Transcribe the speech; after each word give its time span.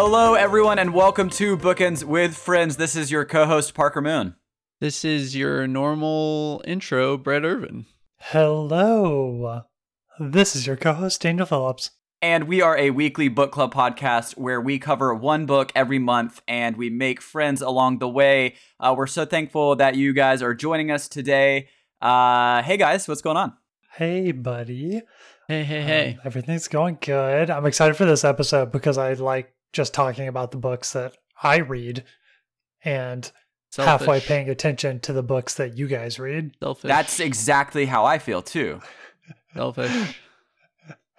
Hello, 0.00 0.34
everyone, 0.34 0.78
and 0.78 0.94
welcome 0.94 1.28
to 1.30 1.56
Bookends 1.56 2.04
with 2.04 2.36
Friends. 2.36 2.76
This 2.76 2.94
is 2.94 3.10
your 3.10 3.24
co 3.24 3.46
host, 3.46 3.74
Parker 3.74 4.00
Moon. 4.00 4.36
This 4.80 5.04
is 5.04 5.34
your 5.34 5.66
normal 5.66 6.62
intro, 6.64 7.16
Brett 7.18 7.44
Irvin. 7.44 7.84
Hello. 8.18 9.62
This 10.20 10.54
is 10.54 10.68
your 10.68 10.76
co 10.76 10.92
host, 10.92 11.20
Daniel 11.22 11.46
Phillips. 11.46 11.90
And 12.22 12.46
we 12.46 12.62
are 12.62 12.78
a 12.78 12.90
weekly 12.90 13.26
book 13.26 13.50
club 13.50 13.74
podcast 13.74 14.38
where 14.38 14.60
we 14.60 14.78
cover 14.78 15.12
one 15.12 15.46
book 15.46 15.72
every 15.74 15.98
month 15.98 16.42
and 16.46 16.76
we 16.76 16.90
make 16.90 17.20
friends 17.20 17.60
along 17.60 17.98
the 17.98 18.08
way. 18.08 18.54
Uh, 18.78 18.94
we're 18.96 19.08
so 19.08 19.24
thankful 19.24 19.74
that 19.74 19.96
you 19.96 20.12
guys 20.12 20.42
are 20.42 20.54
joining 20.54 20.92
us 20.92 21.08
today. 21.08 21.66
Uh, 22.00 22.62
hey, 22.62 22.76
guys, 22.76 23.08
what's 23.08 23.20
going 23.20 23.36
on? 23.36 23.52
Hey, 23.94 24.30
buddy. 24.30 25.02
Hey, 25.48 25.64
hey, 25.64 25.82
hey. 25.82 26.12
Um, 26.12 26.20
everything's 26.24 26.68
going 26.68 26.98
good. 27.00 27.50
I'm 27.50 27.66
excited 27.66 27.96
for 27.96 28.04
this 28.04 28.22
episode 28.22 28.70
because 28.70 28.96
I 28.96 29.14
like 29.14 29.52
just 29.72 29.94
talking 29.94 30.28
about 30.28 30.50
the 30.50 30.56
books 30.58 30.92
that 30.92 31.16
I 31.42 31.58
read 31.58 32.04
and 32.84 33.30
halfway 33.76 34.06
Selfish. 34.06 34.26
paying 34.28 34.48
attention 34.48 35.00
to 35.00 35.12
the 35.12 35.22
books 35.22 35.54
that 35.54 35.76
you 35.76 35.86
guys 35.88 36.18
read. 36.18 36.52
Selfish. 36.62 36.88
That's 36.88 37.20
exactly 37.20 37.86
how 37.86 38.04
I 38.06 38.18
feel, 38.18 38.42
too. 38.42 38.80
selfish. 39.54 40.20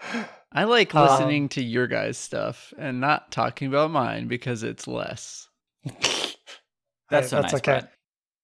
I 0.52 0.64
like 0.64 0.96
Um, 0.96 1.08
listening 1.08 1.50
to 1.50 1.64
your 1.64 1.86
guys' 1.88 2.18
stuff 2.18 2.74
and 2.78 3.00
not 3.00 3.32
talking 3.32 3.68
about 3.68 3.92
mine 3.92 4.28
because 4.28 4.64
it's 4.64 4.88
less. 4.88 5.48
That's 5.86 6.06
Hey, 7.10 7.22
so 7.28 7.42
that's 7.42 7.54
nice, 7.54 7.54
okay. 7.56 7.72
Brett. 7.72 7.92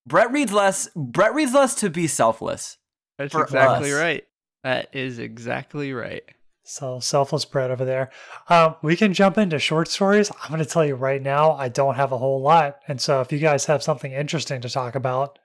Brett 0.07 0.31
reads 0.31 0.51
less. 0.51 0.87
Brett 0.95 1.33
reads 1.33 1.53
less 1.53 1.75
to 1.75 1.89
be 1.89 2.07
selfless. 2.07 2.77
That's 3.17 3.33
exactly 3.33 3.91
us. 3.91 3.97
right. 3.99 4.23
That 4.63 4.93
is 4.93 5.17
exactly 5.19 5.93
right. 5.93 6.23
So 6.67 6.99
selfless 6.99 7.45
bread 7.45 7.69
over 7.69 7.85
there. 7.85 8.09
Um, 8.49 8.75
we 8.81 8.95
can 8.95 9.13
jump 9.13 9.37
into 9.37 9.59
short 9.59 9.87
stories. 9.87 10.31
I'm 10.41 10.49
going 10.49 10.63
to 10.63 10.65
tell 10.65 10.83
you 10.83 10.95
right 10.95 11.21
now, 11.21 11.51
I 11.51 11.69
don't 11.69 11.93
have 11.93 12.11
a 12.11 12.17
whole 12.17 12.41
lot, 12.41 12.79
and 12.87 12.99
so 12.99 13.21
if 13.21 13.31
you 13.31 13.37
guys 13.37 13.65
have 13.65 13.83
something 13.83 14.11
interesting 14.11 14.61
to 14.61 14.69
talk 14.69 14.95
about, 14.95 15.37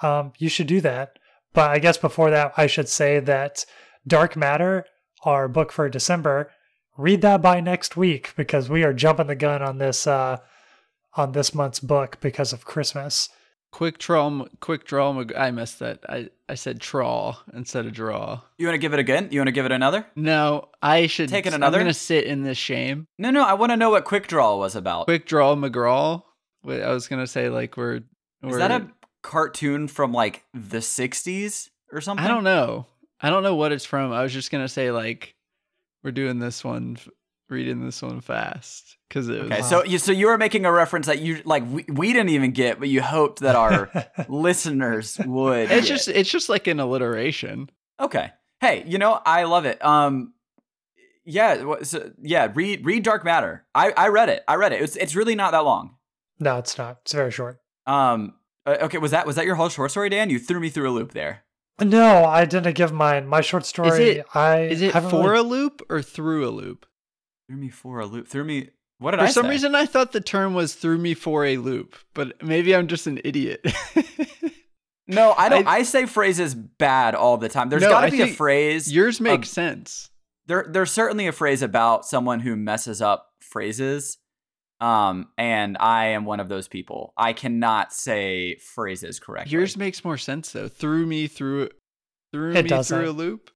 um, 0.00 0.32
you 0.38 0.48
should 0.48 0.66
do 0.66 0.80
that. 0.80 1.18
But 1.52 1.70
I 1.70 1.78
guess 1.78 1.98
before 1.98 2.30
that, 2.30 2.54
I 2.56 2.66
should 2.66 2.88
say 2.88 3.20
that 3.20 3.66
Dark 4.06 4.34
Matter, 4.34 4.86
our 5.24 5.46
book 5.46 5.72
for 5.72 5.90
December, 5.90 6.50
read 6.96 7.20
that 7.20 7.42
by 7.42 7.60
next 7.60 7.96
week 7.96 8.32
because 8.34 8.70
we 8.70 8.82
are 8.82 8.94
jumping 8.94 9.26
the 9.26 9.34
gun 9.34 9.62
on 9.62 9.76
this 9.76 10.06
uh, 10.06 10.38
on 11.16 11.32
this 11.32 11.54
month's 11.54 11.80
book 11.80 12.18
because 12.20 12.54
of 12.54 12.64
Christmas. 12.64 13.28
Quick 13.76 13.98
draw, 13.98 14.46
quick 14.60 14.86
draw. 14.86 15.12
Mag- 15.12 15.34
I 15.36 15.50
missed 15.50 15.80
that. 15.80 16.00
I, 16.08 16.30
I 16.48 16.54
said 16.54 16.80
trawl 16.80 17.38
instead 17.52 17.84
of 17.84 17.92
draw. 17.92 18.40
You 18.56 18.66
want 18.66 18.74
to 18.74 18.78
give 18.78 18.94
it 18.94 18.98
again? 18.98 19.28
You 19.30 19.38
want 19.38 19.48
to 19.48 19.52
give 19.52 19.66
it 19.66 19.70
another? 19.70 20.06
No, 20.16 20.70
I 20.80 21.08
should 21.08 21.28
Take 21.28 21.44
it 21.44 21.52
another. 21.52 21.76
I'm 21.76 21.84
gonna 21.84 21.92
sit 21.92 22.24
in 22.24 22.42
this 22.42 22.56
shame. 22.56 23.06
No, 23.18 23.30
no. 23.30 23.44
I 23.44 23.52
want 23.52 23.72
to 23.72 23.76
know 23.76 23.90
what 23.90 24.06
Quick 24.06 24.28
Draw 24.28 24.56
was 24.56 24.76
about. 24.76 25.04
Quick 25.04 25.26
draw 25.26 25.54
McGraw. 25.54 26.22
Wait, 26.64 26.82
I 26.82 26.90
was 26.90 27.06
gonna 27.06 27.26
say 27.26 27.50
like 27.50 27.76
we're. 27.76 28.00
we're 28.42 28.52
Is 28.52 28.56
that 28.56 28.70
a 28.70 28.88
cartoon 29.22 29.88
from 29.88 30.10
like 30.10 30.42
the 30.54 30.78
60s 30.78 31.68
or 31.92 32.00
something? 32.00 32.24
I 32.24 32.28
don't 32.28 32.44
know. 32.44 32.86
I 33.20 33.28
don't 33.28 33.42
know 33.42 33.56
what 33.56 33.72
it's 33.72 33.84
from. 33.84 34.10
I 34.10 34.22
was 34.22 34.32
just 34.32 34.50
gonna 34.50 34.70
say 34.70 34.90
like 34.90 35.34
we're 36.02 36.12
doing 36.12 36.38
this 36.38 36.64
one, 36.64 36.96
reading 37.48 37.84
this 37.84 38.02
one 38.02 38.20
fast 38.20 38.96
because 39.08 39.28
it 39.28 39.42
was. 39.42 39.50
Okay, 39.52 39.62
so 39.62 39.84
you 39.84 39.98
so 39.98 40.12
you 40.12 40.26
were 40.26 40.38
making 40.38 40.64
a 40.64 40.72
reference 40.72 41.06
that 41.06 41.20
you 41.20 41.40
like 41.44 41.64
we, 41.70 41.84
we 41.88 42.12
didn't 42.12 42.30
even 42.30 42.52
get, 42.52 42.78
but 42.78 42.88
you 42.88 43.02
hoped 43.02 43.40
that 43.40 43.56
our 43.56 43.90
listeners 44.28 45.18
would. 45.24 45.70
It's 45.70 45.86
get. 45.86 45.94
just 45.94 46.08
it's 46.08 46.30
just 46.30 46.48
like 46.48 46.66
an 46.66 46.80
alliteration. 46.80 47.70
okay. 48.00 48.30
Hey, 48.60 48.84
you 48.86 48.96
know 48.98 49.20
I 49.26 49.44
love 49.44 49.66
it. 49.66 49.84
Um, 49.84 50.32
yeah, 51.24 51.74
so, 51.82 52.10
yeah. 52.22 52.50
Read 52.54 52.86
read 52.86 53.02
Dark 53.02 53.24
Matter. 53.24 53.64
I 53.74 53.90
I 53.96 54.08
read 54.08 54.28
it. 54.28 54.44
I 54.48 54.54
read 54.54 54.72
it. 54.72 54.80
It's 54.80 54.96
it's 54.96 55.14
really 55.14 55.34
not 55.34 55.52
that 55.52 55.64
long. 55.64 55.96
no, 56.38 56.58
it's 56.58 56.78
not. 56.78 56.98
It's 57.02 57.12
very 57.12 57.30
short. 57.30 57.58
Um. 57.86 58.34
uh, 58.64 58.76
Okay, 58.82 58.98
was 58.98 59.10
that 59.10 59.26
was 59.26 59.36
that 59.36 59.44
your 59.44 59.56
whole 59.56 59.68
short 59.68 59.90
story, 59.90 60.08
Dan? 60.08 60.30
You 60.30 60.38
threw 60.38 60.60
me 60.60 60.68
through 60.70 60.88
a 60.88 60.92
loop 60.92 61.12
there. 61.12 61.42
No, 61.80 62.24
I 62.24 62.46
didn't 62.46 62.74
give 62.74 62.92
mine. 62.92 63.26
My 63.26 63.42
short 63.42 63.66
story. 63.66 63.88
Is 63.90 63.98
it- 63.98 64.26
I 64.34 64.60
Is 64.62 64.80
it 64.82 64.92
for 64.92 65.30
really 65.32 65.38
a 65.38 65.42
loop 65.42 65.82
or 65.90 66.00
through 66.00 66.48
a 66.48 66.50
loop? 66.50 66.86
Threw 67.48 67.56
me 67.56 67.68
for 67.68 68.00
a 68.00 68.06
loop. 68.06 68.28
Threw 68.28 68.44
me. 68.44 68.70
What 68.98 69.10
did 69.12 69.18
For 69.18 69.24
I 69.24 69.26
For 69.26 69.32
some 69.32 69.44
say? 69.44 69.50
reason, 69.50 69.74
I 69.74 69.86
thought 69.86 70.12
the 70.12 70.20
term 70.20 70.54
was 70.54 70.74
"threw 70.74 70.96
me 70.98 71.14
for 71.14 71.44
a 71.44 71.58
loop," 71.58 71.96
but 72.14 72.42
maybe 72.42 72.74
I'm 72.74 72.86
just 72.88 73.06
an 73.06 73.20
idiot. 73.24 73.64
No, 75.08 75.34
I 75.38 75.48
don't. 75.48 75.68
I- 75.68 75.76
I, 75.76 75.82
say 75.84 76.04
phrases 76.06 76.52
bad 76.54 77.14
all 77.14 77.36
the 77.36 77.48
time. 77.48 77.68
There's 77.68 77.82
No, 77.82 77.90
got 77.90 78.06
to 78.06 78.10
be 78.10 78.22
a 78.22 78.26
phrase. 78.26 78.92
Yours 78.92 79.20
makes 79.20 79.48
sense. 79.48 80.10
there 80.46 80.66
there's 80.68 80.90
certainly 80.90 81.28
a 81.28 81.32
phrase 81.32 81.62
about 81.62 82.04
someone 82.04 82.40
who 82.40 82.56
messes 82.56 83.00
up 83.00 83.28
phrases 83.40 84.18
um 84.80 85.28
and 85.38 85.76
i 85.78 86.06
am 86.06 86.24
one 86.26 86.38
of 86.40 86.48
those 86.50 86.66
people 86.68 87.14
i 87.16 87.32
cannot 87.32 87.92
say 87.94 88.56
phrases 88.56 89.18
correctly 89.20 89.52
Yours 89.52 89.76
makes 89.76 90.04
more 90.04 90.18
sense 90.18 90.50
though. 90.52 90.66
Threw 90.68 91.06
me 91.06 91.28
through, 91.28 91.70
threw 92.32 92.50
It 92.52 92.64
me 92.64 92.68
doesn't. 92.68 92.98
through 92.98 93.08
a 93.10 93.12
loop 93.12 93.50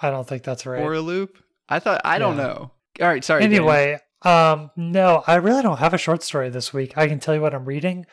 I 0.00 0.08
don't 0.10 0.26
think 0.26 0.44
that's 0.44 0.64
right. 0.64 0.80
or 0.80 0.94
a 0.94 1.00
loop. 1.00 1.36
I 1.68 1.78
thought 1.80 2.00
I 2.04 2.18
don't 2.20 2.36
know. 2.36 2.70
All 3.00 3.08
right, 3.08 3.24
sorry. 3.24 3.42
Anyway, 3.44 3.98
um, 4.22 4.70
no, 4.76 5.24
I 5.26 5.36
really 5.36 5.62
don't 5.62 5.78
have 5.78 5.94
a 5.94 5.98
short 5.98 6.22
story 6.22 6.50
this 6.50 6.72
week. 6.72 6.96
I 6.96 7.08
can 7.08 7.18
tell 7.20 7.34
you 7.34 7.40
what 7.40 7.54
I'm 7.54 7.64
reading. 7.64 8.06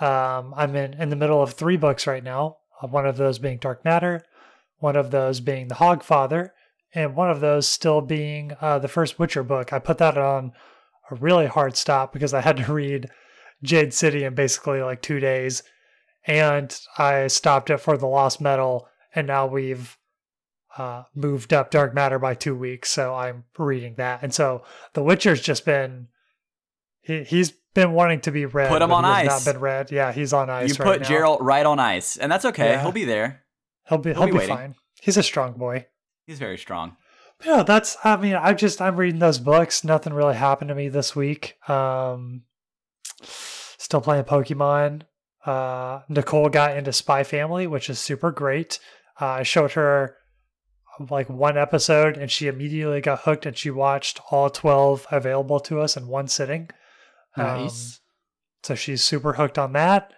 Um, 0.00 0.54
I'm 0.56 0.74
in, 0.74 0.94
in 0.94 1.10
the 1.10 1.16
middle 1.16 1.42
of 1.42 1.52
three 1.52 1.76
books 1.76 2.06
right 2.06 2.24
now. 2.24 2.56
uh, 2.82 2.86
One 2.88 3.06
of 3.06 3.16
those 3.16 3.38
being 3.38 3.58
Dark 3.58 3.84
Matter, 3.84 4.24
one 4.78 4.96
of 4.96 5.10
those 5.10 5.40
being 5.40 5.68
The 5.68 5.76
Hogfather, 5.76 6.50
and 6.94 7.14
one 7.14 7.30
of 7.30 7.40
those 7.40 7.68
still 7.68 8.00
being 8.00 8.52
uh, 8.60 8.78
the 8.78 8.88
first 8.88 9.18
Witcher 9.18 9.42
book. 9.42 9.72
I 9.72 9.78
put 9.78 9.98
that 9.98 10.18
on 10.18 10.52
a 11.10 11.14
really 11.14 11.46
hard 11.46 11.76
stop 11.76 12.12
because 12.12 12.34
I 12.34 12.40
had 12.40 12.56
to 12.56 12.72
read 12.72 13.10
Jade 13.62 13.94
City 13.94 14.24
in 14.24 14.34
basically 14.34 14.82
like 14.82 15.02
two 15.02 15.20
days, 15.20 15.62
and 16.26 16.76
I 16.98 17.26
stopped 17.28 17.70
it 17.70 17.78
for 17.78 17.96
The 17.96 18.06
Lost 18.06 18.40
Metal, 18.40 18.88
and 19.14 19.26
now 19.26 19.46
we've 19.46 19.96
uh, 20.78 21.04
moved 21.14 21.52
up 21.52 21.70
Dark 21.70 21.94
Matter 21.94 22.18
by 22.18 22.34
two 22.34 22.56
weeks, 22.56 22.90
so 22.90 23.14
I'm 23.14 23.44
reading 23.58 23.94
that. 23.96 24.22
And 24.22 24.32
so 24.32 24.64
The 24.94 25.02
Witcher's 25.02 25.40
just 25.40 25.64
been 25.64 26.08
he, 27.00 27.24
he's 27.24 27.52
been 27.74 27.92
wanting 27.92 28.20
to 28.22 28.30
be 28.30 28.46
read. 28.46 28.68
Put 28.68 28.82
him 28.82 28.92
on 28.92 29.04
ice. 29.04 29.26
Not 29.26 29.44
been 29.54 29.60
read. 29.60 29.90
Yeah, 29.90 30.12
he's 30.12 30.32
on 30.32 30.48
ice. 30.50 30.70
you 30.78 30.84
right 30.84 31.00
put 31.00 31.02
now. 31.02 31.08
Geralt 31.08 31.38
right 31.40 31.64
on 31.66 31.78
ice 31.78 32.16
and 32.16 32.30
that's 32.30 32.44
okay 32.44 32.70
Yeah. 32.70 32.82
he'll 32.82 32.92
be 32.92 33.04
there 33.04 33.44
He'll 33.88 33.98
be 33.98 34.10
he'll 34.12 34.22
he'll, 34.24 34.32
be 34.32 34.38
waiting. 34.38 34.56
fine. 34.56 34.74
He's 35.00 35.16
a 35.16 35.22
strong 35.22 35.54
boy. 35.54 35.86
he's 36.26 36.38
very 36.38 36.56
strong 36.58 36.96
But 37.38 37.46
yeah, 37.46 37.62
that's. 37.64 37.96
I 38.04 38.16
mean, 38.16 38.36
I'm 38.36 38.56
just 38.56 38.80
I'm 38.80 38.96
reading 38.96 39.18
those 39.18 39.38
books. 39.40 39.82
Nothing 39.84 40.12
really 40.14 40.36
happened 40.36 40.68
to 40.68 40.74
me 40.76 40.88
this 40.88 41.16
week. 41.16 41.56
Um, 41.68 42.42
still 43.22 44.00
playing 44.00 44.24
Pokemon. 44.24 45.02
Uh, 45.44 46.02
Nicole 46.08 46.48
got 46.48 46.76
into 46.76 46.92
Spy 46.92 47.24
Family, 47.24 47.66
which 47.66 47.90
is 47.90 47.98
super 47.98 48.30
great. 48.30 48.78
Uh, 49.20 49.26
I 49.26 49.42
showed 49.42 49.72
her 49.72 50.16
like 51.10 51.28
one 51.28 51.56
episode, 51.56 52.16
and 52.16 52.30
she 52.30 52.46
immediately 52.48 53.00
got 53.00 53.20
hooked, 53.20 53.46
and 53.46 53.56
she 53.56 53.70
watched 53.70 54.20
all 54.30 54.50
twelve 54.50 55.06
available 55.10 55.60
to 55.60 55.80
us 55.80 55.96
in 55.96 56.06
one 56.08 56.28
sitting. 56.28 56.68
Um, 57.36 57.44
Nice. 57.62 58.00
so 58.62 58.74
she's 58.74 59.02
super 59.02 59.32
hooked 59.34 59.58
on 59.58 59.72
that. 59.72 60.12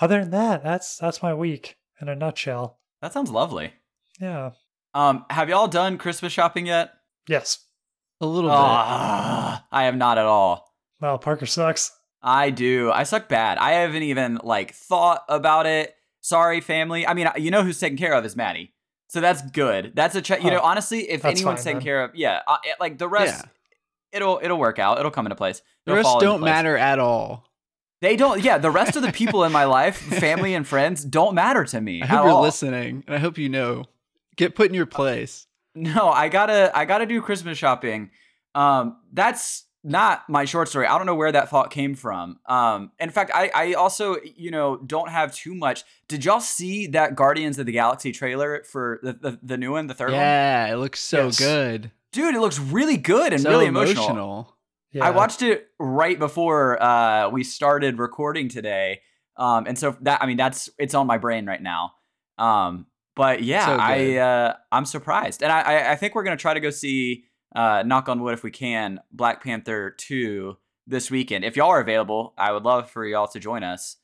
Other 0.00 0.20
than 0.20 0.30
that, 0.30 0.62
that's 0.64 0.96
that's 0.96 1.22
my 1.22 1.34
week 1.34 1.76
in 2.00 2.08
a 2.08 2.16
nutshell. 2.16 2.78
that 3.00 3.12
sounds 3.12 3.30
lovely 3.30 3.72
Yeah. 4.20 4.52
um 4.94 5.24
have 5.30 5.48
y'all 5.48 5.68
done 5.68 5.98
christmas 5.98 6.32
shopping 6.32 6.66
yet 6.66 6.90
Yes. 7.28 7.64
a 8.20 8.26
little 8.26 8.50
bit. 8.50 8.56
Ah, 8.58 9.66
i 9.70 9.84
have 9.84 9.94
not 9.96 10.18
at 10.18 10.24
all 10.24 10.72
Well, 11.00 11.18
Parker 11.18 11.46
sucks. 11.46 11.92
I 12.22 12.50
do. 12.50 12.90
I 12.92 13.02
suck 13.02 13.28
bad. 13.28 13.58
I 13.58 13.72
haven't 13.72 14.04
even 14.04 14.38
like 14.44 14.72
thought 14.74 15.22
about 15.28 15.66
it. 15.66 15.94
Sorry, 16.20 16.60
family. 16.60 17.04
I 17.06 17.14
mean, 17.14 17.28
you 17.36 17.50
know 17.50 17.62
who's 17.64 17.80
taken 17.80 17.98
care 17.98 18.14
of 18.14 18.24
is 18.24 18.36
Maddie, 18.36 18.72
so 19.12 19.20
that's 19.20 19.42
good. 19.50 19.92
That's 19.94 20.14
a 20.14 20.22
check. 20.22 20.42
You 20.42 20.50
Oh, 20.50 20.54
know, 20.54 20.60
honestly, 20.60 21.10
if 21.10 21.20
that's 21.22 21.40
anyone's 21.40 21.58
fine 21.60 21.74
taken 21.74 21.82
care 21.82 22.02
of, 22.04 22.14
yeah, 22.14 22.40
uh, 22.46 22.56
it- 22.64 22.76
like 22.80 22.96
the 22.98 23.08
rest, 23.08 23.44
it'll 24.12 24.40
it'll 24.42 24.58
work 24.58 24.78
out. 24.78 24.98
It'll 24.98 25.10
come 25.10 25.26
into 25.26 25.36
place. 25.36 25.60
the 25.84 25.92
It'll 25.92 25.96
rest 25.96 26.06
fall 26.06 26.20
don't 26.20 26.40
place. 26.40 26.50
matter 26.50 26.76
at 26.76 26.98
all. 26.98 27.46
They 28.00 28.16
don't. 28.16 28.42
Yeah, 28.42 28.58
the 28.58 28.70
rest 28.70 28.96
of 28.96 29.02
the 29.02 29.12
people 29.12 29.44
in 29.44 29.52
my 29.52 29.64
life, 29.64 29.96
family 30.20 30.54
and 30.54 30.66
friends, 30.66 31.04
don't 31.04 31.34
matter 31.34 31.64
to 31.66 31.80
me 31.80 32.02
I 32.02 32.06
hope 32.06 32.24
you're 32.24 32.32
all. 32.34 32.42
listening, 32.42 33.04
and 33.06 33.14
I 33.14 33.18
hope 33.18 33.38
you 33.38 33.48
know. 33.48 33.84
Get 34.36 34.54
put 34.54 34.68
in 34.68 34.74
your 34.74 34.86
place. 34.86 35.46
No, 35.74 36.08
I 36.08 36.28
gotta 36.28 36.72
I 36.74 36.84
gotta 36.86 37.06
do 37.06 37.20
Christmas 37.20 37.58
shopping. 37.58 38.10
Um, 38.54 38.96
that's 39.12 39.64
not 39.84 40.28
my 40.28 40.44
short 40.44 40.68
story. 40.68 40.86
I 40.86 40.96
don't 40.96 41.06
know 41.06 41.14
where 41.14 41.32
that 41.32 41.48
thought 41.50 41.70
came 41.70 41.94
from. 41.94 42.38
Um, 42.46 42.92
in 43.00 43.10
fact, 43.10 43.30
I 43.34 43.50
I 43.54 43.72
also 43.74 44.16
you 44.36 44.50
know 44.50 44.76
don't 44.76 45.08
have 45.10 45.34
too 45.34 45.54
much. 45.54 45.84
Did 46.08 46.24
y'all 46.24 46.40
see 46.40 46.86
that 46.88 47.16
Guardians 47.16 47.58
of 47.58 47.66
the 47.66 47.72
Galaxy 47.72 48.12
trailer 48.12 48.62
for 48.64 49.00
the 49.02 49.12
the, 49.12 49.38
the 49.42 49.56
new 49.56 49.72
one, 49.72 49.86
the 49.88 49.94
third 49.94 50.10
one? 50.10 50.20
Yeah, 50.20 50.72
it 50.72 50.76
looks 50.76 51.00
so 51.00 51.26
Yes. 51.26 51.38
good. 51.38 51.90
Dude, 52.12 52.34
it 52.34 52.40
looks 52.40 52.58
really 52.58 52.96
good 52.98 53.32
and 53.32 53.42
so 53.42 53.50
really 53.50 53.66
emotional. 53.66 54.56
Yeah. 54.92 55.06
I 55.06 55.10
watched 55.10 55.40
it 55.40 55.68
right 55.78 56.18
before 56.18 56.80
uh, 56.82 57.30
we 57.30 57.42
started 57.44 57.98
recording 57.98 58.50
today, 58.50 59.00
um, 59.38 59.64
and 59.66 59.78
so 59.78 59.96
that 60.02 60.22
I 60.22 60.26
mean 60.26 60.36
that's 60.36 60.68
it's 60.78 60.94
on 60.94 61.06
my 61.06 61.16
brain 61.18 61.46
right 61.46 61.62
now. 61.62 61.92
Um, 62.38 62.86
but 63.16 63.42
yeah, 63.42 63.66
So 63.66 63.76
I 63.80 64.16
uh, 64.16 64.54
I'm 64.70 64.84
surprised, 64.84 65.42
and 65.42 65.50
I, 65.50 65.60
I 65.60 65.92
I 65.92 65.96
think 65.96 66.14
we're 66.14 66.24
gonna 66.24 66.36
try 66.36 66.52
to 66.54 66.60
go 66.60 66.70
see 66.70 67.24
uh, 67.54 67.82
knock 67.86 68.08
on 68.08 68.20
wood 68.22 68.34
if 68.34 68.42
we 68.42 68.50
can, 68.50 69.00
Black 69.12 69.42
Panther 69.42 69.90
2 69.98 70.56
this 70.86 71.10
weekend. 71.10 71.44
If 71.44 71.56
y'all 71.56 71.68
are 71.70 71.80
available, 71.80 72.34
I 72.36 72.52
would 72.52 72.62
love 72.64 72.90
for 72.90 73.04
y'all 73.06 73.28
to 73.28 73.38
join 73.40 73.62
us. 73.62 73.96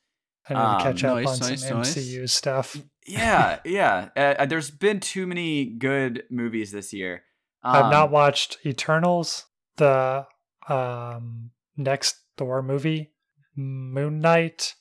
I 0.49 0.55
need 0.55 0.79
to 0.79 0.85
catch 0.85 1.05
Um, 1.05 1.11
up 1.19 1.25
nice, 1.25 1.43
on 1.43 1.49
nice, 1.51 1.69
some 1.69 1.79
nice. 1.79 1.95
MCU 1.97 2.29
stuff. 2.29 2.77
Yeah, 3.07 3.59
yeah. 3.65 4.09
Uh, 4.17 4.47
there's 4.47 4.71
been 4.71 5.01
too 5.01 5.27
many 5.27 5.65
good 5.67 6.25
movies 6.31 6.73
this 6.73 6.93
year. 6.93 7.23
I've 7.63 7.91
not 7.91 8.07
Um, 8.07 8.11
watched 8.13 8.59
Eternals, 8.65 9.47
the 9.77 10.27
um, 10.69 11.51
next 11.77 12.17
Thor 12.37 12.63
movie, 12.63 13.13
Moon 13.57 14.21
Knight, 14.21 14.75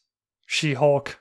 She 0.46 0.74
Hulk. 0.76 1.20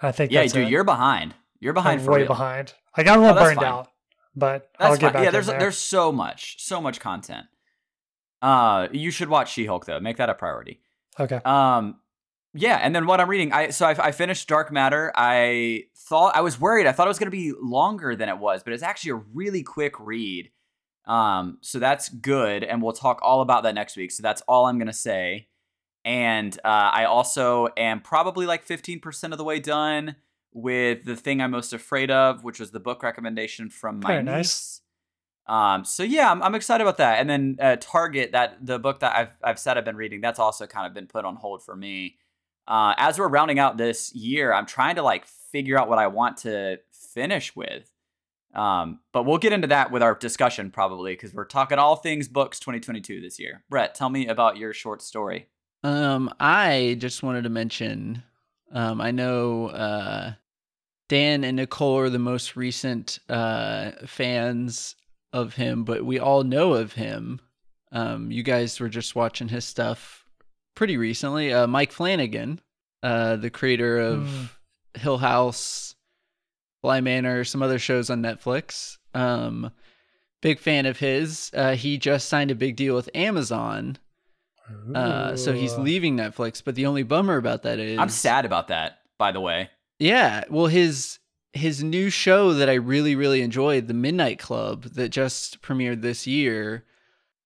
I 0.00 0.12
think 0.12 0.32
Yeah, 0.32 0.40
that's 0.42 0.52
dude, 0.52 0.66
it. 0.66 0.70
you're 0.70 0.84
behind. 0.84 1.34
You're 1.60 1.72
behind 1.72 2.00
I'm 2.00 2.04
for 2.06 2.12
way 2.12 2.18
real. 2.20 2.28
behind. 2.28 2.74
I 2.94 3.02
got 3.02 3.18
a 3.18 3.20
little 3.20 3.36
Oh, 3.38 3.40
burned 3.42 3.58
fine. 3.60 3.66
out, 3.66 3.88
but 4.36 4.70
That's 4.78 4.90
I'll 4.92 4.96
get 4.96 5.00
fine. 5.06 5.12
back 5.14 5.24
Yeah, 5.24 5.30
there's 5.30 5.46
there. 5.46 5.58
there's 5.58 5.78
so 5.78 6.12
much, 6.12 6.56
so 6.62 6.80
much 6.80 7.00
content. 7.00 7.46
Uh, 8.42 8.88
you 8.92 9.10
should 9.10 9.28
watch 9.28 9.52
She-Hulk 9.52 9.86
though. 9.86 10.00
Make 10.00 10.18
that 10.18 10.28
a 10.28 10.34
priority. 10.34 10.80
okay. 11.18 11.40
Um, 11.44 11.96
yeah, 12.56 12.76
and 12.76 12.94
then 12.94 13.06
what 13.06 13.20
I'm 13.20 13.28
reading, 13.28 13.52
I 13.52 13.70
so 13.70 13.86
I, 13.86 14.08
I 14.08 14.12
finished 14.12 14.46
Dark 14.48 14.70
Matter. 14.70 15.12
I 15.16 15.84
thought 15.96 16.36
I 16.36 16.40
was 16.40 16.60
worried. 16.60 16.86
I 16.86 16.92
thought 16.92 17.06
it 17.06 17.08
was 17.08 17.18
going 17.18 17.26
to 17.26 17.36
be 17.36 17.52
longer 17.60 18.14
than 18.14 18.28
it 18.28 18.38
was, 18.38 18.62
but 18.62 18.72
it's 18.72 18.82
actually 18.82 19.10
a 19.12 19.22
really 19.32 19.62
quick 19.64 19.98
read. 19.98 20.50
Um, 21.06 21.58
so 21.62 21.78
that's 21.78 22.08
good, 22.08 22.62
and 22.62 22.80
we'll 22.80 22.92
talk 22.92 23.18
all 23.22 23.40
about 23.40 23.64
that 23.64 23.74
next 23.74 23.96
week. 23.96 24.12
So 24.12 24.22
that's 24.22 24.40
all 24.42 24.66
I'm 24.66 24.78
going 24.78 24.86
to 24.86 24.92
say. 24.92 25.48
And 26.04 26.56
uh, 26.64 26.68
I 26.92 27.06
also 27.06 27.68
am 27.76 28.00
probably 28.00 28.46
like 28.46 28.66
15% 28.66 29.32
of 29.32 29.38
the 29.38 29.44
way 29.44 29.58
done 29.58 30.16
with 30.54 31.04
the 31.04 31.16
thing 31.16 31.42
I'm 31.42 31.50
most 31.50 31.74
afraid 31.74 32.10
of, 32.10 32.44
which 32.44 32.58
was 32.58 32.70
the 32.70 32.80
book 32.80 33.02
recommendation 33.02 33.68
from 33.68 34.00
my 34.00 34.08
Very 34.08 34.22
niece. 34.22 34.32
nice. 34.32 34.80
Um, 35.46 35.84
so 35.84 36.02
yeah, 36.02 36.30
I'm, 36.30 36.42
I'm 36.42 36.54
excited 36.54 36.82
about 36.82 36.96
that. 36.98 37.18
And 37.18 37.28
then 37.28 37.56
uh, 37.60 37.76
Target, 37.78 38.32
that 38.32 38.64
the 38.64 38.78
book 38.78 39.00
that 39.00 39.14
I've 39.14 39.36
I've 39.42 39.58
said 39.58 39.76
I've 39.76 39.84
been 39.84 39.96
reading, 39.96 40.22
that's 40.22 40.38
also 40.38 40.66
kind 40.66 40.86
of 40.86 40.94
been 40.94 41.06
put 41.06 41.26
on 41.26 41.36
hold 41.36 41.62
for 41.62 41.76
me. 41.76 42.16
Uh, 42.66 42.94
as 42.96 43.18
we're 43.18 43.28
rounding 43.28 43.58
out 43.58 43.76
this 43.76 44.14
year, 44.14 44.54
I'm 44.54 44.64
trying 44.64 44.94
to 44.94 45.02
like 45.02 45.26
figure 45.26 45.78
out 45.78 45.88
what 45.88 45.98
I 45.98 46.06
want 46.06 46.38
to 46.38 46.78
finish 47.12 47.54
with. 47.54 47.90
Um, 48.54 49.00
but 49.12 49.24
we'll 49.24 49.38
get 49.38 49.52
into 49.52 49.66
that 49.66 49.90
with 49.90 50.02
our 50.02 50.14
discussion 50.14 50.70
probably 50.70 51.12
because 51.12 51.34
we're 51.34 51.44
talking 51.44 51.78
all 51.78 51.96
things 51.96 52.28
books 52.28 52.60
2022 52.60 53.20
this 53.20 53.38
year. 53.38 53.64
Brett, 53.68 53.94
tell 53.94 54.08
me 54.08 54.28
about 54.28 54.56
your 54.56 54.72
short 54.72 55.02
story. 55.02 55.48
Um, 55.82 56.32
I 56.40 56.96
just 56.98 57.22
wanted 57.22 57.44
to 57.44 57.50
mention, 57.50 58.22
um, 58.72 59.00
I 59.00 59.10
know 59.10 59.66
uh, 59.66 60.34
Dan 61.08 61.44
and 61.44 61.56
Nicole 61.56 61.98
are 61.98 62.10
the 62.10 62.18
most 62.18 62.56
recent 62.56 63.18
uh, 63.28 63.92
fans 64.06 64.96
of 65.32 65.54
him, 65.54 65.84
but 65.84 66.04
we 66.04 66.18
all 66.18 66.44
know 66.44 66.74
of 66.74 66.94
him. 66.94 67.40
Um, 67.92 68.30
you 68.30 68.42
guys 68.42 68.80
were 68.80 68.88
just 68.88 69.14
watching 69.14 69.48
his 69.48 69.64
stuff 69.64 70.24
pretty 70.74 70.96
recently. 70.96 71.52
Uh, 71.52 71.66
Mike 71.66 71.92
Flanagan, 71.92 72.60
uh, 73.02 73.36
the 73.36 73.50
creator 73.50 73.98
of 74.00 74.20
Mm. 74.20 74.48
Hill 75.00 75.18
House, 75.18 75.94
Bly 76.82 77.00
Manor, 77.00 77.44
some 77.44 77.62
other 77.62 77.78
shows 77.78 78.10
on 78.10 78.22
Netflix. 78.22 78.96
Um, 79.12 79.72
big 80.40 80.58
fan 80.58 80.86
of 80.86 80.98
his. 80.98 81.50
Uh, 81.54 81.74
he 81.74 81.98
just 81.98 82.28
signed 82.28 82.50
a 82.50 82.54
big 82.54 82.76
deal 82.76 82.94
with 82.94 83.10
Amazon. 83.14 83.98
Uh, 84.94 85.36
so 85.36 85.52
he's 85.52 85.76
leaving 85.76 86.16
Netflix, 86.16 86.62
but 86.64 86.74
the 86.74 86.86
only 86.86 87.02
bummer 87.02 87.36
about 87.36 87.62
that 87.64 87.78
is 87.78 87.98
I'm 87.98 88.08
sad 88.08 88.46
about 88.46 88.68
that, 88.68 89.00
by 89.18 89.30
the 89.30 89.40
way. 89.40 89.68
Yeah, 90.04 90.44
well 90.50 90.66
his 90.66 91.18
his 91.54 91.82
new 91.82 92.10
show 92.10 92.52
that 92.52 92.68
I 92.68 92.74
really 92.74 93.16
really 93.16 93.40
enjoyed, 93.40 93.88
The 93.88 93.94
Midnight 93.94 94.38
Club 94.38 94.82
that 94.94 95.08
just 95.08 95.62
premiered 95.62 96.02
this 96.02 96.26
year, 96.26 96.84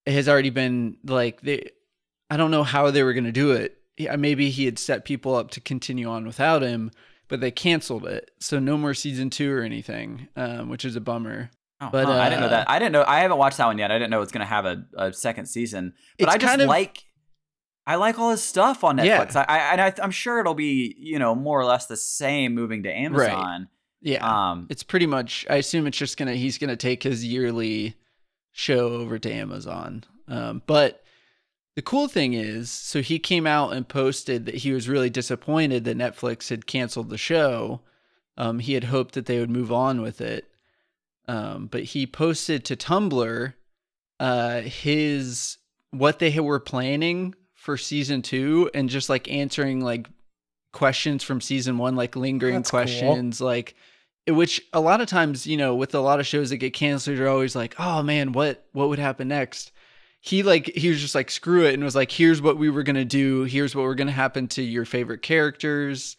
has 0.05 0.27
already 0.27 0.49
been 0.49 0.97
like 1.05 1.41
they 1.41 1.69
I 2.29 2.35
don't 2.37 2.51
know 2.51 2.63
how 2.63 2.91
they 2.91 3.03
were 3.03 3.13
going 3.13 3.23
to 3.23 3.31
do 3.31 3.51
it. 3.51 3.77
Maybe 4.17 4.49
he 4.49 4.65
had 4.65 4.77
set 4.77 5.05
people 5.05 5.35
up 5.35 5.51
to 5.51 5.61
continue 5.61 6.09
on 6.09 6.25
without 6.25 6.61
him, 6.61 6.91
but 7.27 7.39
they 7.39 7.51
canceled 7.51 8.05
it. 8.05 8.29
So 8.39 8.59
no 8.59 8.77
more 8.77 8.93
season 8.93 9.29
2 9.29 9.51
or 9.51 9.61
anything, 9.61 10.27
um, 10.35 10.69
which 10.69 10.85
is 10.85 10.95
a 10.95 11.01
bummer. 11.01 11.51
Oh, 11.81 11.89
But, 11.91 12.05
huh, 12.05 12.13
I 12.13 12.29
didn't 12.29 12.41
know 12.41 12.47
uh, 12.47 12.49
that. 12.49 12.69
I 12.69 12.77
didn't 12.79 12.91
know. 12.91 13.03
I 13.07 13.19
haven't 13.19 13.37
watched 13.37 13.57
that 13.57 13.65
one 13.65 13.77
yet. 13.77 13.89
I 13.91 13.97
didn't 13.97 14.11
know 14.11 14.21
it's 14.21 14.31
gonna 14.31 14.45
have 14.45 14.65
a, 14.65 14.85
a 14.97 15.13
second 15.13 15.45
season. 15.47 15.93
But 16.17 16.29
I 16.29 16.37
just 16.37 16.49
kind 16.49 16.61
of- 16.61 16.67
like. 16.67 17.05
I 17.89 17.95
like 17.95 18.19
all 18.19 18.29
his 18.29 18.43
stuff 18.43 18.83
on 18.83 18.99
Yeah. 18.99 19.25
Netflix. 19.25 19.35
I, 19.35 19.43
I 19.43 19.57
and 19.71 19.81
I, 19.81 19.93
I'm 20.03 20.11
sure 20.11 20.39
it'll 20.39 20.53
be 20.53 20.95
you 20.99 21.17
know 21.17 21.33
more 21.33 21.59
or 21.59 21.65
less 21.65 21.87
the 21.87 21.97
same 21.97 22.53
moving 22.53 22.83
to 22.83 22.91
Amazon. 22.91 23.61
Right. 23.61 23.67
Yeah. 24.01 24.51
Um. 24.51 24.67
It's 24.69 24.83
pretty 24.83 25.07
much. 25.07 25.45
I 25.49 25.55
assume 25.55 25.87
it's 25.87 25.97
just 25.97 26.15
gonna. 26.15 26.35
He's 26.35 26.59
gonna 26.59 26.77
take 26.77 27.01
his 27.01 27.25
yearly 27.25 27.95
show 28.51 28.89
over 28.89 29.17
to 29.17 29.33
Amazon. 29.33 30.03
Um, 30.27 30.61
but 30.67 31.03
the 31.75 31.81
cool 31.81 32.07
thing 32.07 32.33
is, 32.33 32.69
so 32.69 33.01
he 33.01 33.17
came 33.17 33.47
out 33.47 33.73
and 33.73 33.87
posted 33.87 34.45
that 34.45 34.55
he 34.55 34.71
was 34.71 34.87
really 34.87 35.09
disappointed 35.09 35.83
that 35.85 35.97
Netflix 35.97 36.49
had 36.49 36.67
canceled 36.67 37.09
the 37.09 37.17
show. 37.17 37.81
Um, 38.37 38.59
he 38.59 38.73
had 38.73 38.85
hoped 38.85 39.15
that 39.15 39.25
they 39.25 39.39
would 39.39 39.49
move 39.49 39.71
on 39.71 40.01
with 40.01 40.21
it. 40.21 40.45
Um, 41.27 41.67
but 41.67 41.83
he 41.83 42.05
posted 42.05 42.65
to 42.65 42.75
Tumblr 42.75 43.53
uh, 44.19 44.61
his 44.61 45.57
what 45.91 46.19
they 46.19 46.39
were 46.39 46.59
planning 46.59 47.33
for 47.69 47.77
season 47.77 48.23
two 48.23 48.67
and 48.73 48.89
just 48.89 49.09
like 49.09 49.29
answering 49.29 49.79
like 49.79 50.07
questions 50.73 51.23
from 51.23 51.39
season 51.39 51.77
one, 51.77 51.95
like 51.95 52.15
lingering 52.15 52.55
That's 52.55 52.71
cool. 52.71 52.79
questions, 52.79 53.39
like 53.39 53.75
which 54.27 54.59
a 54.73 54.79
lot 54.79 55.01
of 55.01 55.07
times, 55.07 55.45
you 55.45 55.55
know, 55.55 55.75
with 55.75 55.93
a 55.93 55.99
lot 55.99 56.19
of 56.19 56.25
shows 56.25 56.49
that 56.49 56.57
get 56.57 56.73
canceled, 56.73 57.15
you're 57.19 57.29
always 57.29 57.55
like, 57.55 57.75
oh 57.77 58.01
man, 58.01 58.31
what 58.31 58.65
what 58.71 58.89
would 58.89 58.97
happen 58.97 59.27
next? 59.27 59.71
He 60.19 60.41
like 60.41 60.65
he 60.75 60.89
was 60.89 60.99
just 60.99 61.13
like 61.13 61.29
screw 61.29 61.67
it 61.67 61.75
and 61.75 61.83
was 61.83 61.95
like, 61.95 62.11
here's 62.11 62.41
what 62.41 62.57
we 62.57 62.71
were 62.71 62.81
gonna 62.81 63.05
do, 63.05 63.43
here's 63.43 63.75
what 63.75 63.83
we're 63.83 63.93
gonna 63.93 64.11
happen 64.11 64.47
to 64.47 64.63
your 64.63 64.85
favorite 64.85 65.21
characters. 65.21 66.17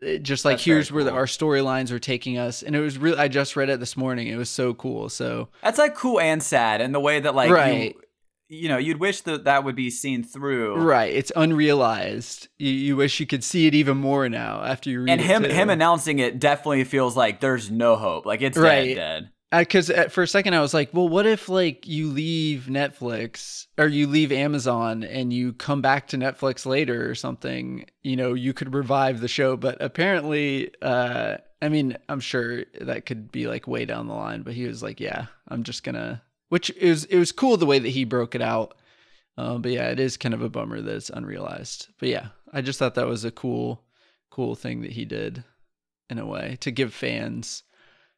It 0.00 0.22
just 0.22 0.44
like 0.44 0.58
That's 0.58 0.64
here's 0.64 0.92
where 0.92 1.02
the, 1.02 1.10
our 1.12 1.26
storylines 1.26 1.90
were 1.90 1.98
taking 1.98 2.38
us, 2.38 2.62
and 2.62 2.76
it 2.76 2.80
was 2.80 2.96
really. 2.96 3.18
I 3.18 3.26
just 3.26 3.56
read 3.56 3.68
it 3.70 3.80
this 3.80 3.96
morning. 3.96 4.28
It 4.28 4.36
was 4.36 4.48
so 4.48 4.72
cool. 4.72 5.08
So 5.08 5.48
That's 5.62 5.78
like 5.78 5.96
cool 5.96 6.20
and 6.20 6.40
sad 6.40 6.80
and 6.80 6.94
the 6.94 7.00
way 7.00 7.18
that 7.18 7.34
like 7.34 7.50
Right. 7.50 7.94
you, 7.96 7.99
you 8.50 8.68
know 8.68 8.76
you'd 8.76 8.98
wish 9.00 9.20
that 9.22 9.44
that 9.44 9.64
would 9.64 9.76
be 9.76 9.88
seen 9.90 10.22
through. 10.24 10.74
right, 10.76 11.12
it's 11.14 11.32
unrealized. 11.36 12.48
You, 12.58 12.70
you 12.72 12.96
wish 12.96 13.20
you 13.20 13.26
could 13.26 13.44
see 13.44 13.66
it 13.66 13.74
even 13.74 13.96
more 13.96 14.28
now 14.28 14.62
after 14.62 14.90
you 14.90 15.00
read 15.00 15.10
And 15.10 15.20
him 15.20 15.44
him 15.44 15.70
announcing 15.70 16.18
it 16.18 16.38
definitely 16.38 16.84
feels 16.84 17.16
like 17.16 17.40
there's 17.40 17.70
no 17.70 17.96
hope. 17.96 18.26
Like 18.26 18.42
it's 18.42 18.58
Right. 18.58 18.94
dead, 18.96 19.30
dead. 19.52 19.66
because 19.66 19.90
for 20.12 20.22
a 20.22 20.26
second 20.28 20.54
I 20.54 20.60
was 20.60 20.74
like, 20.74 20.90
well, 20.92 21.08
what 21.08 21.26
if 21.26 21.48
like 21.48 21.86
you 21.86 22.08
leave 22.10 22.66
Netflix 22.68 23.66
or 23.78 23.86
you 23.86 24.06
leave 24.06 24.32
Amazon 24.32 25.04
and 25.04 25.32
you 25.32 25.52
come 25.52 25.80
back 25.80 26.08
to 26.08 26.16
Netflix 26.18 26.66
later 26.66 27.08
or 27.08 27.14
something? 27.14 27.86
You 28.02 28.16
know, 28.16 28.34
you 28.34 28.52
could 28.52 28.74
revive 28.74 29.20
the 29.20 29.28
show, 29.28 29.56
but 29.56 29.80
apparently, 29.80 30.72
uh, 30.82 31.36
I 31.62 31.68
mean, 31.68 31.96
I'm 32.08 32.20
sure 32.20 32.64
that 32.80 33.06
could 33.06 33.30
be 33.30 33.46
like 33.46 33.66
way 33.68 33.84
down 33.84 34.06
the 34.08 34.14
line. 34.14 34.42
But 34.42 34.54
he 34.54 34.64
was 34.66 34.82
like, 34.82 34.98
yeah, 35.00 35.26
I'm 35.48 35.62
just 35.62 35.84
gonna. 35.84 36.22
Which 36.50 36.70
is 36.70 37.04
it 37.06 37.16
was 37.18 37.32
cool 37.32 37.56
the 37.56 37.66
way 37.66 37.78
that 37.78 37.88
he 37.88 38.04
broke 38.04 38.34
it 38.34 38.42
out. 38.42 38.74
Um, 39.38 39.62
but 39.62 39.72
yeah, 39.72 39.88
it 39.88 39.98
is 39.98 40.18
kind 40.18 40.34
of 40.34 40.42
a 40.42 40.50
bummer 40.50 40.82
that 40.82 40.94
it's 40.94 41.08
unrealized. 41.08 41.88
But 41.98 42.10
yeah, 42.10 42.26
I 42.52 42.60
just 42.60 42.78
thought 42.78 42.96
that 42.96 43.06
was 43.06 43.24
a 43.24 43.30
cool, 43.30 43.82
cool 44.30 44.54
thing 44.54 44.82
that 44.82 44.92
he 44.92 45.04
did 45.06 45.42
in 46.10 46.18
a 46.18 46.26
way 46.26 46.58
to 46.60 46.70
give 46.70 46.92
fans 46.92 47.62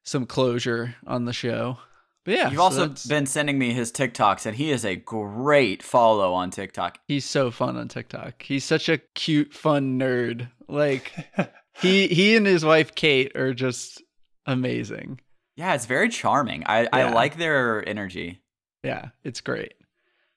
some 0.02 0.26
closure 0.26 0.96
on 1.06 1.26
the 1.26 1.32
show. 1.32 1.78
But 2.24 2.34
yeah, 2.34 2.44
You've 2.50 2.58
so 2.58 2.62
also 2.62 3.08
been 3.08 3.26
sending 3.26 3.58
me 3.58 3.72
his 3.72 3.90
TikToks, 3.90 4.46
and 4.46 4.56
he 4.56 4.70
is 4.70 4.84
a 4.84 4.96
great 4.96 5.82
follow 5.82 6.32
on 6.34 6.50
TikTok. 6.50 6.98
he's 7.08 7.24
so 7.24 7.50
fun 7.50 7.76
on 7.76 7.88
TikTok. 7.88 8.42
He's 8.42 8.64
such 8.64 8.88
a 8.88 8.98
cute, 8.98 9.52
fun 9.52 9.98
nerd. 9.98 10.48
Like 10.68 11.12
he 11.80 12.08
he 12.08 12.36
and 12.36 12.46
his 12.46 12.64
wife 12.64 12.94
Kate 12.94 13.36
are 13.36 13.52
just 13.54 14.02
amazing. 14.46 15.20
Yeah, 15.56 15.75
it's 15.75 15.87
very 15.87 16.09
charming. 16.09 16.64
I, 16.66 16.88
I 16.92 17.12
like 17.12 17.37
their 17.37 17.87
energy. 17.87 18.40
Yeah, 18.82 19.11
it's 19.23 19.40
great. 19.40 19.75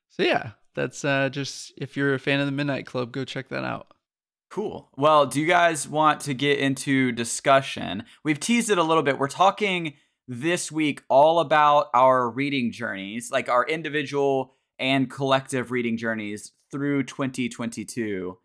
So 0.10 0.24
yeah, 0.24 0.52
that's 0.76 1.04
uh 1.04 1.30
just 1.30 1.74
if 1.78 1.98
you're 1.98 2.14
a 2.14 2.20
fan 2.20 2.40
of 2.40 2.46
the 2.46 2.52
Midnight 2.52 2.86
Club, 2.86 3.12
go 3.12 3.26
check 3.26 3.50
that 3.50 3.64
out. 3.64 3.88
Cool. 4.50 4.90
Well, 4.96 5.26
do 5.26 5.42
you 5.42 5.48
guys 5.48 5.88
want 5.88 6.22
to 6.22 6.34
get 6.34 6.60
into 6.60 7.12
discussion? 7.12 8.04
We've 8.24 8.40
teased 8.40 8.70
it 8.70 8.78
a 8.78 8.84
little 8.84 9.04
bit. 9.04 9.18
We're 9.18 9.28
talking 9.28 9.96
this 10.28 10.72
week 10.72 11.02
all 11.10 11.40
about 11.40 11.88
our 11.94 12.30
reading 12.30 12.72
journeys, 12.72 13.32
like 13.32 13.50
our 13.50 13.66
individual 13.68 14.54
and 14.80 15.10
collective 15.10 15.72
reading 15.72 15.98
journeys 15.98 16.52
through 16.72 17.04
2022. 17.04 18.38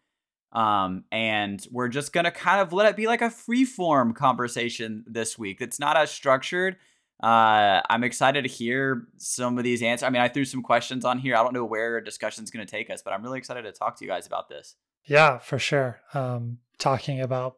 Um, 0.53 1.05
and 1.13 1.65
we're 1.71 1.89
just 1.89 2.13
gonna 2.13 2.31
kind 2.31 2.61
of 2.61 2.73
let 2.73 2.89
it 2.91 2.97
be 2.97 3.07
like 3.07 3.23
a 3.23 3.31
free 3.31 3.65
form 3.65 4.15
conversation 4.15 5.05
this 5.07 5.39
week. 5.39 5.61
It's 5.61 5.79
not 5.79 5.97
as 5.97 6.11
structured. 6.11 6.77
Uh, 7.23 7.83
I'm 7.89 8.03
excited 8.03 8.43
to 8.43 8.49
hear 8.49 9.07
some 9.17 9.59
of 9.59 9.65
these 9.65 9.83
answers. 9.83 10.07
I 10.07 10.11
mean, 10.11 10.23
I 10.23 10.29
threw 10.29 10.45
some 10.45 10.63
questions 10.63 11.05
on 11.05 11.19
here. 11.19 11.37
I 11.37 11.43
don't 11.43 11.53
know 11.53 11.65
where 11.65 11.99
a 11.99 12.05
discussion's 12.05 12.51
gonna 12.51 12.67
take 12.67 12.91
us, 12.91 13.03
but 13.03 13.13
I'm 13.13 13.23
really 13.23 13.39
excited 13.39 13.63
to 13.63 13.73
talk 13.73 13.97
to 13.99 14.05
you 14.05 14.11
guys 14.11 14.27
about 14.27 14.49
this. 14.49 14.77
Yeah, 15.05 15.39
for 15.39 15.59
sure. 15.59 16.01
Um, 16.15 16.59
talking 16.79 17.21
about 17.21 17.57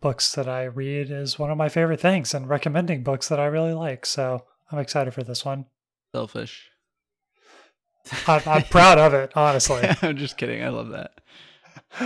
books 0.00 0.32
that 0.34 0.48
I 0.48 0.64
read 0.64 1.10
is 1.10 1.38
one 1.38 1.50
of 1.50 1.58
my 1.58 1.68
favorite 1.68 2.00
things, 2.00 2.34
and 2.34 2.48
recommending 2.48 3.02
books 3.02 3.28
that 3.28 3.40
I 3.40 3.46
really 3.46 3.74
like. 3.74 4.06
So 4.06 4.44
I'm 4.70 4.78
excited 4.78 5.14
for 5.14 5.22
this 5.22 5.44
one. 5.44 5.66
Selfish. 6.14 6.70
I'm, 8.26 8.42
I'm 8.46 8.62
proud 8.70 8.98
of 8.98 9.14
it, 9.14 9.32
honestly. 9.34 9.82
I'm 10.02 10.16
just 10.16 10.36
kidding. 10.36 10.62
I 10.62 10.68
love 10.68 10.90
that. 10.90 11.20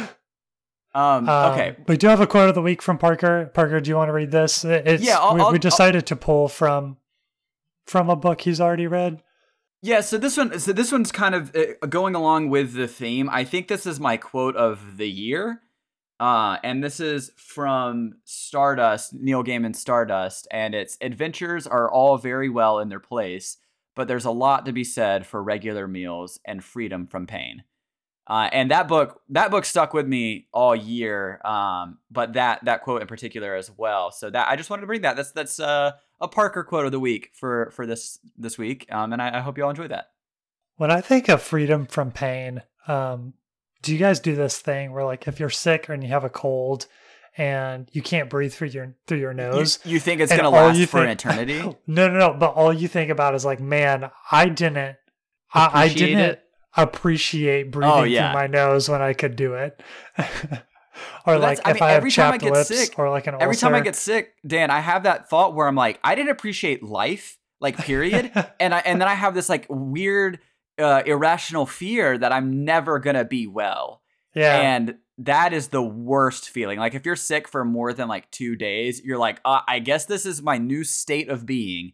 Um, 0.95 1.27
Um, 1.27 1.53
okay. 1.53 1.77
We 1.89 1.97
do 1.97 2.07
have 2.09 2.21
a 2.21 2.27
quote 2.27 2.51
of 2.51 2.55
the 2.55 2.61
week 2.61 2.83
from 2.83 2.99
Parker. 2.99 3.51
Parker, 3.55 3.81
do 3.81 3.89
you 3.89 3.97
want 3.97 4.11
to 4.11 4.13
read 4.13 4.31
this? 4.31 4.63
It's, 4.63 5.03
Yeah, 5.03 5.19
I'll- 5.19 5.35
we, 5.35 5.41
I'll- 5.41 5.53
we 5.53 5.59
decided 5.59 6.05
to 6.09 6.17
pull 6.17 6.49
from 6.49 6.99
from 7.87 8.11
a 8.11 8.15
book 8.17 8.43
he's 8.43 8.61
already 8.61 8.87
read. 8.87 9.23
Yeah, 9.81 10.03
so 10.03 10.19
this 10.19 10.37
one, 10.37 10.59
so 10.61 10.73
this 10.75 10.93
one's 10.93 11.11
kind 11.11 11.35
of 11.35 11.57
uh, 11.57 11.87
going 11.87 12.15
along 12.15 12.51
with 12.51 12.75
the 12.75 12.87
theme. 12.87 13.31
I 13.31 13.43
think 13.45 13.69
this 13.69 13.87
is 13.87 13.99
my 13.99 14.17
quote 14.19 14.55
of 14.55 14.99
the 14.99 15.09
year, 15.11 15.63
uh, 16.21 16.59
and 16.63 16.85
this 16.85 17.01
is 17.01 17.33
from 17.39 18.13
Stardust, 18.25 19.15
Neil 19.15 19.43
Gaiman 19.43 19.75
Stardust, 19.75 20.47
and 20.53 20.75
it's 20.75 20.99
adventures 21.01 21.67
are 21.67 21.91
all 21.91 22.19
very 22.19 22.51
well 22.51 22.79
in 22.79 22.91
their 22.91 23.01
place, 23.01 23.57
but 23.97 24.07
there's 24.09 24.27
a 24.27 24.31
lot 24.31 24.67
to 24.67 24.73
be 24.73 24.85
said 24.85 25.27
for 25.27 25.43
regular 25.43 25.89
meals 25.89 26.39
and 26.45 26.63
freedom 26.63 27.07
from 27.07 27.27
pain. 27.27 27.65
Uh, 28.33 28.49
and 28.51 28.71
that 28.71 28.89
book, 28.89 29.21
that 29.29 29.51
book 29.51 29.63
stuck 29.67 29.93
with 29.93 30.09
me 30.09 30.47
all 30.55 30.75
year. 30.75 31.39
Um, 31.45 31.99
but 32.11 32.33
that 32.33 32.65
that 32.65 32.83
quote 32.83 33.03
in 33.03 33.07
particular 33.07 33.55
as 33.55 33.71
well. 33.71 34.11
So 34.11 34.31
that 34.31 34.49
I 34.49 34.57
just 34.57 34.71
wanted 34.71 34.81
to 34.81 34.87
bring 34.87 35.03
that. 35.03 35.17
That's 35.17 35.33
that's 35.33 35.61
uh, 35.61 35.93
a 36.19 36.29
Parker 36.29 36.65
quote 36.65 36.87
of 36.87 36.93
the 36.93 36.99
week 36.99 37.29
for 37.35 37.71
for 37.77 37.85
this 37.85 38.19
this 38.39 38.57
week. 38.57 38.87
Um, 38.91 39.13
and 39.13 39.21
I, 39.21 39.37
I 39.37 39.41
hope 39.41 39.59
you 39.59 39.65
all 39.65 39.71
enjoy 39.71 39.89
that. 39.89 40.07
When 40.77 40.91
I 40.91 41.03
think 41.03 41.29
of 41.29 41.43
freedom 41.43 41.85
from 41.85 42.11
pain, 42.11 42.63
um, 42.89 43.35
do 43.83 43.93
you 43.93 43.99
guys 43.99 44.19
do 44.19 44.35
this 44.35 44.61
thing 44.61 44.93
where 44.93 45.05
like 45.05 45.29
if 45.29 45.39
you're 45.39 45.51
sick 45.51 45.91
and 45.91 46.03
you 46.03 46.09
have 46.09 46.25
a 46.25 46.31
cold 46.31 46.87
and 47.37 47.87
you 47.93 48.01
can't 48.01 48.31
breathe 48.31 48.55
through 48.55 48.69
your 48.69 48.95
through 49.07 49.19
your 49.19 49.35
nose? 49.35 49.79
you 49.85 50.01
think 50.01 50.23
it's 50.23 50.35
gonna 50.35 50.49
last 50.49 50.79
you 50.79 50.87
for 50.87 51.03
an 51.03 51.11
eternity? 51.11 51.59
No, 51.87 52.09
no, 52.09 52.19
no. 52.19 52.33
But 52.33 52.55
all 52.55 52.73
you 52.73 52.89
think 52.89 53.11
about 53.11 53.35
is 53.35 53.45
like, 53.45 53.61
man, 53.61 54.11
I 54.31 54.49
didn't, 54.49 54.97
I, 55.53 55.83
I 55.83 55.89
didn't 55.91 56.19
it? 56.19 56.43
Appreciate 56.77 57.71
breathing 57.71 57.93
Oh, 57.95 58.03
yeah. 58.05 58.33
through 58.33 58.41
my 58.41 58.47
nose 58.47 58.89
when 58.89 59.03
I 59.03 59.13
could 59.13 59.37
do 59.37 59.55
it. 59.55 59.81
or 61.27 61.39
like 61.39 61.59
that's- 61.59 61.61
I 61.65 61.71
if 61.71 61.75
mean, 61.77 61.83
I 61.83 61.89
have 61.91 61.97
every 61.99 62.11
time 62.11 62.33
I 62.35 62.39
get 62.39 62.53
lips 62.53 62.69
sick- 62.69 62.99
or 62.99 63.11
like 63.11 63.27
an 63.27 63.37
Every 63.41 63.57
time 63.57 63.75
I 63.75 63.81
get 63.81 63.97
sick, 63.97 64.35
Dan, 64.47 64.71
I 64.71 64.81
have 64.81 65.03
that 65.05 65.29
thought 65.29 65.55
where 65.55 65.67
I'm 65.69 65.75
like, 65.75 65.99
I 66.05 66.15
didn't 66.15 66.31
appreciate 66.31 66.83
life, 66.83 67.39
like 67.61 67.77
period, 67.77 68.31
and 68.61 68.75
I 68.75 68.79
and 68.81 69.01
then 69.01 69.09
I 69.09 69.15
have 69.15 69.35
this 69.35 69.49
like 69.49 69.67
weird, 69.69 70.39
uh, 70.79 71.03
irrational 71.07 71.67
fear 71.67 72.17
that 72.19 72.33
I'm 72.33 72.65
never 72.65 72.99
gonna 72.99 73.25
be 73.25 73.47
well. 73.47 74.03
yeah, 74.35 74.57
And 74.61 74.97
that 75.19 75.53
is 75.53 75.69
the 75.69 75.83
worst 75.83 76.49
feeling. 76.51 76.79
Like 76.79 76.95
if 76.95 77.05
you're 77.07 77.17
sick 77.17 77.47
for 77.47 77.65
more 77.65 77.93
than 77.93 78.09
like 78.09 78.31
two 78.31 78.57
days, 78.57 79.01
you're 79.05 79.19
like, 79.19 79.41
uh, 79.45 79.61
I 79.69 79.79
guess 79.79 80.07
this 80.07 80.25
is 80.27 80.43
my 80.43 80.59
new 80.59 80.85
state 80.85 81.29
of 81.29 81.45
being. 81.47 81.93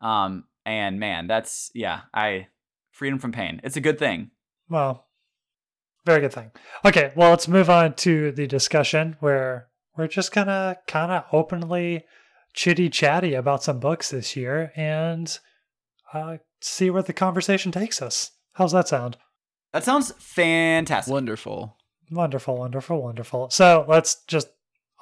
Um, 0.00 0.44
and 0.64 1.00
man, 1.00 1.26
that's 1.26 1.70
yeah, 1.74 2.02
I 2.14 2.48
freedom 2.98 3.18
from 3.20 3.32
pain. 3.32 3.60
It's 3.62 3.76
a 3.76 3.80
good 3.80 3.98
thing. 3.98 4.32
Well, 4.68 5.06
very 6.04 6.20
good 6.20 6.32
thing. 6.32 6.50
Okay, 6.84 7.12
well, 7.14 7.30
let's 7.30 7.46
move 7.46 7.70
on 7.70 7.94
to 7.94 8.32
the 8.32 8.46
discussion 8.46 9.16
where 9.20 9.68
we're 9.96 10.08
just 10.08 10.32
gonna 10.32 10.78
kind 10.88 11.12
of 11.12 11.24
openly 11.32 12.04
chitty 12.54 12.90
chatty 12.90 13.34
about 13.34 13.62
some 13.62 13.78
books 13.78 14.10
this 14.10 14.34
year 14.34 14.72
and 14.74 15.38
uh, 16.12 16.38
see 16.60 16.90
where 16.90 17.02
the 17.02 17.12
conversation 17.12 17.70
takes 17.70 18.02
us. 18.02 18.32
How's 18.54 18.72
that 18.72 18.88
sound? 18.88 19.16
That 19.72 19.84
sounds 19.84 20.12
fantastic. 20.18 21.12
Wonderful. 21.12 21.76
Wonderful, 22.10 22.56
wonderful, 22.56 23.02
wonderful. 23.02 23.50
So 23.50 23.84
let's 23.86 24.24
just 24.26 24.48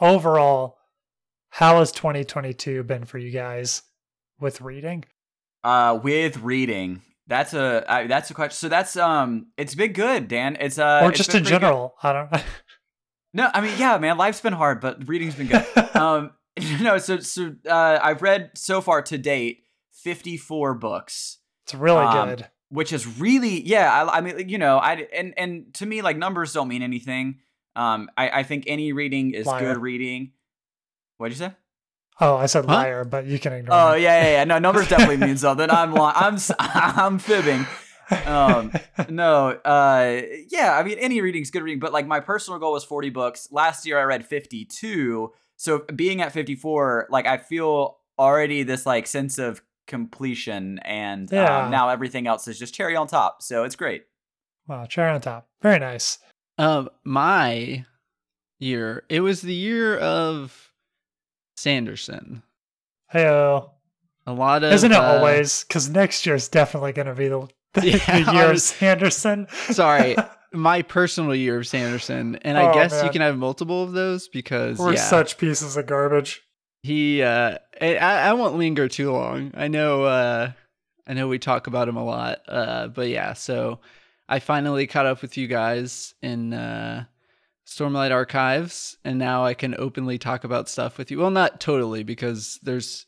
overall, 0.00 0.76
how 1.48 1.78
has 1.78 1.92
2022 1.92 2.82
been 2.82 3.04
for 3.04 3.16
you 3.16 3.30
guys 3.30 3.82
with 4.38 4.60
reading? 4.60 5.04
Uh, 5.64 5.98
with 6.02 6.38
reading, 6.38 7.02
that's 7.26 7.54
a 7.54 7.90
uh, 7.90 8.06
that's 8.06 8.30
a 8.30 8.34
question. 8.34 8.56
So 8.56 8.68
that's 8.68 8.96
um, 8.96 9.46
it's 9.56 9.74
been 9.74 9.92
good, 9.92 10.28
Dan. 10.28 10.56
It's 10.60 10.78
uh, 10.78 11.00
or 11.02 11.12
just 11.12 11.30
in 11.30 11.42
pretty 11.42 11.44
good. 11.44 11.60
general? 11.60 11.94
I 12.02 12.12
don't 12.12 12.32
know. 12.32 12.40
No, 13.34 13.50
I 13.52 13.60
mean, 13.60 13.74
yeah, 13.76 13.98
man, 13.98 14.16
life's 14.16 14.40
been 14.40 14.54
hard, 14.54 14.80
but 14.80 15.06
reading's 15.06 15.34
been 15.34 15.48
good. 15.48 15.66
um, 15.94 16.30
no, 16.80 16.96
so 16.96 17.18
so 17.18 17.54
uh, 17.68 17.98
I've 18.02 18.22
read 18.22 18.52
so 18.54 18.80
far 18.80 19.02
to 19.02 19.18
date 19.18 19.64
54 19.92 20.72
books, 20.72 21.36
it's 21.64 21.74
really 21.74 22.00
um, 22.00 22.28
good. 22.30 22.48
which 22.70 22.94
is 22.94 23.20
really 23.20 23.60
yeah. 23.60 23.92
I, 23.92 24.18
I 24.18 24.20
mean, 24.22 24.48
you 24.48 24.56
know, 24.56 24.78
I 24.78 25.06
and 25.14 25.34
and 25.36 25.74
to 25.74 25.84
me, 25.84 26.00
like 26.00 26.16
numbers 26.16 26.54
don't 26.54 26.68
mean 26.68 26.80
anything. 26.80 27.40
Um, 27.74 28.08
I 28.16 28.30
I 28.30 28.42
think 28.42 28.64
any 28.68 28.94
reading 28.94 29.34
is 29.34 29.44
Liar. 29.44 29.74
good 29.74 29.82
reading. 29.82 30.32
What'd 31.18 31.36
you 31.36 31.46
say? 31.46 31.54
Oh, 32.20 32.36
I 32.36 32.46
said 32.46 32.64
Huh? 32.64 32.74
liar, 32.74 33.04
but 33.04 33.26
you 33.26 33.38
can 33.38 33.52
ignore 33.52 33.76
Oh 33.76 33.94
me. 33.94 34.02
yeah, 34.02 34.22
yeah, 34.22 34.30
yeah. 34.38 34.44
No, 34.44 34.58
numbers 34.58 34.88
definitely 34.88 35.18
mean 35.18 35.36
something. 35.46 35.70
I'm 35.70 35.92
li- 35.92 36.00
I'm 36.14 36.34
s- 36.34 36.50
I'm 36.58 37.18
fibbing. 37.18 37.66
um 38.24 38.70
no 39.08 39.48
uh 39.48 40.22
yeah 40.50 40.78
i 40.78 40.84
mean 40.84 40.96
any 41.00 41.20
reading's 41.20 41.50
good 41.50 41.64
reading 41.64 41.80
but 41.80 41.92
like 41.92 42.06
my 42.06 42.20
personal 42.20 42.56
goal 42.60 42.70
was 42.70 42.84
40 42.84 43.10
books 43.10 43.48
last 43.50 43.84
year 43.84 43.98
i 43.98 44.04
read 44.04 44.24
52 44.24 45.32
so 45.56 45.78
being 45.92 46.20
at 46.22 46.30
54 46.30 47.08
like 47.10 47.26
i 47.26 47.36
feel 47.36 47.98
already 48.16 48.62
this 48.62 48.86
like 48.86 49.08
sense 49.08 49.38
of 49.38 49.60
completion 49.88 50.78
and 50.84 51.32
Yeah. 51.32 51.64
um, 51.64 51.70
now 51.72 51.88
everything 51.88 52.28
else 52.28 52.46
is 52.46 52.60
just 52.60 52.72
cherry 52.74 52.94
on 52.94 53.08
top 53.08 53.42
so 53.42 53.64
it's 53.64 53.74
great 53.74 54.04
wow, 54.68 54.84
cherry 54.86 55.10
on 55.10 55.20
top. 55.20 55.48
Very 55.60 55.80
nice. 55.80 56.18
Um, 56.58 56.88
my 57.02 57.84
year, 58.60 59.02
it 59.08 59.20
was 59.20 59.40
the 59.42 59.52
year 59.54 59.96
of 59.98 60.72
Sanderson. 61.56 62.42
Heyo. 63.12 63.70
A 64.26 64.32
lot 64.32 64.64
of 64.64 64.72
Isn't 64.72 64.92
it 64.92 64.98
uh, 64.98 65.02
always? 65.02 65.64
Because 65.64 65.88
next 65.88 66.26
year 66.26 66.34
is 66.34 66.48
definitely 66.48 66.92
going 66.92 67.06
to 67.06 67.14
be 67.14 67.28
the, 67.28 67.48
the, 67.74 67.90
Yeah, 67.90 68.24
the 68.24 68.32
year 68.32 68.46
I 68.46 68.50
of 68.52 68.60
Sanderson. 68.62 69.46
Sorry, 69.70 70.16
my 70.52 70.82
personal 70.82 71.34
year 71.34 71.58
of 71.58 71.66
Sanderson, 71.68 72.36
and 72.42 72.58
I 72.58 72.70
Oh, 72.70 72.74
guess 72.74 73.02
you 73.04 73.10
can 73.10 73.20
have 73.20 73.36
multiple 73.38 73.84
of 73.84 73.92
those 73.92 74.28
because 74.28 74.78
We're 74.78 74.94
yeah, 74.94 75.00
such 75.00 75.38
pieces 75.38 75.76
of 75.76 75.86
garbage. 75.86 76.42
he. 76.82 77.22
Uh, 77.22 77.58
I, 77.80 77.96
I 77.98 78.32
won't 78.32 78.56
linger 78.56 78.88
too 78.88 79.12
long. 79.12 79.52
I 79.54 79.68
know. 79.68 80.04
Uh, 80.04 80.52
I 81.06 81.12
know 81.14 81.28
we 81.28 81.38
talk 81.38 81.66
about 81.68 81.88
him 81.88 81.96
a 81.96 82.04
lot. 82.04 82.38
Uh, 82.48 82.88
but 82.88 83.08
yeah, 83.08 83.34
so 83.34 83.78
I 84.28 84.40
finally 84.40 84.86
caught 84.88 85.06
up 85.06 85.22
with 85.22 85.36
you 85.36 85.46
guys 85.46 86.14
in 86.22 86.52
uh, 86.52 87.04
Stormlight 87.66 88.12
Archives, 88.12 88.96
and 89.04 89.18
now 89.18 89.44
I 89.44 89.54
can 89.54 89.74
openly 89.78 90.18
talk 90.18 90.44
about 90.44 90.68
stuff 90.68 90.98
with 90.98 91.10
you. 91.10 91.18
Well, 91.18 91.30
not 91.32 91.60
totally 91.60 92.04
because 92.04 92.58
there's 92.62 93.06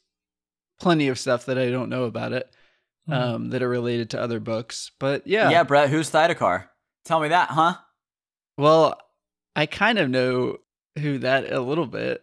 plenty 0.80 1.08
of 1.08 1.18
stuff 1.18 1.46
that 1.46 1.58
I 1.58 1.70
don't 1.70 1.88
know 1.90 2.04
about 2.04 2.32
it 2.32 2.50
um, 3.08 3.50
that 3.50 3.62
are 3.62 3.68
related 3.68 4.10
to 4.10 4.20
other 4.20 4.40
books. 4.40 4.90
But 4.98 5.26
yeah, 5.26 5.48
yeah, 5.50 5.62
brett 5.62 5.90
who's 5.90 6.10
Thaidakar? 6.10 6.64
tell 7.04 7.20
me 7.20 7.28
that 7.28 7.48
huh 7.50 7.74
well, 8.56 9.00
I 9.54 9.66
kind 9.66 9.98
of 9.98 10.10
know 10.10 10.58
who 10.98 11.18
that 11.18 11.52
a 11.52 11.60
little 11.60 11.86
bit. 11.86 12.22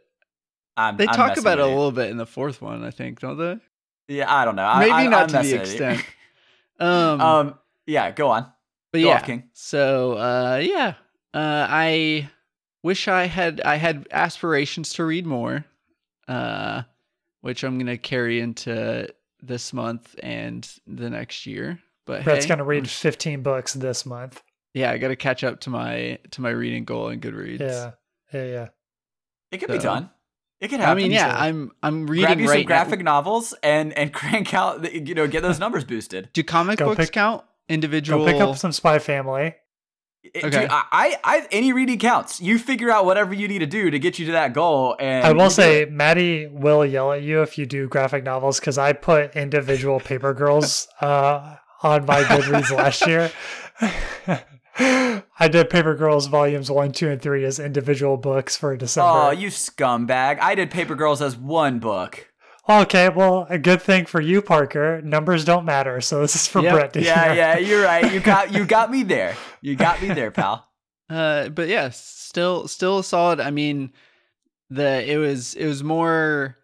I'm, 0.77 0.97
They 0.97 1.07
I'm 1.07 1.15
talk 1.15 1.37
about 1.37 1.59
it 1.59 1.63
a 1.63 1.67
little 1.67 1.93
bit 1.93 2.09
in 2.11 2.17
the 2.17 2.25
fourth 2.25 2.61
one, 2.61 2.83
I 2.83 2.91
think, 2.91 3.19
don't 3.21 3.37
they? 3.37 3.57
yeah 4.07 4.31
i 4.31 4.45
don't 4.45 4.55
know 4.55 4.71
Maybe 4.77 4.91
I, 4.91 5.07
not 5.07 5.21
I'm 5.23 5.27
to 5.29 5.31
the 5.33 5.37
messing 5.39 5.59
with 5.59 5.79
you. 5.79 5.85
extent. 5.85 6.05
Um, 6.79 7.21
um 7.21 7.55
yeah 7.87 8.11
go 8.11 8.29
on 8.29 8.51
but 8.91 8.99
go 9.01 9.07
yeah. 9.07 9.15
off, 9.15 9.25
King. 9.25 9.49
So 9.53 10.13
uh, 10.17 10.59
yeah, 10.61 10.95
uh, 11.35 11.67
I 11.69 12.29
wish 12.83 13.07
I 13.07 13.25
had 13.25 13.61
I 13.61 13.75
had 13.75 14.07
aspirations 14.11 14.93
to 14.93 15.05
read 15.05 15.25
more, 15.25 15.65
uh, 16.27 16.83
which 17.41 17.63
I'm 17.63 17.77
gonna 17.77 17.97
carry 17.97 18.39
into 18.39 19.07
this 19.41 19.73
month 19.73 20.15
and 20.23 20.67
the 20.87 21.09
next 21.09 21.45
year. 21.45 21.79
But 22.05 22.23
Brett's 22.23 22.45
hey, 22.45 22.49
going 22.49 22.57
to 22.59 22.63
read 22.63 22.77
I'm- 22.83 22.85
15 22.85 23.41
books 23.41 23.73
this 23.73 24.05
month. 24.05 24.41
Yeah, 24.75 24.91
I 24.91 24.97
got 24.97 25.07
to 25.07 25.15
catch 25.15 25.43
up 25.43 25.61
to 25.61 25.69
my 25.69 26.19
to 26.31 26.41
my 26.41 26.49
reading 26.51 26.83
goal 26.85 27.09
in 27.09 27.19
Goodreads. 27.19 27.59
Yeah. 27.59 27.91
Yeah. 28.33 28.45
Yeah. 28.45 28.67
it 29.51 29.57
could 29.59 29.69
be 29.69 29.77
done 29.77 30.09
it 30.59 30.69
could 30.69 30.79
happen 30.79 30.97
I 30.97 31.01
mean, 31.01 31.11
yeah, 31.11 31.31
so- 31.31 31.37
I'm 31.37 31.71
I'm 31.83 32.05
grab 32.05 32.09
reading 32.09 32.39
you 32.39 32.49
right 32.49 32.59
some 32.59 32.65
graphic 32.65 33.03
novels 33.03 33.53
and 33.63 33.93
and 33.97 34.11
crank 34.19 34.53
out 34.53 34.81
the, 34.81 35.05
you 35.07 35.13
know 35.15 35.27
get 35.27 35.41
those 35.43 35.59
numbers 35.59 35.83
boosted 35.83 36.29
Do 36.33 36.43
comic 36.43 36.79
Go 36.79 36.85
books 36.87 37.05
pick- 37.05 37.11
count? 37.13 37.43
Individual. 37.69 38.25
Go 38.25 38.31
pick 38.31 38.41
up 38.41 38.57
some 38.57 38.71
Spy 38.71 38.99
Family. 38.99 39.55
Okay. 40.35 40.49
dude, 40.49 40.69
I, 40.69 40.83
I, 40.91 41.17
I, 41.23 41.47
any 41.51 41.73
reading 41.73 41.99
counts. 41.99 42.41
You 42.41 42.59
figure 42.59 42.89
out 42.89 43.05
whatever 43.05 43.33
you 43.33 43.47
need 43.47 43.59
to 43.59 43.65
do 43.65 43.89
to 43.89 43.99
get 43.99 44.19
you 44.19 44.25
to 44.27 44.31
that 44.33 44.53
goal. 44.53 44.95
And 44.99 45.25
I 45.25 45.31
will 45.31 45.49
say, 45.49 45.83
it. 45.83 45.91
Maddie 45.91 46.47
will 46.47 46.85
yell 46.85 47.11
at 47.11 47.21
you 47.21 47.41
if 47.41 47.57
you 47.57 47.65
do 47.65 47.87
graphic 47.87 48.23
novels 48.23 48.59
because 48.59 48.77
I 48.77 48.93
put 48.93 49.35
individual 49.35 49.99
paper 49.99 50.33
girls 50.33 50.87
uh, 51.01 51.57
on 51.83 52.05
my 52.05 52.23
Goodreads 52.23 52.75
last 52.75 53.05
year. 53.05 53.31
I 54.77 55.47
did 55.47 55.69
Paper 55.69 55.95
Girls 55.95 56.27
volumes 56.27 56.69
one, 56.69 56.91
two, 56.91 57.09
and 57.09 57.21
three 57.21 57.45
as 57.45 57.59
individual 57.59 58.17
books 58.17 58.57
for 58.57 58.75
December. 58.75 59.09
oh, 59.09 59.31
you 59.31 59.47
scumbag! 59.47 60.39
I 60.41 60.55
did 60.55 60.69
Paper 60.69 60.95
Girls 60.95 61.21
as 61.21 61.37
one 61.37 61.79
book. 61.79 62.29
Okay, 62.69 63.09
well, 63.09 63.45
a 63.49 63.57
good 63.57 63.81
thing 63.81 64.05
for 64.05 64.21
you, 64.21 64.41
Parker. 64.41 65.01
Numbers 65.01 65.45
don't 65.45 65.65
matter, 65.65 66.01
so 66.01 66.21
this 66.21 66.35
is 66.35 66.47
for 66.47 66.61
Yep. 66.61 66.73
Brett. 66.73 66.93
to 66.93 67.01
Yeah, 67.03 67.25
hear. 67.25 67.35
yeah, 67.35 67.57
you're 67.57 67.83
right. 67.83 68.11
You 68.13 68.19
got, 68.19 68.53
you 68.53 68.65
got 68.77 68.89
me 68.91 69.03
there. 69.03 69.35
You 69.61 69.75
got 69.75 70.01
me 70.01 70.09
there, 70.09 70.31
pal. 70.31 70.67
Uh, 71.07 71.49
but 71.49 71.67
yeah, 71.67 71.89
still 71.91 72.67
still 72.67 73.03
solid. 73.03 73.39
I 73.39 73.51
mean, 73.51 73.93
the 74.71 75.07
it 75.07 75.17
was 75.17 75.53
it 75.53 75.67
was 75.67 75.83
more 75.83 76.57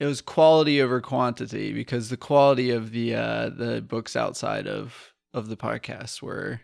it 0.00 0.06
was 0.06 0.20
quality 0.20 0.82
over 0.82 1.00
quantity 1.00 1.72
because 1.72 2.08
the 2.08 2.16
quality 2.16 2.70
of 2.72 2.90
the 2.90 3.14
uh 3.14 3.50
the 3.50 3.80
books 3.88 4.16
outside 4.16 4.66
of 4.66 5.12
of 5.32 5.48
the 5.48 5.56
podcast 5.56 6.22
were 6.22 6.60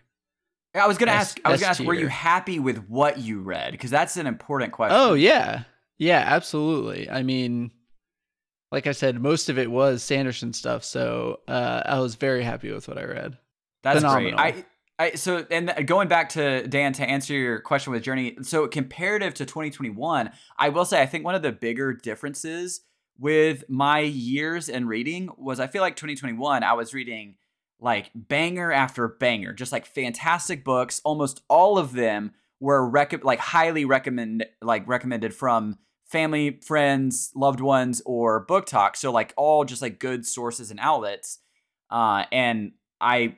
I 0.75 0.87
was 0.87 0.97
gonna 0.97 1.13
S- 1.13 1.17
ask. 1.37 1.39
I 1.45 1.51
was 1.51 1.61
gonna 1.61 1.71
S 1.71 1.79
ask. 1.79 1.87
Were 1.87 1.93
you 1.93 2.07
happy 2.09 2.59
with 2.59 2.79
what 2.89 3.17
you 3.19 3.39
read? 3.39 3.71
Because 3.71 3.91
that's 3.91 4.17
an 4.17 4.27
important 4.27 4.73
question. 4.73 4.97
Oh 4.99 5.13
yeah. 5.13 5.63
Yeah, 5.97 6.21
absolutely. 6.27 7.09
I 7.09 7.23
mean 7.23 7.71
like 8.71 8.87
I 8.87 8.93
said, 8.93 9.21
most 9.21 9.49
of 9.49 9.57
it 9.57 9.69
was 9.69 10.01
Sanderson 10.01 10.53
stuff, 10.53 10.83
so 10.83 11.41
uh, 11.47 11.83
I 11.85 11.99
was 11.99 12.15
very 12.15 12.43
happy 12.43 12.71
with 12.71 12.87
what 12.87 12.97
I 12.97 13.03
read. 13.03 13.37
That's 13.83 13.99
Phenomenal. 13.99 14.37
great. 14.37 14.65
I, 14.99 15.03
I, 15.03 15.11
so, 15.15 15.45
and 15.49 15.87
going 15.87 16.07
back 16.07 16.29
to 16.29 16.67
Dan 16.67 16.93
to 16.93 17.03
answer 17.03 17.33
your 17.33 17.59
question 17.59 17.91
with 17.91 18.03
Journey. 18.03 18.37
So, 18.43 18.67
comparative 18.67 19.33
to 19.35 19.45
2021, 19.45 20.31
I 20.57 20.69
will 20.69 20.85
say 20.85 21.01
I 21.01 21.05
think 21.05 21.25
one 21.25 21.35
of 21.35 21.41
the 21.41 21.51
bigger 21.51 21.93
differences 21.93 22.81
with 23.17 23.63
my 23.67 23.99
years 23.99 24.69
in 24.69 24.87
reading 24.87 25.29
was 25.37 25.59
I 25.59 25.67
feel 25.67 25.81
like 25.81 25.95
2021 25.95 26.63
I 26.63 26.73
was 26.73 26.93
reading 26.93 27.35
like 27.79 28.11
banger 28.15 28.71
after 28.71 29.07
banger, 29.07 29.53
just 29.53 29.71
like 29.71 29.85
fantastic 29.85 30.63
books. 30.63 31.01
Almost 31.03 31.41
all 31.49 31.77
of 31.77 31.93
them 31.93 32.31
were 32.59 32.87
rec- 32.87 33.23
like 33.23 33.39
highly 33.39 33.85
recommend 33.85 34.45
like 34.61 34.87
recommended 34.87 35.33
from 35.33 35.77
family, 36.11 36.59
friends, 36.65 37.31
loved 37.35 37.61
ones, 37.61 38.01
or 38.05 38.41
book 38.41 38.65
talk. 38.65 38.97
So 38.97 39.11
like 39.11 39.33
all 39.37 39.63
just 39.65 39.81
like 39.81 39.99
good 39.99 40.25
sources 40.25 40.71
and 40.71 40.79
outlets. 40.79 41.39
Uh, 41.89 42.25
and 42.31 42.73
I 42.99 43.35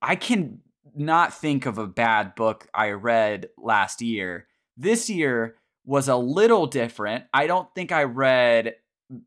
I 0.00 0.16
can 0.16 0.60
not 0.94 1.34
think 1.34 1.66
of 1.66 1.78
a 1.78 1.86
bad 1.86 2.34
book 2.34 2.68
I 2.72 2.90
read 2.90 3.48
last 3.58 4.00
year. 4.00 4.46
This 4.76 5.10
year 5.10 5.56
was 5.84 6.08
a 6.08 6.16
little 6.16 6.66
different. 6.66 7.24
I 7.34 7.46
don't 7.46 7.68
think 7.74 7.92
I 7.92 8.04
read 8.04 8.74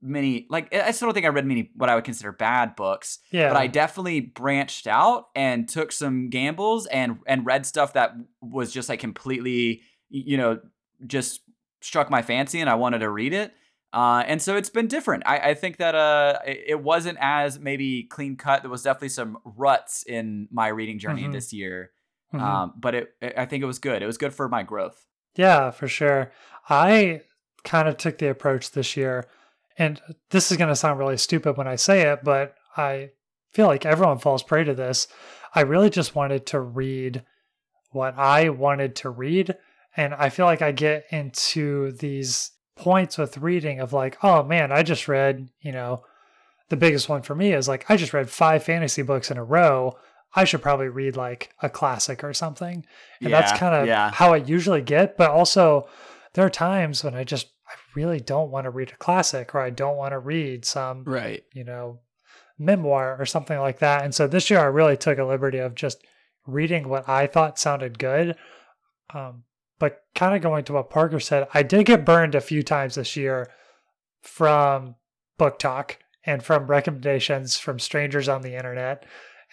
many 0.01 0.45
like 0.49 0.73
I 0.75 0.91
still 0.91 1.07
don't 1.07 1.13
think 1.13 1.25
I 1.25 1.29
read 1.29 1.45
many 1.45 1.71
what 1.75 1.89
I 1.89 1.95
would 1.95 2.03
consider 2.03 2.31
bad 2.33 2.75
books, 2.75 3.19
Yeah. 3.31 3.47
but 3.49 3.55
I 3.57 3.67
definitely 3.67 4.19
branched 4.19 4.87
out 4.87 5.27
and 5.35 5.69
took 5.69 5.91
some 5.93 6.29
gambles 6.29 6.85
and 6.87 7.19
and 7.27 7.45
read 7.45 7.65
stuff 7.65 7.93
that 7.93 8.13
was 8.41 8.73
just 8.73 8.89
like 8.89 8.99
completely 8.99 9.81
you 10.09 10.35
know 10.37 10.59
just 11.07 11.41
struck 11.81 12.09
my 12.09 12.21
fancy 12.21 12.59
and 12.61 12.69
I 12.69 12.75
wanted 12.75 12.99
to 12.99 13.09
read 13.09 13.33
it. 13.33 13.53
Uh, 13.91 14.23
and 14.27 14.39
so 14.41 14.55
it's 14.55 14.69
been 14.69 14.87
different. 14.87 15.23
I, 15.25 15.37
I 15.39 15.53
think 15.55 15.77
that 15.77 15.95
uh, 15.95 16.39
it, 16.45 16.63
it 16.67 16.83
wasn't 16.83 17.17
as 17.19 17.57
maybe 17.59 18.03
clean 18.03 18.35
cut. 18.35 18.61
There 18.61 18.69
was 18.69 18.83
definitely 18.83 19.09
some 19.09 19.39
ruts 19.43 20.03
in 20.03 20.47
my 20.51 20.67
reading 20.67 20.99
journey 20.99 21.23
Mhm. 21.23 21.31
this 21.31 21.51
year. 21.53 21.91
Mhm. 22.33 22.39
Um, 22.41 22.73
but 22.77 22.93
it, 22.93 23.09
it, 23.21 23.33
I 23.35 23.45
think 23.45 23.63
it 23.63 23.65
was 23.67 23.79
good. 23.79 24.03
It 24.03 24.05
was 24.05 24.19
good 24.19 24.33
for 24.33 24.47
my 24.47 24.61
growth. 24.61 25.05
Yeah, 25.35 25.71
for 25.71 25.87
sure. 25.87 26.31
I 26.69 27.21
kind 27.63 27.87
of 27.87 27.97
took 27.97 28.19
the 28.19 28.29
approach 28.29 28.71
this 28.71 28.95
year, 28.95 29.25
and 29.77 29.99
this 30.29 30.51
is 30.51 30.57
going 30.57 30.69
to 30.69 30.75
sound 30.75 30.99
really 30.99 31.17
stupid 31.17 31.57
when 31.57 31.67
I 31.67 31.75
say 31.75 32.01
it, 32.11 32.23
but 32.23 32.55
I 32.77 33.09
feel 33.53 33.65
like 33.65 33.85
everyone 33.85 34.19
falls 34.19 34.43
prey 34.43 34.63
to 34.65 34.75
this. 34.75 35.07
I 35.55 35.61
really 35.61 35.89
just 35.89 36.13
wanted 36.13 36.45
to 36.47 36.59
read 36.59 37.23
what 37.91 38.13
I 38.17 38.49
wanted 38.49 38.95
to 38.97 39.09
read. 39.09 39.57
And 39.99 40.13
I 40.13 40.29
feel 40.29 40.45
like 40.45 40.61
I 40.61 40.71
get 40.71 41.07
into 41.11 41.91
these 41.91 42.51
points 42.77 43.17
with 43.17 43.37
reading 43.37 43.81
of 43.81 43.91
like, 43.91 44.17
oh 44.23 44.43
man, 44.43 44.71
I 44.71 44.81
just 44.81 45.09
read, 45.09 45.49
you 45.59 45.73
know, 45.73 46.05
the 46.69 46.77
biggest 46.77 47.09
one 47.09 47.21
for 47.21 47.35
me 47.35 47.51
is 47.51 47.67
like, 47.67 47.83
I 47.91 47.97
just 47.97 48.13
read 48.13 48.29
five 48.29 48.63
fantasy 48.63 49.01
books 49.01 49.29
in 49.29 49.35
a 49.35 49.43
row. 49.43 49.97
I 50.33 50.45
should 50.45 50.61
probably 50.61 50.87
read 50.87 51.17
like 51.17 51.53
a 51.61 51.69
classic 51.69 52.23
or 52.23 52.33
something. 52.33 52.85
And 53.19 53.33
that's 53.33 53.51
kind 53.59 53.75
of 53.75 53.87
yeah. 53.87 54.09
how 54.11 54.33
I 54.33 54.37
usually 54.37 54.81
get. 54.81 55.17
But 55.17 55.31
also, 55.31 55.89
there 56.33 56.45
are 56.45 56.49
times 56.49 57.03
when 57.03 57.13
I 57.13 57.25
just, 57.25 57.47
I 57.67 57.73
really 57.93 58.21
don't 58.21 58.51
want 58.51 58.63
to 58.63 58.69
read 58.69 58.91
a 58.93 58.97
classic 59.03 59.53
or 59.53 59.59
I 59.59 59.69
don't 59.69 59.97
want 59.97 60.13
to 60.13 60.19
read 60.19 60.63
some, 60.63 61.03
Right. 61.03 61.43
you 61.53 61.65
know, 61.65 61.99
memoir 62.57 63.17
or 63.19 63.25
something 63.25 63.59
like 63.59 63.79
that. 63.79 64.05
And 64.05 64.15
so 64.15 64.27
this 64.27 64.49
year 64.49 64.61
I 64.61 64.65
really 64.67 64.95
took 64.95 65.17
a 65.17 65.25
liberty 65.25 65.57
of 65.57 65.75
just 65.75 66.01
reading 66.47 66.87
what 66.87 67.09
I 67.09 67.27
thought 67.27 67.59
sounded 67.59 67.99
good. 67.99 68.37
Um, 69.13 69.43
but 69.79 70.03
kind 70.13 70.35
of 70.35 70.41
going 70.41 70.65
to 70.65 70.73
what 70.73 70.89
Parker 70.89 71.19
said, 71.19 71.47
I 71.53 71.63
did 71.63 71.85
get 71.85 72.05
burned 72.05 72.35
a 72.35 72.41
few 72.41 72.61
times 72.61 72.95
this 72.95 73.15
year 73.15 73.49
from 74.21 74.95
book 75.37 75.57
talk 75.57 75.97
and 76.25 76.43
from 76.43 76.67
recommendations 76.67 77.57
from 77.57 77.79
strangers 77.79 78.27
on 78.27 78.41
the 78.41 78.55
internet. 78.55 79.05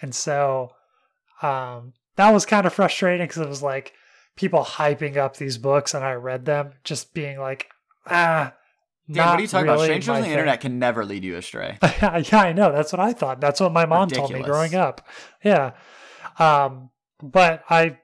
And 0.03 0.15
so 0.15 0.73
um, 1.43 1.95
that 2.17 2.33
was 2.33 2.45
kind 2.45 2.67
of 2.67 2.73
frustrating 2.73 3.27
because 3.27 3.43
it 3.43 3.49
was 3.49 3.63
like 3.63 3.95
people 4.37 4.65
hyping 4.65 5.17
up 5.17 5.37
these 5.37 5.59
books 5.59 5.95
and 5.95 6.05
I 6.05 6.15
read 6.15 6.45
them, 6.45 6.73
just 6.85 7.15
being 7.15 7.39
like, 7.39 7.71
ah. 8.07 8.53
Dan, 9.11 9.25
what 9.29 9.39
are 9.39 9.43
you 9.43 9.47
talking 9.47 9.69
about? 9.69 9.81
Strangers 9.83 10.09
on 10.09 10.17
the 10.17 10.23
thing. 10.23 10.33
internet 10.33 10.61
can 10.61 10.81
never 10.81 11.05
lead 11.05 11.23
you 11.23 11.37
astray. 11.37 11.79
yeah, 11.83 12.25
I 12.33 12.53
know. 12.53 12.73
That's 12.73 12.93
what 12.93 12.99
I 12.99 13.13
thought. 13.13 13.41
That's 13.41 13.61
what 13.61 13.73
my 13.73 13.87
mom 13.87 14.09
told 14.09 14.33
me 14.33 14.43
growing 14.43 14.75
up. 14.75 15.07
Yeah. 15.45 15.75
Um, 16.41 16.91
but 17.23 17.63
I 17.71 17.99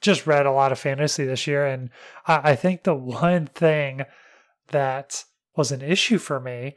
just 0.00 0.26
read 0.26 0.46
a 0.46 0.52
lot 0.52 0.72
of 0.72 0.78
fantasy 0.78 1.24
this 1.24 1.46
year, 1.46 1.66
and 1.66 1.90
I, 2.26 2.50
I 2.52 2.56
think 2.56 2.82
the 2.84 2.94
one 2.94 3.46
thing 3.46 4.02
that 4.68 5.24
was 5.56 5.72
an 5.72 5.82
issue 5.82 6.18
for 6.18 6.38
me 6.40 6.74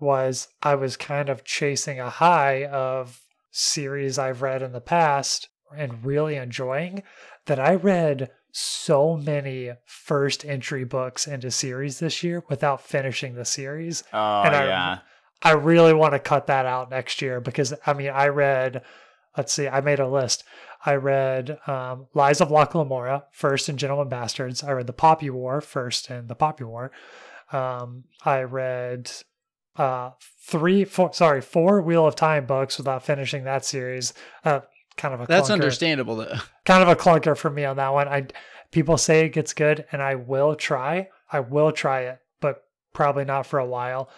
was 0.00 0.48
I 0.62 0.74
was 0.74 0.96
kind 0.96 1.28
of 1.28 1.44
chasing 1.44 1.98
a 1.98 2.10
high 2.10 2.66
of 2.66 3.20
series 3.50 4.18
I've 4.18 4.42
read 4.42 4.62
in 4.62 4.72
the 4.72 4.80
past 4.80 5.48
and 5.76 6.04
really 6.04 6.36
enjoying 6.36 7.02
that 7.46 7.58
I 7.58 7.74
read 7.74 8.30
so 8.52 9.16
many 9.16 9.70
first 9.86 10.44
entry 10.44 10.84
books 10.84 11.26
into 11.26 11.50
series 11.50 11.98
this 11.98 12.22
year 12.22 12.42
without 12.48 12.80
finishing 12.80 13.34
the 13.34 13.44
series. 13.44 14.04
Oh 14.12 14.42
And 14.42 14.54
I- 14.54 14.66
yeah. 14.66 14.98
I 15.42 15.52
really 15.52 15.94
want 15.94 16.14
to 16.14 16.18
cut 16.18 16.48
that 16.48 16.66
out 16.66 16.90
next 16.90 17.22
year 17.22 17.40
because 17.40 17.72
I 17.86 17.92
mean 17.92 18.10
I 18.10 18.26
read 18.28 18.82
let's 19.36 19.52
see, 19.52 19.68
I 19.68 19.80
made 19.80 20.00
a 20.00 20.08
list. 20.08 20.42
I 20.84 20.94
read 20.94 21.58
um, 21.66 22.06
Lies 22.14 22.40
of 22.40 22.50
Locke 22.50 22.74
Lamora 22.74 23.24
first 23.32 23.68
and 23.68 23.78
Gentleman 23.78 24.08
Bastards. 24.08 24.62
I 24.62 24.72
read 24.72 24.86
The 24.86 24.92
Poppy 24.92 25.30
War 25.30 25.60
first 25.60 26.10
and 26.10 26.28
The 26.28 26.34
Poppy 26.34 26.64
War. 26.64 26.90
Um, 27.52 28.04
I 28.24 28.42
read 28.42 29.10
uh, 29.76 30.10
three, 30.42 30.84
four, 30.84 31.12
sorry, 31.12 31.40
four 31.40 31.80
Wheel 31.80 32.06
of 32.06 32.14
Time 32.14 32.46
books 32.46 32.78
without 32.78 33.04
finishing 33.04 33.44
that 33.44 33.64
series. 33.64 34.12
Uh, 34.44 34.60
kind 34.96 35.14
of 35.14 35.20
a 35.20 35.26
That's 35.26 35.48
clunker 35.48 35.54
understandable 35.54 36.16
though. 36.16 36.36
kind 36.64 36.82
of 36.82 36.88
a 36.88 36.96
clunker 36.96 37.36
for 37.36 37.50
me 37.50 37.64
on 37.64 37.76
that 37.76 37.92
one. 37.92 38.08
I 38.08 38.26
people 38.70 38.98
say 38.98 39.24
it 39.24 39.30
gets 39.30 39.54
good, 39.54 39.86
and 39.92 40.02
I 40.02 40.16
will 40.16 40.54
try. 40.54 41.08
I 41.32 41.40
will 41.40 41.72
try 41.72 42.02
it, 42.02 42.20
but 42.40 42.64
probably 42.92 43.24
not 43.24 43.46
for 43.46 43.58
a 43.58 43.66
while. 43.66 44.10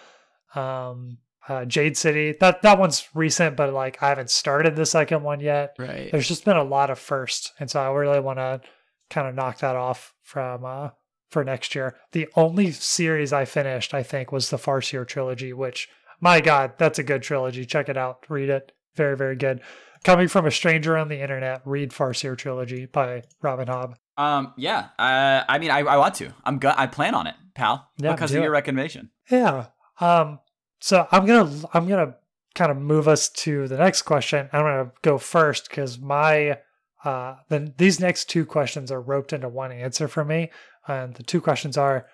Um, 0.55 1.18
uh, 1.48 1.64
Jade 1.64 1.96
City 1.96 2.35
that 2.40 2.62
that 2.62 2.79
one's 2.79 3.09
recent, 3.14 3.57
but 3.57 3.72
like 3.72 4.03
I 4.03 4.09
haven't 4.09 4.31
started 4.31 4.76
the 4.76 4.87
second 4.87 5.22
one 5.22 5.40
yet. 5.40 5.74
Right. 5.79 6.11
There's 6.12 6.29
just 6.29 6.44
been 6.44 6.57
a 6.57 6.62
lot 6.64 6.90
of 6.90 6.98
firsts, 6.98 7.53
and 7.59 7.70
so 7.70 7.81
I 7.81 7.90
really 7.90 8.20
want 8.20 8.38
to 8.38 8.61
kind 9.09 9.26
of 9.29 9.35
knock 9.35 9.59
that 9.59 9.76
off 9.76 10.14
from 10.22 10.64
uh, 10.64 10.90
for 11.31 11.42
next 11.44 11.74
year. 11.74 11.96
The 12.12 12.29
only 12.37 12.70
series 12.72 13.33
I 13.33 13.44
finished, 13.44 13.94
I 13.94 14.03
think, 14.03 14.31
was 14.33 14.50
the 14.50 14.57
Farseer 14.59 15.07
trilogy, 15.07 15.53
which 15.53 15.88
my 16.20 16.40
God, 16.40 16.72
that's 16.79 16.98
a 16.98 17.03
good 17.03 17.22
trilogy. 17.22 17.64
Check 17.64 17.88
it 17.88 17.96
out, 17.96 18.24
read 18.29 18.50
it. 18.50 18.72
Very, 18.96 19.16
very 19.16 19.37
good. 19.37 19.61
Coming 20.05 20.29
from 20.29 20.46
a 20.46 20.50
stranger 20.50 20.96
on 20.96 21.09
the 21.09 21.20
internet, 21.20 21.62
read 21.64 21.90
Farseer 21.90 22.37
trilogy 22.37 22.87
by 22.87 23.22
Robin 23.42 23.68
Hobb. 23.68 23.94
Um, 24.16 24.53
yeah. 24.57 24.88
Uh, 24.98 25.44
I 25.48 25.59
mean, 25.59 25.70
I, 25.70 25.81
I 25.81 25.96
want 25.96 26.14
to. 26.16 26.33
I'm 26.44 26.59
go- 26.59 26.74
I 26.76 26.87
plan 26.87 27.14
on 27.14 27.26
it, 27.26 27.35
pal, 27.55 27.88
Yeah, 27.98 28.12
because 28.12 28.31
of 28.33 28.37
your 28.37 28.46
it. 28.46 28.50
recommendation. 28.50 29.11
Yeah. 29.31 29.66
Um. 30.00 30.40
So 30.81 31.07
I'm 31.12 31.27
gonna 31.27 31.51
I'm 31.73 31.87
gonna 31.87 32.16
kind 32.55 32.71
of 32.71 32.79
move 32.79 33.07
us 33.07 33.29
to 33.29 33.69
the 33.69 33.77
next 33.77 34.03
question. 34.03 34.49
I'm 34.53 34.62
gonna 34.62 34.93
go 35.03 35.19
first 35.19 35.69
because 35.69 35.99
my 35.99 36.59
uh 37.05 37.37
then 37.49 37.75
these 37.77 38.01
next 38.01 38.29
two 38.29 38.45
questions 38.45 38.90
are 38.90 39.01
roped 39.01 39.33
into 39.33 39.49
one 39.49 39.73
answer 39.73 40.09
for 40.09 40.25
me, 40.25 40.51
and 40.88 41.14
the 41.14 41.23
two 41.23 41.40
questions 41.40 41.77
are: 41.77 42.07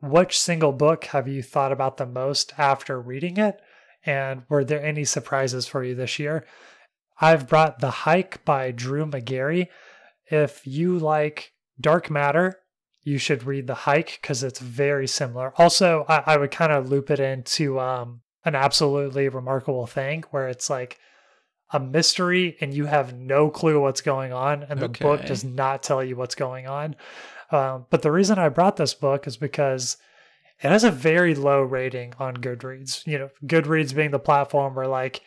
Which 0.00 0.38
single 0.38 0.72
book 0.72 1.04
have 1.06 1.28
you 1.28 1.42
thought 1.42 1.72
about 1.72 1.98
the 1.98 2.06
most 2.06 2.54
after 2.58 3.00
reading 3.00 3.36
it, 3.36 3.60
and 4.04 4.42
were 4.48 4.64
there 4.64 4.82
any 4.82 5.04
surprises 5.04 5.66
for 5.66 5.84
you 5.84 5.94
this 5.94 6.18
year? 6.18 6.46
I've 7.20 7.48
brought 7.48 7.78
The 7.78 7.90
Hike 7.90 8.44
by 8.44 8.70
Drew 8.70 9.06
Magary. 9.06 9.70
If 10.26 10.66
you 10.66 10.98
like 10.98 11.52
dark 11.80 12.10
matter, 12.10 12.60
you 13.04 13.18
should 13.18 13.44
read 13.44 13.66
The 13.66 13.74
Hike 13.74 14.18
because 14.20 14.42
it's 14.42 14.58
very 14.58 15.06
similar. 15.06 15.52
Also, 15.56 16.04
I, 16.08 16.22
I 16.26 16.36
would 16.36 16.50
kind 16.50 16.72
of 16.72 16.88
loop 16.88 17.10
it 17.10 17.20
into 17.20 17.78
um, 17.78 18.22
an 18.44 18.54
absolutely 18.54 19.28
remarkable 19.28 19.86
thing 19.86 20.24
where 20.30 20.48
it's 20.48 20.70
like 20.70 20.98
a 21.70 21.78
mystery 21.78 22.56
and 22.60 22.72
you 22.72 22.86
have 22.86 23.14
no 23.14 23.50
clue 23.50 23.80
what's 23.80 24.00
going 24.00 24.32
on, 24.32 24.62
and 24.64 24.80
the 24.80 24.88
book 24.88 25.24
does 25.26 25.44
not 25.44 25.82
tell 25.82 26.02
you 26.02 26.16
what's 26.16 26.34
going 26.34 26.66
on. 26.66 26.96
Um, 27.50 27.86
but 27.90 28.02
the 28.02 28.12
reason 28.12 28.38
I 28.38 28.48
brought 28.48 28.76
this 28.76 28.94
book 28.94 29.26
is 29.26 29.36
because 29.36 29.96
it 30.62 30.68
has 30.70 30.84
a 30.84 30.90
very 30.90 31.34
low 31.34 31.62
rating 31.62 32.14
on 32.18 32.36
Goodreads. 32.36 33.06
You 33.06 33.18
know, 33.18 33.30
Goodreads 33.44 33.94
being 33.94 34.12
the 34.12 34.18
platform 34.18 34.74
where 34.74 34.86
like 34.86 35.20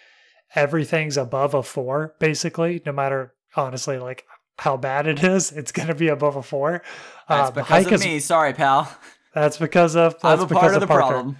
everything's 0.56 1.18
above 1.18 1.54
a 1.54 1.62
four, 1.62 2.16
basically, 2.20 2.82
no 2.86 2.92
matter 2.92 3.34
honestly 3.56 3.98
like 3.98 4.26
how 4.58 4.78
bad 4.78 5.08
it 5.08 5.24
is, 5.24 5.52
it's 5.52 5.72
going 5.72 5.88
to 5.88 5.96
be 5.96 6.08
above 6.08 6.36
a 6.36 6.44
four. 6.44 6.82
That's 7.30 7.50
Uh, 7.50 7.52
because 7.52 7.68
hike 7.70 7.88
of 7.88 7.94
is 7.94 8.06
me. 8.06 8.20
Sorry, 8.20 8.54
pal. 8.54 8.92
that's 9.34 9.58
because 9.58 9.96
of 9.96 10.14
that's 10.14 10.24
I'm 10.24 10.40
a 10.42 10.48
because 10.48 10.62
part 10.62 10.74
of 10.76 10.82
the 10.82 10.88
Parker. 10.88 11.08
problem. 11.08 11.38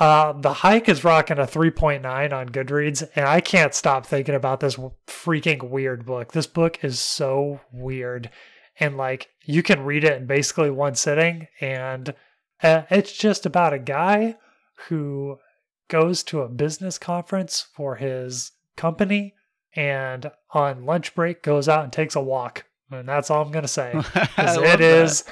Uh, 0.00 0.32
the 0.32 0.52
hike 0.52 0.88
is 0.88 1.02
rocking 1.02 1.38
a 1.38 1.42
3.9 1.46 2.32
on 2.32 2.48
Goodreads, 2.50 3.08
and 3.16 3.26
I 3.26 3.40
can't 3.40 3.74
stop 3.74 4.06
thinking 4.06 4.36
about 4.36 4.60
this 4.60 4.76
freaking 5.08 5.70
weird 5.70 6.06
book. 6.06 6.32
This 6.32 6.46
book 6.46 6.84
is 6.84 7.00
so 7.00 7.60
weird, 7.72 8.30
and 8.78 8.96
like 8.96 9.28
you 9.44 9.62
can 9.64 9.84
read 9.84 10.04
it 10.04 10.16
in 10.20 10.26
basically 10.26 10.70
one 10.70 10.94
sitting, 10.94 11.48
and 11.60 12.14
uh, 12.62 12.82
it's 12.90 13.12
just 13.12 13.44
about 13.44 13.72
a 13.72 13.78
guy 13.80 14.36
who 14.88 15.38
goes 15.88 16.22
to 16.22 16.42
a 16.42 16.48
business 16.48 16.96
conference 16.98 17.66
for 17.74 17.96
his 17.96 18.52
company, 18.76 19.34
and 19.78 20.30
on 20.50 20.84
lunch 20.84 21.14
break 21.14 21.42
goes 21.42 21.68
out 21.68 21.84
and 21.84 21.92
takes 21.92 22.16
a 22.16 22.20
walk, 22.20 22.64
and 22.90 23.08
that's 23.08 23.30
all 23.30 23.42
I'm 23.44 23.52
gonna 23.52 23.68
say. 23.68 23.92
I 24.14 24.26
'Cause 24.26 24.56
love 24.56 24.64
it 24.64 24.80
is, 24.80 25.24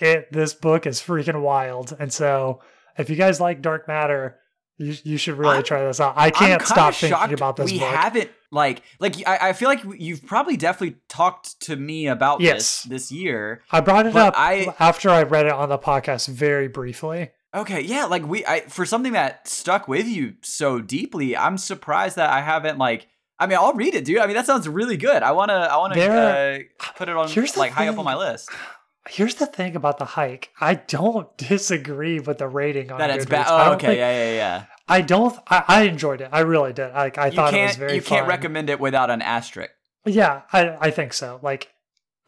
it 0.00 0.32
this 0.32 0.54
book 0.54 0.86
is 0.86 1.00
freaking 1.00 1.40
wild, 1.40 1.96
and 1.98 2.12
so 2.12 2.60
if 2.98 3.08
you 3.10 3.16
guys 3.16 3.40
like 3.40 3.62
dark 3.62 3.86
matter, 3.88 4.38
you 4.78 4.94
you 5.04 5.16
should 5.16 5.38
really 5.38 5.54
I'm- 5.56 5.62
try 5.64 5.84
this 5.84 6.00
out. 6.00 6.14
I 6.16 6.30
can't 6.30 6.62
stop 6.62 6.94
thinking 6.94 7.32
about 7.32 7.56
this 7.56 7.70
we 7.70 7.78
book. 7.78 7.88
haven't 7.94 8.30
like 8.50 8.82
like 8.98 9.14
I, 9.26 9.50
I 9.50 9.52
feel 9.52 9.68
like 9.68 9.82
you've 9.98 10.26
probably 10.26 10.56
definitely 10.56 10.96
talked 11.08 11.60
to 11.62 11.76
me 11.76 12.08
about 12.08 12.40
Yes. 12.40 12.82
this 12.82 12.82
this 12.82 13.12
year. 13.12 13.62
I 13.70 13.80
brought 13.80 14.06
it 14.06 14.16
up 14.16 14.34
I- 14.36 14.74
after 14.80 15.10
I 15.10 15.22
read 15.22 15.46
it 15.46 15.52
on 15.52 15.68
the 15.68 15.78
podcast 15.78 16.28
very 16.28 16.68
briefly. 16.68 17.30
Okay, 17.54 17.80
yeah, 17.80 18.04
like 18.04 18.26
we 18.26 18.44
I 18.44 18.60
for 18.68 18.84
something 18.84 19.12
that 19.14 19.48
stuck 19.48 19.88
with 19.88 20.06
you 20.06 20.34
so 20.42 20.80
deeply, 20.80 21.36
I'm 21.36 21.56
surprised 21.56 22.16
that 22.16 22.28
I 22.30 22.40
haven't 22.42 22.76
like 22.78 23.08
I 23.38 23.46
mean, 23.46 23.58
I'll 23.58 23.74
read 23.74 23.94
it, 23.94 24.04
dude. 24.04 24.18
I 24.18 24.26
mean, 24.26 24.34
that 24.36 24.46
sounds 24.46 24.66
really 24.68 24.96
good. 24.96 25.22
I 25.22 25.32
want 25.32 25.50
to 25.50 25.54
I 25.54 25.76
want 25.76 25.92
to 25.94 26.00
There- 26.00 26.60
uh, 26.80 26.92
put 26.96 27.08
it 27.08 27.16
on 27.16 27.28
like 27.56 27.72
high 27.72 27.88
up 27.88 27.98
on 27.98 28.04
my 28.04 28.16
list. 28.16 28.50
Here's 29.08 29.36
the 29.36 29.46
thing 29.46 29.76
about 29.76 29.98
the 29.98 30.04
hike. 30.04 30.50
I 30.60 30.74
don't 30.74 31.28
disagree 31.38 32.18
with 32.18 32.38
the 32.38 32.48
rating 32.48 32.90
on 32.90 32.98
That 32.98 33.10
it's 33.10 33.26
bad. 33.26 33.46
I 33.46 33.68
Oh, 33.68 33.72
okay, 33.74 33.86
think- 33.88 33.98
yeah, 33.98 34.24
yeah, 34.24 34.32
yeah. 34.34 34.64
I 34.88 35.00
don't. 35.00 35.36
I, 35.48 35.64
I 35.68 35.82
enjoyed 35.82 36.20
it. 36.20 36.28
I 36.32 36.40
really 36.40 36.72
did. 36.72 36.92
Like 36.94 37.18
I 37.18 37.30
thought 37.30 37.52
it 37.54 37.62
was 37.62 37.76
very. 37.76 37.94
you 37.96 38.02
can't 38.02 38.22
fun. 38.22 38.28
recommend 38.28 38.70
it 38.70 38.78
without 38.80 39.10
an 39.10 39.20
asterisk. 39.20 39.72
Yeah, 40.04 40.42
I 40.52 40.76
I 40.80 40.90
think 40.90 41.12
so. 41.12 41.40
Like 41.42 41.68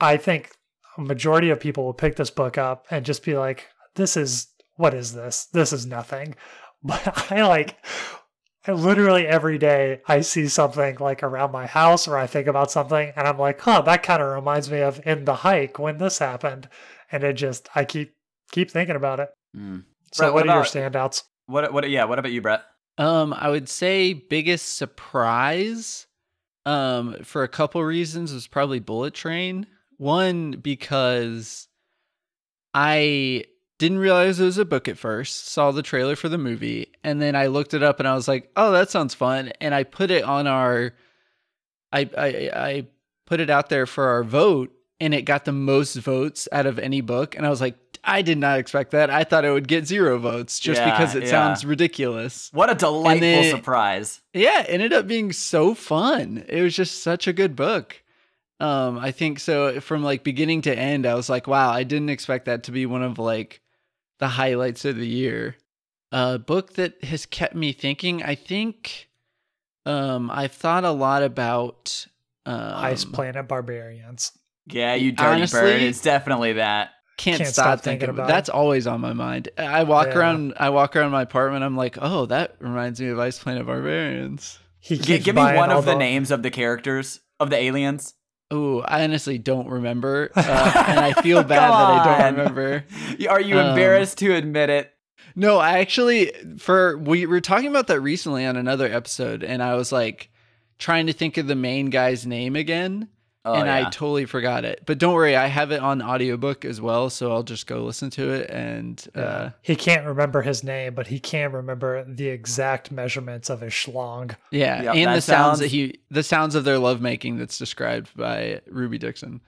I 0.01 0.17
think 0.17 0.51
a 0.97 1.01
majority 1.01 1.51
of 1.51 1.61
people 1.61 1.85
will 1.85 1.95
pick 1.95 2.17
this 2.17 2.31
book 2.31 2.59
up 2.59 2.85
and 2.91 3.05
just 3.07 3.25
be 3.25 3.37
like, 3.39 3.69
"This 3.95 4.17
is 4.17 4.49
what 4.77 4.93
is 4.93 5.15
this? 5.15 5.47
This 5.53 5.73
is 5.73 5.87
nothing." 5.87 6.35
But 6.83 7.33
I 7.33 7.45
like 7.47 7.75
I 8.67 8.73
literally 8.73 9.27
every 9.27 9.57
day 9.57 10.03
I 10.07 10.21
see 10.21 10.49
something 10.49 10.97
like 11.01 11.23
around 11.23 11.53
my 11.53 11.67
house 11.67 12.07
or 12.09 12.19
I 12.19 12.27
think 12.27 12.47
about 12.47 12.71
something 12.71 13.13
and 13.17 13.27
I'm 13.27 13.39
like, 13.39 13.61
"Huh, 13.61 13.83
that 13.83 14.03
kind 14.03 14.23
of 14.23 14.35
reminds 14.35 14.71
me 14.71 14.81
of 14.81 15.01
in 15.07 15.25
the 15.25 15.37
hike 15.37 15.79
when 15.79 15.99
this 15.99 16.19
happened." 16.19 16.69
And 17.11 17.25
it 17.25 17.35
just 17.35 17.69
I 17.75 17.85
keep 17.85 18.15
keep 18.51 18.71
thinking 18.71 18.97
about 18.97 19.21
it. 19.21 19.31
Mm. 19.57 19.85
So 20.13 20.25
Brett, 20.25 20.35
what, 20.35 20.47
what 20.47 20.53
are 20.53 20.57
your 20.57 20.65
standouts? 20.65 21.23
What 21.47 21.73
what 21.73 21.89
yeah, 21.89 22.05
what 22.05 22.19
about 22.19 22.33
you, 22.33 22.43
Brett? 22.43 22.63
Um, 22.99 23.33
I 23.33 23.49
would 23.49 23.69
say 23.69 24.13
biggest 24.13 24.77
surprise, 24.77 26.07
um, 26.67 27.17
for 27.23 27.45
a 27.45 27.49
couple 27.49 27.83
reasons 27.85 28.33
was 28.33 28.49
probably 28.49 28.81
Bullet 28.81 29.15
Train. 29.15 29.67
One 29.97 30.53
because 30.53 31.69
I 32.75 33.45
didn't 33.79 33.99
realize 33.99 34.41
it 34.41 34.45
was 34.45 34.59
a 34.59 34.65
book 34.65 34.89
at 34.89 34.99
first. 34.99 35.47
Saw 35.49 35.71
the 35.71 35.83
trailer 35.83 36.17
for 36.17 36.29
the 36.29 36.39
movie, 36.39 36.93
and 37.05 37.23
then 37.23 37.35
I 37.37 37.47
looked 37.47 37.75
it 37.75 37.83
up 37.83 37.99
and 38.01 38.09
I 38.09 38.15
was 38.15 38.29
like, 38.29 38.51
"Oh, 38.57 38.73
that 38.73 38.91
sounds 38.91 39.15
fun." 39.15 39.53
And 39.61 39.75
I 39.75 39.85
put 39.85 40.11
it 40.11 40.25
on 40.25 40.47
our, 40.47 40.93
I 41.93 42.01
I 42.17 42.27
I 42.55 42.87
put 43.27 43.41
it 43.41 43.51
out 43.51 43.69
there 43.69 43.87
for 43.87 44.09
our 44.09 44.25
vote, 44.25 44.73
and 45.01 45.15
it 45.15 45.23
got 45.23 45.45
the 45.45 45.53
most 45.53 45.97
votes 45.97 46.49
out 46.53 46.67
of 46.67 46.79
any 46.79 47.01
book. 47.01 47.37
And 47.37 47.47
I 47.47 47.51
was 47.51 47.61
like, 47.61 47.77
I 48.05 48.23
did 48.23 48.39
not 48.39 48.59
expect 48.59 48.93
that. 48.93 49.11
I 49.11 49.25
thought 49.25 49.45
it 49.45 49.51
would 49.53 49.69
get 49.69 49.87
zero 49.87 50.19
votes 50.19 50.59
just 50.59 50.81
Yeah, 50.81 50.91
because 50.91 51.15
it 51.15 51.25
yeah. 51.25 51.29
sounds 51.31 51.65
ridiculous. 51.65 52.49
What 52.53 52.71
a 52.71 52.75
delightful 52.75 53.21
then- 53.21 53.55
surprise. 53.55 54.21
Yeah, 54.33 54.61
it 54.63 54.69
ended 54.71 54.93
up 54.93 55.07
being 55.07 55.33
so 55.33 55.75
fun. 55.75 56.45
It 56.49 56.63
was 56.63 56.75
just 56.75 57.03
such 57.03 57.27
a 57.27 57.33
good 57.33 57.55
book. 57.55 58.03
Um, 58.61 58.99
I 58.99 59.13
think 59.13 59.39
so 59.39 59.79
from 59.81 60.03
like 60.03 60.25
beginning 60.25 60.63
to 60.63 60.77
end, 60.77 61.07
I 61.07 61.15
was 61.15 61.29
like, 61.29 61.47
wow, 61.47 61.71
I 61.71 61.85
didn't 61.85 62.09
expect 62.09 62.47
that 62.47 62.65
to 62.65 62.73
be 62.73 62.87
one 62.87 63.03
of 63.05 63.19
like 63.19 63.61
the 64.19 64.29
highlights 64.29 64.85
of 64.85 64.97
the 64.97 65.07
year. 65.07 65.57
A 66.13 66.39
book 66.39 66.75
that 66.75 67.03
has 67.05 67.27
kept 67.27 67.55
me 67.55 67.73
thinking, 67.73 68.23
I 68.23 68.35
think 68.35 69.09
um 69.87 70.31
I've 70.31 70.53
thought 70.53 70.85
a 70.85 70.91
lot 70.91 71.23
about 71.23 72.07
um 72.47 72.73
Ice 72.77 73.05
Planet 73.05 73.47
Barbarians. 73.49 74.33
Yeah, 74.67 74.95
you 74.95 75.13
dirty 75.13 75.29
honestly- 75.31 75.61
bird. 75.61 75.83
It's 75.83 76.01
definitely 76.03 76.55
that. 76.55 76.91
can't, 77.17 77.39
Can't 77.39 77.49
stop, 77.49 77.65
stop 77.65 77.81
thinking, 77.81 78.01
thinking 78.01 78.09
about, 78.11 78.25
about 78.25 78.31
it. 78.31 78.33
that's 78.35 78.49
always 78.49 78.87
on 78.87 79.01
my 79.01 79.13
mind. 79.13 79.49
I 79.59 79.83
walk 79.85 80.09
Yeah. 80.09 80.19
around 80.19 80.55
I 80.59 80.71
walk 80.71 80.95
around 80.97 81.11
my 81.11 81.23
apartment, 81.23 81.65
I'm 81.65 81.77
like, 81.77 81.99
oh, 82.01 82.27
that 82.27 82.57
reminds 82.61 83.01
me 83.01 83.09
of 83.09 83.19
Ice 83.19 83.39
Planet 83.39 83.67
Barbarians. 83.67 84.59
He 84.81 84.97
G- 84.97 85.19
give 85.19 85.35
me 85.35 85.43
one 85.43 85.71
all 85.71 85.79
of 85.81 85.85
the 85.85 85.97
names 85.97 86.31
of 86.31 86.43
the 86.43 86.51
characters 86.51 87.21
of 87.41 87.51
the 87.51 87.57
aliens. 87.57 88.15
Oh, 88.51 88.81
I 88.81 89.05
honestly 89.05 89.37
don't 89.39 89.69
remember, 89.69 90.31
uh, 90.37 90.85
and 90.89 90.99
I 91.01 91.13
feel 91.21 91.43
bad 91.43 91.71
that 91.71 91.71
I 91.71 92.05
don't 92.25 92.37
remember. 92.39 92.85
Are 93.29 93.41
you 93.41 93.59
Um, 93.59 93.69
embarrassed 93.71 94.19
to 94.19 94.35
admit 94.35 94.71
it? 94.71 94.91
No, 95.37 95.59
I 95.59 95.79
actually 95.81 96.33
for 96.59 96.97
we 96.97 97.27
were 97.27 97.41
talking 97.43 97.69
about 97.69 97.87
that 97.89 98.01
recently 98.01 98.47
on 98.47 98.57
another 98.57 98.87
episode, 98.93 99.43
and 99.45 99.63
I 99.63 99.75
was 99.75 99.93
like 99.93 100.31
trying 100.79 101.07
to 101.09 101.13
think 101.13 101.37
of 101.37 101.47
the 101.47 101.55
main 101.55 101.91
guy's 101.91 102.27
name 102.27 102.57
again, 102.57 103.09
Oh, 103.49 103.55
and 103.55 103.71
I 103.71 103.85
totally 103.91 104.25
forgot 104.27 104.65
it. 104.65 104.83
But 104.87 104.99
don't 104.99 105.15
worry, 105.15 105.35
I 105.37 105.47
have 105.47 105.71
it 105.71 105.81
on 105.81 106.03
audiobook 106.03 106.65
as 106.65 106.81
well, 106.81 107.11
so 107.11 107.33
I'll 107.33 107.43
just 107.43 107.67
go 107.67 107.85
listen 107.85 108.11
to 108.11 108.31
it. 108.31 108.51
And 108.51 109.03
uh, 109.15 109.51
he 109.63 109.75
can't 109.77 110.07
remember 110.07 110.43
his 110.43 110.63
name, 110.63 110.95
but 110.95 111.07
he 111.07 111.19
can 111.19 111.53
remember 111.53 112.05
the 112.05 112.29
exact 112.29 112.91
measurements 112.93 113.51
of 113.51 113.61
his 113.61 113.73
schlong. 113.73 114.35
yeah, 114.51 114.83
Yep, 114.83 114.95
and 114.97 115.15
the 115.17 115.21
sounds 115.21 115.59
that 115.61 115.69
he 115.69 116.01
the 116.11 116.23
sounds 116.23 116.55
of 116.55 116.65
their 116.65 116.79
lovemaking 116.79 117.39
that's 117.39 117.59
described 117.59 118.11
by 118.17 118.61
Ruby 118.69 118.99
Dixon. 118.99 119.41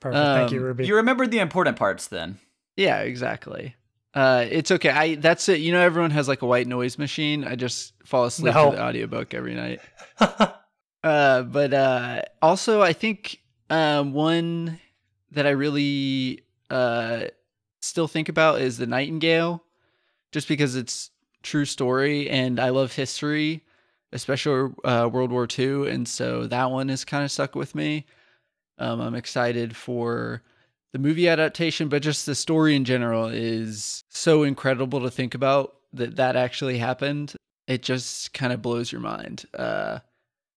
Perfect. 0.00 0.24
Thank 0.24 0.52
you, 0.52 0.58
Um, 0.58 0.64
Ruby. 0.64 0.86
You 0.86 0.96
remembered 0.96 1.30
the 1.30 1.38
important 1.38 1.76
parts 1.76 2.08
then. 2.08 2.38
Yeah, 2.76 3.00
exactly. 3.00 3.74
Uh, 4.12 4.44
it's 4.50 4.70
okay. 4.70 4.90
I 4.90 5.14
that's 5.16 5.48
it. 5.48 5.60
You 5.60 5.72
know, 5.72 5.80
everyone 5.80 6.10
has 6.12 6.28
like 6.28 6.42
a 6.42 6.46
white 6.46 6.66
noise 6.66 6.98
machine. 6.98 7.44
I 7.44 7.56
just 7.56 7.94
fall 8.04 8.24
asleep 8.26 8.54
No. 8.54 8.70
to 8.70 8.76
the 8.76 8.82
audiobook 8.82 9.34
every 9.34 9.54
night. 9.54 9.80
Uh, 11.02 11.42
but 11.42 11.74
uh, 11.74 12.22
also, 12.40 12.80
I 12.80 12.94
think 12.94 13.38
um, 13.70 14.12
one 14.12 14.78
that 15.30 15.46
I 15.46 15.50
really 15.50 16.44
uh, 16.70 17.24
still 17.80 18.08
think 18.08 18.28
about 18.28 18.60
is 18.60 18.78
the 18.78 18.86
Nightingale, 18.86 19.62
just 20.32 20.48
because 20.48 20.76
it's 20.76 21.10
true 21.42 21.64
story 21.64 22.28
and 22.30 22.58
I 22.58 22.70
love 22.70 22.92
history, 22.92 23.62
especially 24.12 24.72
uh, 24.84 25.08
World 25.12 25.30
War 25.30 25.46
II, 25.58 25.88
and 25.88 26.08
so 26.08 26.46
that 26.46 26.70
one 26.70 26.90
is 26.90 27.04
kind 27.04 27.24
of 27.24 27.30
stuck 27.30 27.54
with 27.54 27.74
me. 27.74 28.06
Um, 28.78 29.00
I'm 29.00 29.14
excited 29.14 29.76
for 29.76 30.42
the 30.92 30.98
movie 30.98 31.28
adaptation, 31.28 31.88
but 31.88 32.02
just 32.02 32.26
the 32.26 32.34
story 32.34 32.74
in 32.74 32.84
general 32.84 33.28
is 33.28 34.04
so 34.08 34.42
incredible 34.42 35.00
to 35.00 35.10
think 35.10 35.34
about 35.34 35.76
that 35.92 36.16
that 36.16 36.36
actually 36.36 36.78
happened. 36.78 37.34
It 37.66 37.82
just 37.82 38.32
kind 38.32 38.52
of 38.52 38.62
blows 38.62 38.90
your 38.90 39.00
mind. 39.00 39.44
Uh, 39.54 40.00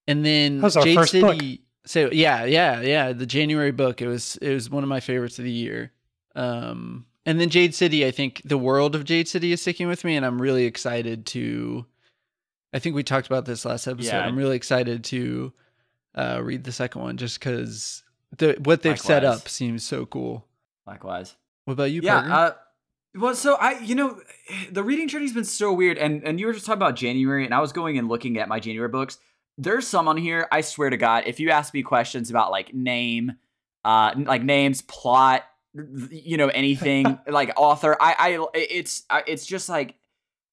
and 0.07 0.25
then 0.25 0.57
That 0.57 0.63
was 0.63 0.77
our 0.77 0.83
Jade 0.83 0.95
first 0.95 1.13
book. 1.13 1.41
So 1.87 2.09
yeah, 2.11 2.43
yeah, 2.45 2.81
yeah. 2.81 3.13
The 3.13 3.25
January 3.25 3.71
book. 3.71 4.01
It 4.01 4.07
was 4.07 4.35
it 4.37 4.53
was 4.53 4.69
one 4.69 4.83
of 4.83 4.89
my 4.89 4.99
favorites 4.99 5.39
of 5.39 5.45
the 5.45 5.51
year. 5.51 5.91
Um, 6.35 7.05
and 7.25 7.39
then 7.39 7.49
Jade 7.49 7.73
City. 7.73 8.05
I 8.05 8.11
think 8.11 8.41
the 8.45 8.57
world 8.57 8.95
of 8.95 9.03
Jade 9.03 9.27
City 9.27 9.51
is 9.51 9.61
sticking 9.61 9.87
with 9.87 10.03
me, 10.03 10.15
and 10.15 10.25
I'm 10.25 10.41
really 10.41 10.65
excited 10.65 11.25
to. 11.27 11.85
I 12.73 12.79
think 12.79 12.95
we 12.95 13.03
talked 13.03 13.27
about 13.27 13.45
this 13.45 13.65
last 13.65 13.87
episode. 13.87 14.11
Yeah. 14.11 14.25
I'm 14.25 14.37
really 14.37 14.55
excited 14.55 15.03
to 15.05 15.53
uh, 16.15 16.41
read 16.43 16.63
the 16.63 16.71
second 16.71 17.01
one 17.01 17.17
just 17.17 17.39
because 17.39 18.03
the 18.37 18.57
what 18.63 18.81
they've 18.81 18.99
set 18.99 19.23
up 19.23 19.47
seems 19.47 19.83
so 19.83 20.05
cool. 20.05 20.45
Likewise. 20.85 21.35
What 21.65 21.73
about 21.73 21.91
you, 21.91 22.01
yeah. 22.01 22.19
Uh, 22.19 22.51
well, 23.15 23.35
so 23.35 23.55
I, 23.55 23.79
you 23.79 23.95
know, 23.95 24.21
the 24.71 24.83
reading 24.83 25.07
journey's 25.07 25.33
been 25.33 25.45
so 25.45 25.73
weird, 25.73 25.97
and 25.97 26.23
and 26.23 26.39
you 26.39 26.47
were 26.47 26.53
just 26.53 26.65
talking 26.65 26.77
about 26.77 26.95
January, 26.95 27.45
and 27.45 27.53
I 27.53 27.59
was 27.59 27.71
going 27.71 27.97
and 27.97 28.07
looking 28.07 28.37
at 28.37 28.47
my 28.47 28.59
January 28.59 28.89
books. 28.89 29.17
There's 29.57 29.87
some 29.87 30.07
on 30.07 30.17
here. 30.17 30.47
I 30.51 30.61
swear 30.61 30.89
to 30.89 30.97
God, 30.97 31.23
if 31.25 31.39
you 31.39 31.49
ask 31.49 31.73
me 31.73 31.83
questions 31.83 32.29
about 32.29 32.51
like 32.51 32.73
name, 32.73 33.33
uh, 33.83 34.13
like 34.15 34.43
names, 34.43 34.81
plot, 34.83 35.43
you 36.09 36.37
know, 36.37 36.47
anything 36.47 37.19
like 37.27 37.53
author, 37.57 37.95
I, 37.99 38.15
I, 38.39 38.47
it's, 38.53 39.03
I- 39.09 39.23
it's 39.27 39.45
just 39.45 39.69
like, 39.69 39.95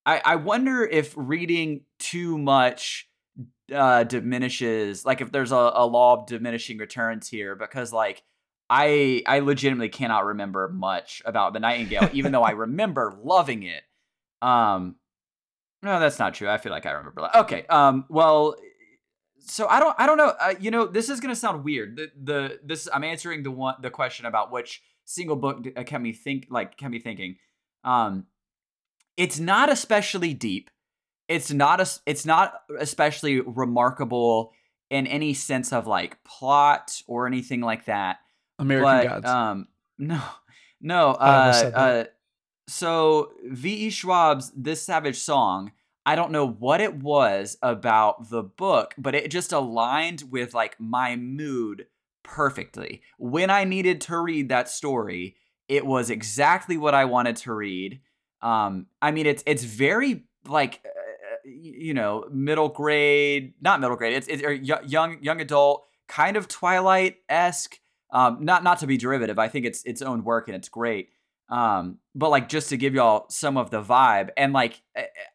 I, 0.06 0.20
I 0.24 0.36
wonder 0.36 0.84
if 0.84 1.14
reading 1.16 1.82
too 1.98 2.36
much 2.38 3.08
uh 3.74 4.04
diminishes 4.04 5.06
like 5.06 5.22
if 5.22 5.32
there's 5.32 5.50
a, 5.50 5.56
a 5.56 5.86
law 5.86 6.18
of 6.20 6.26
diminishing 6.26 6.76
returns 6.76 7.26
here 7.30 7.54
because 7.56 7.94
like 7.94 8.22
I 8.68 9.22
I 9.26 9.38
legitimately 9.38 9.88
cannot 9.88 10.26
remember 10.26 10.68
much 10.68 11.22
about 11.24 11.54
the 11.54 11.60
Nightingale, 11.60 12.10
even 12.12 12.30
though 12.32 12.42
I 12.42 12.50
remember 12.66 13.14
loving 13.22 13.62
it. 13.62 13.82
Um, 14.42 14.96
no, 15.82 15.98
that's 15.98 16.18
not 16.18 16.34
true. 16.34 16.48
I 16.48 16.58
feel 16.58 16.72
like 16.72 16.84
I 16.86 16.90
remember. 16.92 17.28
Okay. 17.36 17.64
Um. 17.68 18.04
Well, 18.10 18.56
so 19.46 19.66
I 19.68 19.80
don't. 19.80 19.94
I 19.98 20.06
don't 20.06 20.16
know. 20.16 20.34
Uh, 20.40 20.54
you 20.58 20.70
know, 20.70 20.86
this 20.86 21.08
is 21.08 21.20
gonna 21.20 21.36
sound 21.36 21.64
weird. 21.64 21.96
The 21.96 22.10
the 22.22 22.60
this 22.64 22.88
I'm 22.92 23.04
answering 23.04 23.42
the 23.42 23.50
one 23.50 23.76
the 23.80 23.90
question 23.90 24.26
about 24.26 24.50
which 24.50 24.82
single 25.04 25.36
book 25.36 25.66
uh, 25.76 25.82
kept 25.84 26.02
me 26.02 26.12
think 26.12 26.46
like 26.50 26.76
kept 26.76 26.90
me 26.90 26.98
thinking. 26.98 27.36
Um, 27.84 28.26
it's 29.16 29.38
not 29.38 29.70
especially 29.70 30.34
deep. 30.34 30.70
It's 31.28 31.50
not 31.50 31.80
a, 31.80 31.88
it's 32.06 32.26
not 32.26 32.54
especially 32.78 33.40
remarkable 33.40 34.52
in 34.90 35.06
any 35.06 35.34
sense 35.34 35.72
of 35.72 35.86
like 35.86 36.22
plot 36.24 37.02
or 37.06 37.26
anything 37.26 37.60
like 37.60 37.86
that. 37.86 38.18
American 38.58 38.96
but, 38.96 39.08
Gods. 39.08 39.26
Um, 39.26 39.68
no, 39.98 40.22
no. 40.80 41.10
Uh, 41.10 41.70
uh, 41.74 42.04
so 42.66 43.32
V.E. 43.44 43.90
Schwab's 43.90 44.52
"This 44.56 44.82
Savage 44.82 45.18
Song." 45.18 45.72
I 46.06 46.16
don't 46.16 46.32
know 46.32 46.46
what 46.46 46.80
it 46.80 47.02
was 47.02 47.56
about 47.62 48.28
the 48.30 48.42
book, 48.42 48.94
but 48.98 49.14
it 49.14 49.30
just 49.30 49.52
aligned 49.52 50.24
with 50.30 50.54
like 50.54 50.78
my 50.78 51.16
mood 51.16 51.86
perfectly. 52.22 53.02
When 53.18 53.50
I 53.50 53.64
needed 53.64 54.00
to 54.02 54.18
read 54.18 54.48
that 54.50 54.68
story, 54.68 55.36
it 55.68 55.86
was 55.86 56.10
exactly 56.10 56.76
what 56.76 56.94
I 56.94 57.06
wanted 57.06 57.36
to 57.36 57.54
read. 57.54 58.00
Um, 58.42 58.86
I 59.00 59.12
mean, 59.12 59.26
it's 59.26 59.42
it's 59.46 59.64
very 59.64 60.24
like 60.46 60.80
uh, 60.84 61.36
you 61.44 61.94
know 61.94 62.26
middle 62.30 62.68
grade, 62.68 63.54
not 63.62 63.80
middle 63.80 63.96
grade. 63.96 64.12
It's 64.12 64.28
it's 64.28 64.42
or 64.42 64.52
young 64.52 65.22
young 65.22 65.40
adult, 65.40 65.86
kind 66.08 66.36
of 66.36 66.48
Twilight 66.48 67.16
esque. 67.28 67.78
Um, 68.10 68.44
not 68.44 68.62
not 68.62 68.78
to 68.80 68.86
be 68.86 68.98
derivative. 68.98 69.38
I 69.38 69.48
think 69.48 69.64
it's 69.64 69.82
its 69.84 70.02
own 70.02 70.22
work 70.22 70.48
and 70.48 70.56
it's 70.56 70.68
great. 70.68 71.08
Um, 71.48 71.98
but 72.14 72.30
like 72.30 72.48
just 72.48 72.70
to 72.70 72.76
give 72.76 72.94
y'all 72.94 73.26
some 73.28 73.56
of 73.56 73.70
the 73.70 73.82
vibe, 73.82 74.30
and 74.36 74.52
like 74.52 74.82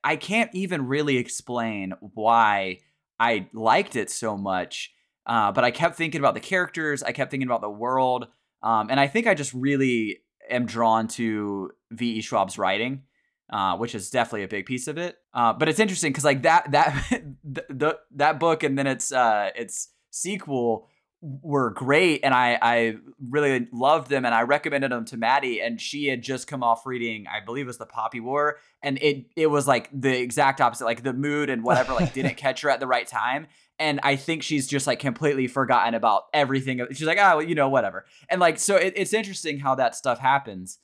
I- 0.03 0.15
can't 0.15 0.49
even 0.53 0.87
really 0.87 1.17
explain 1.17 1.93
why 1.99 2.79
I 3.19 3.47
liked 3.53 3.95
it 3.95 4.09
so 4.09 4.37
much. 4.37 4.93
Uh, 5.25 5.51
but 5.51 5.63
I 5.63 5.71
kept 5.71 5.95
thinking 5.95 6.19
about 6.19 6.33
the 6.33 6.39
characters. 6.39 7.03
I 7.03 7.11
kept 7.11 7.29
thinking 7.29 7.47
about 7.47 7.61
the 7.61 7.69
world. 7.69 8.27
Um, 8.63 8.89
and 8.89 8.99
I 8.99 9.07
think 9.07 9.27
I 9.27 9.35
just 9.35 9.53
really 9.53 10.19
am 10.49 10.65
drawn 10.65 11.07
to 11.09 11.71
V.E. 11.91 12.21
Schwab's 12.21 12.57
writing, 12.57 13.03
uh, 13.51 13.77
which 13.77 13.93
is 13.93 14.09
definitely 14.09 14.43
a 14.43 14.47
big 14.47 14.65
piece 14.65 14.87
of 14.87 14.97
it. 14.97 15.17
Uh, 15.33 15.53
but 15.53 15.69
it's 15.69 15.79
interesting 15.79 16.11
because 16.11 16.25
like 16.25 16.41
that 16.43 16.71
that 16.71 17.05
the, 17.43 17.65
the 17.69 17.99
that 18.15 18.39
book 18.39 18.63
and 18.63 18.77
then 18.77 18.87
its 18.87 19.11
uh, 19.11 19.51
its 19.55 19.89
sequel 20.09 20.87
were 21.21 21.71
great, 21.71 22.21
and 22.23 22.33
I 22.33 22.57
I 22.61 22.95
really 23.29 23.67
loved 23.71 24.09
them, 24.09 24.25
and 24.25 24.33
I 24.33 24.43
recommended 24.43 24.91
them 24.91 25.05
to 25.05 25.17
Maddie, 25.17 25.61
and 25.61 25.79
she 25.79 26.07
had 26.07 26.21
just 26.21 26.47
come 26.47 26.63
off 26.63 26.85
reading 26.85 27.25
I 27.27 27.43
believe 27.43 27.65
it 27.65 27.67
was 27.67 27.77
the 27.77 27.85
Poppy 27.85 28.19
War, 28.19 28.57
and 28.81 28.97
it 29.01 29.25
it 29.35 29.47
was 29.47 29.67
like 29.67 29.89
the 29.93 30.17
exact 30.19 30.61
opposite, 30.61 30.85
like 30.85 31.03
the 31.03 31.13
mood 31.13 31.49
and 31.49 31.63
whatever 31.63 31.93
like 31.93 32.13
didn't 32.13 32.37
catch 32.37 32.61
her 32.61 32.69
at 32.69 32.79
the 32.79 32.87
right 32.87 33.07
time. 33.07 33.47
And 33.77 33.99
I 34.03 34.17
think 34.17 34.43
she's 34.43 34.67
just 34.67 34.87
like 34.87 34.99
completely 34.99 35.47
forgotten 35.47 35.93
about 35.93 36.23
everything. 36.33 36.85
She's 36.91 37.07
like, 37.07 37.17
oh, 37.17 37.37
well, 37.37 37.41
you 37.41 37.55
know, 37.55 37.69
whatever. 37.69 38.05
And 38.29 38.41
like, 38.41 38.59
so 38.59 38.75
it, 38.75 38.91
it's 38.97 39.13
interesting 39.13 39.57
how 39.57 39.75
that 39.75 39.95
stuff 39.95 40.19
happens. 40.19 40.79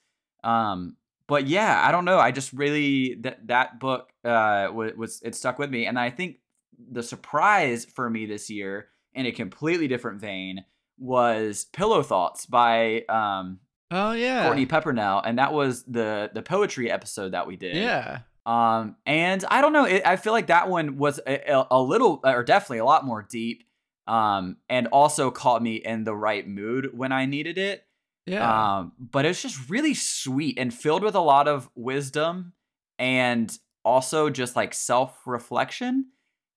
Um, 0.45 0.95
but 1.27 1.45
yeah, 1.45 1.81
I 1.85 1.91
don't 1.91 2.05
know. 2.05 2.19
I 2.19 2.31
just 2.31 2.53
really 2.53 3.15
that 3.21 3.47
that 3.47 3.79
book 3.79 4.09
uh 4.23 4.69
was, 4.73 4.93
was 4.95 5.21
it 5.23 5.35
stuck 5.35 5.59
with 5.59 5.69
me, 5.69 5.85
and 5.85 5.97
I 5.99 6.09
think 6.09 6.37
the 6.91 7.03
surprise 7.03 7.85
for 7.85 8.09
me 8.09 8.25
this 8.25 8.49
year 8.49 8.89
in 9.15 9.25
a 9.25 9.31
completely 9.31 9.87
different 9.87 10.21
vein 10.21 10.65
was 10.97 11.65
Pillow 11.73 12.03
Thoughts 12.03 12.45
by 12.45 13.03
um 13.09 13.59
oh 13.91 14.11
yeah. 14.11 14.45
Courtney 14.45 14.65
Peppernell, 14.65 15.21
and 15.25 15.39
that 15.39 15.53
was 15.53 15.83
the 15.83 16.29
the 16.33 16.41
poetry 16.41 16.91
episode 16.91 17.31
that 17.31 17.47
we 17.47 17.55
did. 17.55 17.75
Yeah. 17.75 18.19
Um, 18.45 18.97
and 19.07 19.43
I 19.49 19.61
don't 19.61 19.73
know. 19.73 19.85
It, 19.85 20.03
I 20.05 20.17
feel 20.17 20.33
like 20.33 20.47
that 20.47 20.69
one 20.69 20.97
was 20.97 21.19
a, 21.25 21.51
a, 21.51 21.67
a 21.71 21.81
little, 21.81 22.21
or 22.23 22.43
definitely 22.43 22.77
a 22.77 22.85
lot 22.85 23.03
more 23.03 23.25
deep. 23.27 23.63
Um, 24.07 24.57
and 24.69 24.85
also 24.87 25.31
caught 25.31 25.63
me 25.63 25.77
in 25.77 26.03
the 26.03 26.13
right 26.13 26.47
mood 26.47 26.95
when 26.95 27.11
I 27.11 27.25
needed 27.25 27.57
it. 27.57 27.83
Yeah. 28.27 28.77
Um, 28.77 28.91
but 28.99 29.25
it's 29.25 29.41
just 29.41 29.67
really 29.67 29.95
sweet 29.95 30.59
and 30.59 30.71
filled 30.71 31.03
with 31.03 31.15
a 31.15 31.21
lot 31.21 31.47
of 31.47 31.69
wisdom 31.73 32.53
and 32.99 33.57
also 33.83 34.29
just 34.29 34.55
like 34.55 34.73
self 34.73 35.25
reflection. 35.25 36.11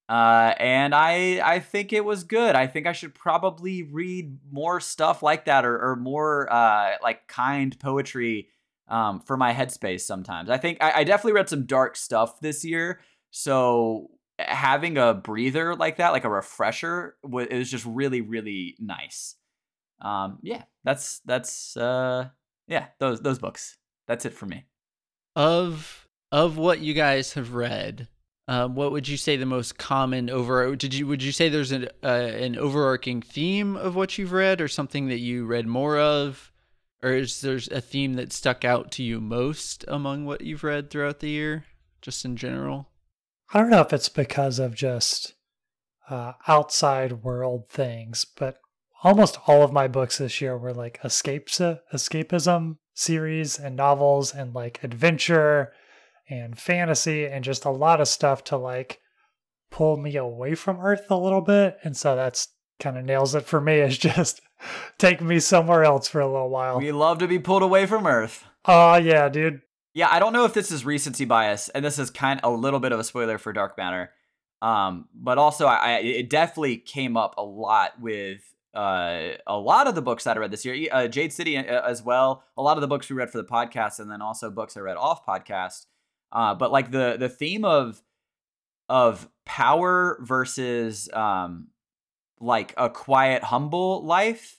Uh, 0.09 0.55
and 0.59 0.95
I 0.95 1.41
I 1.45 1.61
think 1.61 1.93
it 1.93 2.05
was 2.05 2.25
good. 2.25 2.55
I 2.57 2.67
think 2.67 2.87
I 2.87 2.93
should 2.93 3.15
probably 3.15 3.83
read 3.83 4.39
more 4.51 4.81
stuff 4.81 5.23
like 5.23 5.45
that 5.45 5.65
or, 5.67 5.91
or 5.91 5.97
more 5.97 6.51
uh, 6.51 6.93
like 7.03 7.29
kind 7.29 7.79
poetry 7.79 8.49
um, 8.89 9.21
for 9.21 9.37
my 9.37 9.53
headspace 9.53 10.01
sometimes. 10.01 10.49
I 10.49 10.57
think 10.57 10.79
I, 10.83 11.01
I 11.01 11.05
definitely 11.05 11.35
read 11.35 11.51
some 11.51 11.67
dark 11.67 11.95
stuff 11.97 12.41
this 12.41 12.65
year. 12.65 13.01
So 13.31 14.09
having 14.39 14.97
a 14.97 15.13
breather 15.13 15.75
like 15.75 15.97
that, 15.97 16.13
like 16.13 16.25
a 16.25 16.31
refresher, 16.31 17.17
wa- 17.23 17.45
is 17.51 17.71
just 17.71 17.85
really, 17.85 18.23
really 18.23 18.77
nice. 18.79 19.35
Um, 20.01 20.39
yeah, 20.43 20.63
that's 20.85 21.21
that's 21.27 21.77
uh, 21.77 22.29
yeah, 22.67 22.87
those 22.99 23.21
those 23.21 23.39
books. 23.39 23.77
That's 24.07 24.25
it 24.25 24.33
for 24.33 24.47
me. 24.47 24.65
of 25.37 26.09
of 26.33 26.57
what 26.57 26.81
you 26.81 26.95
guys 26.95 27.35
have 27.35 27.53
read, 27.53 28.09
um, 28.49 28.75
what 28.75 28.93
would 28.93 29.07
you 29.07 29.19
say 29.19 29.37
the 29.37 29.45
most 29.45 29.77
common 29.77 30.31
over? 30.31 30.75
Did 30.75 30.95
you 30.95 31.07
would 31.07 31.23
you 31.23 31.33
say 31.33 31.51
there's 31.51 31.71
an 31.71 31.89
uh, 32.03 32.07
an 32.07 32.57
overarching 32.57 33.21
theme 33.21 33.77
of 33.77 33.95
what 33.95 34.17
you've 34.17 34.33
read, 34.33 34.63
or 34.63 34.69
something 34.69 35.09
that 35.09 35.19
you 35.19 35.45
read 35.45 35.67
more 35.67 35.99
of, 35.99 36.51
or 37.03 37.13
is 37.13 37.43
there 37.43 37.61
a 37.71 37.83
theme 37.83 38.15
that 38.15 38.33
stuck 38.33 38.65
out 38.65 38.91
to 38.93 39.03
you 39.03 39.21
most 39.21 39.85
among 39.87 40.25
what 40.25 40.41
you've 40.41 40.65
read 40.65 40.89
throughout 40.89 41.21
the 41.21 41.29
year, 41.29 41.67
just 42.01 42.25
in 42.25 42.37
general? 42.37 42.89
I 43.53 43.61
don't 43.61 43.71
know 43.71 43.83
if 43.83 43.93
it's 43.93 44.09
because 44.09 44.59
of 44.59 44.75
just 44.75 45.35
uh, 46.09 46.33
outside 46.47 47.23
world 47.23 47.69
things, 47.69 48.25
but 48.25 48.59
almost 49.03 49.39
all 49.47 49.63
of 49.63 49.75
my 49.75 49.89
books 49.89 50.19
this 50.19 50.41
year 50.41 50.57
were 50.57 50.73
like 50.73 50.99
escapes 51.05 51.61
escapism 51.93 52.79
series 52.95 53.59
and 53.59 53.77
novels 53.77 54.35
and 54.35 54.55
like 54.55 54.83
adventure 54.83 55.73
and 56.29 56.59
fantasy 56.59 57.27
and 57.27 57.45
just 57.45 57.65
a 57.65 57.71
lot 57.71 58.01
of 58.01 58.09
stuff 58.09 58.45
to 58.45 58.57
like 58.57 59.01
pull 59.71 59.97
me 59.97 60.17
away 60.17 60.55
from 60.55 60.81
Earth 60.81 61.07
a 61.11 61.17
little 61.17 61.41
bit. 61.41 61.79
And 61.83 61.97
so 61.97 62.17
that's 62.17 62.49
kind 62.81 62.97
of 62.97 63.05
nails 63.05 63.35
it 63.35 63.45
for 63.45 63.61
me. 63.61 63.81
Is 63.81 63.99
just 63.99 64.41
take 64.99 65.21
me 65.21 65.41
somewhere 65.41 65.85
else 65.85 66.09
for 66.09 66.21
a 66.21 66.27
little 66.27 66.51
while. 66.51 66.79
We 66.79 66.93
love 66.93 67.19
to 67.19 67.29
be 67.29 67.39
pulled 67.39 67.63
away 67.63 67.87
from 67.87 68.07
Earth. 68.07 68.45
Oh 68.65 68.97
yeah, 68.97 69.29
dude. 69.29 69.63
Yeah, 69.95 70.09
I 70.11 70.19
don't 70.19 70.33
know 70.33 70.45
if 70.45 70.55
this 70.55 70.71
is 70.71 70.85
recency 70.85 71.25
bias, 71.25 71.71
and 71.71 71.85
this 71.85 71.99
is 71.99 72.11
kind 72.11 72.41
of 72.43 72.53
a 72.53 72.57
little 72.57 72.79
bit 72.79 72.93
of 72.93 73.01
a 73.01 73.05
spoiler 73.05 73.39
for 73.39 73.53
Dark 73.53 73.77
Matter. 73.77 74.11
Um, 74.61 75.09
but 75.15 75.39
also, 75.39 75.67
I, 75.67 75.77
I 75.77 75.99
it 75.99 76.31
definitely 76.31 76.77
came 76.77 77.17
up 77.17 77.35
a 77.39 77.43
lot 77.43 78.01
with 78.01 78.43
uh, 78.75 79.31
a 79.47 79.57
lot 79.57 79.87
of 79.87 79.95
the 79.95 80.03
books 80.03 80.25
that 80.25 80.37
I 80.37 80.41
read 80.41 80.51
this 80.51 80.65
year. 80.65 80.89
Uh, 80.93 81.09
Jade 81.09 81.33
City 81.33 81.57
uh, 81.57 81.83
as 81.89 82.03
well. 82.03 82.45
A 82.57 82.63
lot 82.63 82.77
of 82.77 82.81
the 82.81 82.87
books 82.87 83.09
we 83.09 83.17
read 83.17 83.31
for 83.31 83.39
the 83.39 83.49
podcast, 83.49 83.99
and 83.99 84.11
then 84.11 84.23
also 84.23 84.51
books 84.51 84.77
I 84.77 84.81
read 84.81 84.97
off 84.97 85.25
podcast. 85.27 85.87
Uh, 86.33 86.55
but 86.55 86.71
like 86.73 86.91
the 86.91 87.17
the 87.19 87.29
theme 87.29 87.65
of 87.65 88.03
of 88.89 89.29
power 89.45 90.19
versus 90.23 91.09
um, 91.13 91.69
like 92.41 92.75
a 92.77 92.89
quiet, 92.89 93.43
humble 93.43 94.05
life, 94.05 94.59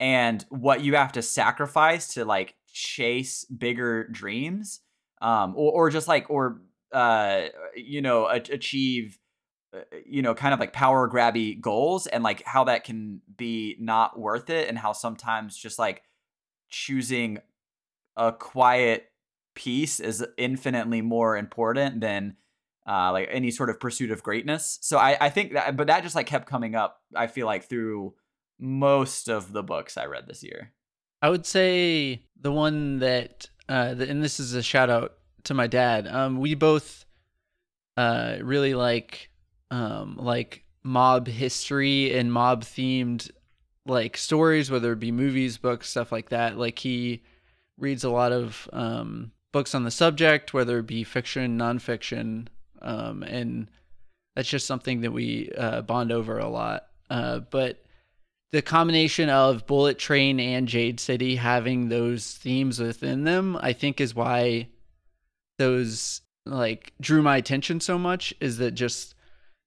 and 0.00 0.44
what 0.48 0.82
you 0.82 0.94
have 0.96 1.12
to 1.12 1.22
sacrifice 1.22 2.14
to 2.14 2.24
like 2.24 2.54
chase 2.72 3.44
bigger 3.44 4.06
dreams 4.08 4.80
um 5.22 5.54
or, 5.56 5.72
or 5.72 5.90
just 5.90 6.08
like 6.08 6.28
or 6.28 6.60
uh 6.92 7.46
you 7.74 8.02
know 8.02 8.26
a- 8.26 8.34
achieve 8.34 9.18
uh, 9.74 9.80
you 10.04 10.20
know 10.20 10.34
kind 10.34 10.52
of 10.52 10.60
like 10.60 10.74
power 10.74 11.08
grabby 11.08 11.58
goals 11.58 12.06
and 12.06 12.22
like 12.22 12.42
how 12.44 12.64
that 12.64 12.84
can 12.84 13.22
be 13.36 13.76
not 13.80 14.18
worth 14.18 14.50
it 14.50 14.68
and 14.68 14.76
how 14.78 14.92
sometimes 14.92 15.56
just 15.56 15.78
like 15.78 16.02
choosing 16.68 17.38
a 18.16 18.30
quiet 18.30 19.06
peace 19.56 19.98
is 19.98 20.24
infinitely 20.38 21.02
more 21.02 21.36
important 21.36 22.00
than 22.00 22.36
uh 22.86 23.10
like 23.10 23.28
any 23.32 23.50
sort 23.50 23.70
of 23.70 23.80
pursuit 23.80 24.12
of 24.12 24.22
greatness 24.22 24.78
so 24.80 24.98
i 24.98 25.16
i 25.20 25.28
think 25.28 25.54
that 25.54 25.76
but 25.76 25.88
that 25.88 26.04
just 26.04 26.14
like 26.14 26.26
kept 26.26 26.48
coming 26.48 26.76
up 26.76 27.00
i 27.16 27.26
feel 27.26 27.46
like 27.46 27.64
through 27.64 28.14
most 28.60 29.28
of 29.28 29.52
the 29.52 29.62
books 29.62 29.96
i 29.96 30.04
read 30.04 30.28
this 30.28 30.44
year 30.44 30.72
I 31.22 31.30
would 31.30 31.46
say 31.46 32.22
the 32.40 32.52
one 32.52 32.98
that, 32.98 33.48
uh, 33.68 33.94
the, 33.94 34.08
and 34.08 34.22
this 34.22 34.38
is 34.38 34.54
a 34.54 34.62
shout 34.62 34.90
out 34.90 35.14
to 35.44 35.54
my 35.54 35.66
dad. 35.66 36.06
Um, 36.06 36.38
we 36.38 36.54
both 36.54 37.04
uh, 37.96 38.36
really 38.42 38.74
like 38.74 39.30
um, 39.70 40.16
like 40.20 40.64
mob 40.82 41.26
history 41.26 42.16
and 42.16 42.32
mob 42.32 42.62
themed 42.62 43.30
like 43.86 44.16
stories, 44.16 44.70
whether 44.70 44.92
it 44.92 45.00
be 45.00 45.10
movies, 45.10 45.58
books, 45.58 45.88
stuff 45.88 46.12
like 46.12 46.28
that. 46.28 46.58
Like 46.58 46.78
he 46.78 47.22
reads 47.78 48.04
a 48.04 48.10
lot 48.10 48.32
of 48.32 48.68
um, 48.72 49.32
books 49.56 49.74
on 49.74 49.84
the 49.84 49.90
subject, 49.90 50.52
whether 50.52 50.80
it 50.80 50.86
be 50.86 51.02
fiction, 51.02 51.56
nonfiction, 51.56 52.46
um, 52.82 53.22
and 53.22 53.70
that's 54.34 54.50
just 54.50 54.66
something 54.66 55.00
that 55.00 55.12
we 55.12 55.50
uh, 55.56 55.80
bond 55.80 56.12
over 56.12 56.38
a 56.38 56.46
lot. 56.46 56.88
Uh, 57.08 57.38
but 57.38 57.82
the 58.52 58.60
combination 58.60 59.30
of 59.30 59.66
Bullet 59.66 59.98
Train 59.98 60.38
and 60.40 60.68
Jade 60.68 61.00
City 61.00 61.36
having 61.36 61.88
those 61.88 62.34
themes 62.34 62.78
within 62.78 63.24
them, 63.24 63.56
I 63.58 63.72
think, 63.72 63.98
is 63.98 64.14
why 64.14 64.68
those 65.56 66.20
like 66.44 66.92
drew 67.00 67.22
my 67.22 67.38
attention 67.38 67.80
so 67.80 67.96
much. 67.96 68.34
Is 68.42 68.58
that 68.58 68.72
just 68.72 69.14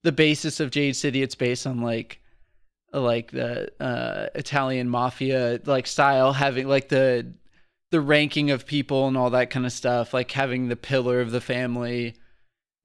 the 0.03 0.11
basis 0.11 0.59
of 0.59 0.69
Jade 0.69 0.97
City? 0.97 1.23
It's 1.23 1.33
based 1.33 1.65
on 1.65 1.81
like 1.81 2.21
like 2.93 3.31
the 3.31 3.71
uh, 3.83 4.27
Italian 4.35 4.87
mafia 4.87 5.59
like 5.65 5.87
style, 5.87 6.31
having 6.31 6.67
like 6.67 6.89
the 6.89 7.33
the 7.91 8.01
ranking 8.01 8.51
of 8.51 8.65
people 8.65 9.07
and 9.07 9.17
all 9.17 9.29
that 9.31 9.49
kind 9.49 9.65
of 9.65 9.71
stuff, 9.71 10.13
like 10.13 10.31
having 10.31 10.67
the 10.67 10.75
pillar 10.75 11.21
of 11.21 11.31
the 11.31 11.41
family 11.41 12.15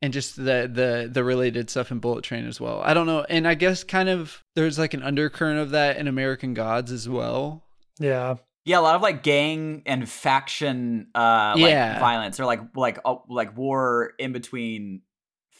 and 0.03 0.13
just 0.13 0.37
the 0.37 0.71
the 0.73 1.09
the 1.13 1.25
related 1.25 1.71
stuff 1.71 1.91
in 1.91 1.99
Bullet 1.99 2.25
Train 2.25 2.47
as 2.47 2.61
well. 2.61 2.81
I 2.83 2.95
don't 2.95 3.07
know, 3.07 3.25
and 3.29 3.47
I 3.49 3.55
guess 3.55 3.85
kind 3.85 4.09
of 4.09 4.43
there's 4.55 4.79
like 4.79 4.95
an 4.95 5.03
undercurrent 5.03 5.59
of 5.61 5.71
that 5.71 5.97
in 5.97 6.09
American 6.09 6.55
Gods 6.55 6.91
as 6.93 7.09
well. 7.09 7.65
Yeah. 7.99 8.37
Yeah, 8.67 8.79
a 8.79 8.81
lot 8.81 8.95
of 8.97 9.03
like 9.03 9.23
gang 9.23 9.83
and 9.85 10.09
faction 10.09 11.09
uh 11.15 11.55
Yeah. 11.59 11.99
violence 12.01 12.41
or 12.41 12.47
like 12.47 12.61
like 12.75 12.99
uh, 13.05 13.17
like 13.29 13.57
war 13.57 14.13
in 14.19 14.33
between 14.33 15.03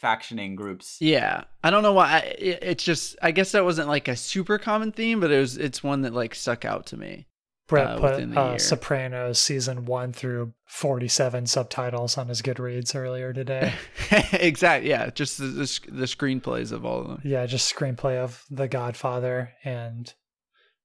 factioning 0.01 0.55
groups. 0.55 0.97
Yeah, 0.99 1.43
I 1.63 1.69
don't 1.69 1.83
know 1.83 1.93
why. 1.93 2.07
I, 2.13 2.17
it, 2.37 2.59
it's 2.63 2.83
just 2.83 3.15
I 3.21 3.31
guess 3.31 3.51
that 3.51 3.63
wasn't 3.63 3.87
like 3.89 4.07
a 4.07 4.15
super 4.15 4.57
common 4.57 4.91
theme, 4.91 5.19
but 5.19 5.31
it 5.31 5.39
was 5.39 5.55
it's 5.57 5.83
one 5.83 6.01
that 6.01 6.13
like 6.13 6.33
stuck 6.35 6.65
out 6.65 6.87
to 6.87 6.97
me. 6.97 7.27
Brett 7.67 7.87
Uh, 7.87 7.99
put 7.99 8.37
uh. 8.37 8.57
Sopranos 8.59 9.39
season 9.39 9.85
one 9.85 10.13
through 10.13 10.53
47 10.67 11.47
subtitles 11.47 12.17
on 12.17 12.27
his 12.27 12.41
Goodreads 12.43 12.95
earlier 12.95 13.33
today. 13.33 13.73
exactly. 14.33 14.89
Yeah, 14.89 15.09
just 15.09 15.37
the, 15.39 15.45
the 15.45 15.79
the 15.91 16.05
screenplays 16.05 16.71
of 16.71 16.85
all 16.85 17.01
of 17.01 17.07
them. 17.07 17.21
yeah, 17.23 17.45
just 17.47 17.73
screenplay 17.73 18.17
of 18.17 18.43
The 18.51 18.67
Godfather, 18.67 19.53
and 19.63 20.13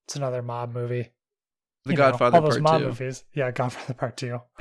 it's 0.07 0.17
another 0.17 0.43
mob 0.43 0.73
movie. 0.73 1.11
The 1.85 1.93
You 1.93 1.97
know, 1.97 2.11
Godfather 2.11 2.37
all 2.37 2.43
those 2.43 2.59
Part 2.59 2.63
mob 2.63 2.81
Two. 2.81 2.87
movies. 2.89 3.25
Yeah, 3.35 3.51
Godfather 3.51 3.95
Part 3.95 4.17
Two. 4.17 4.41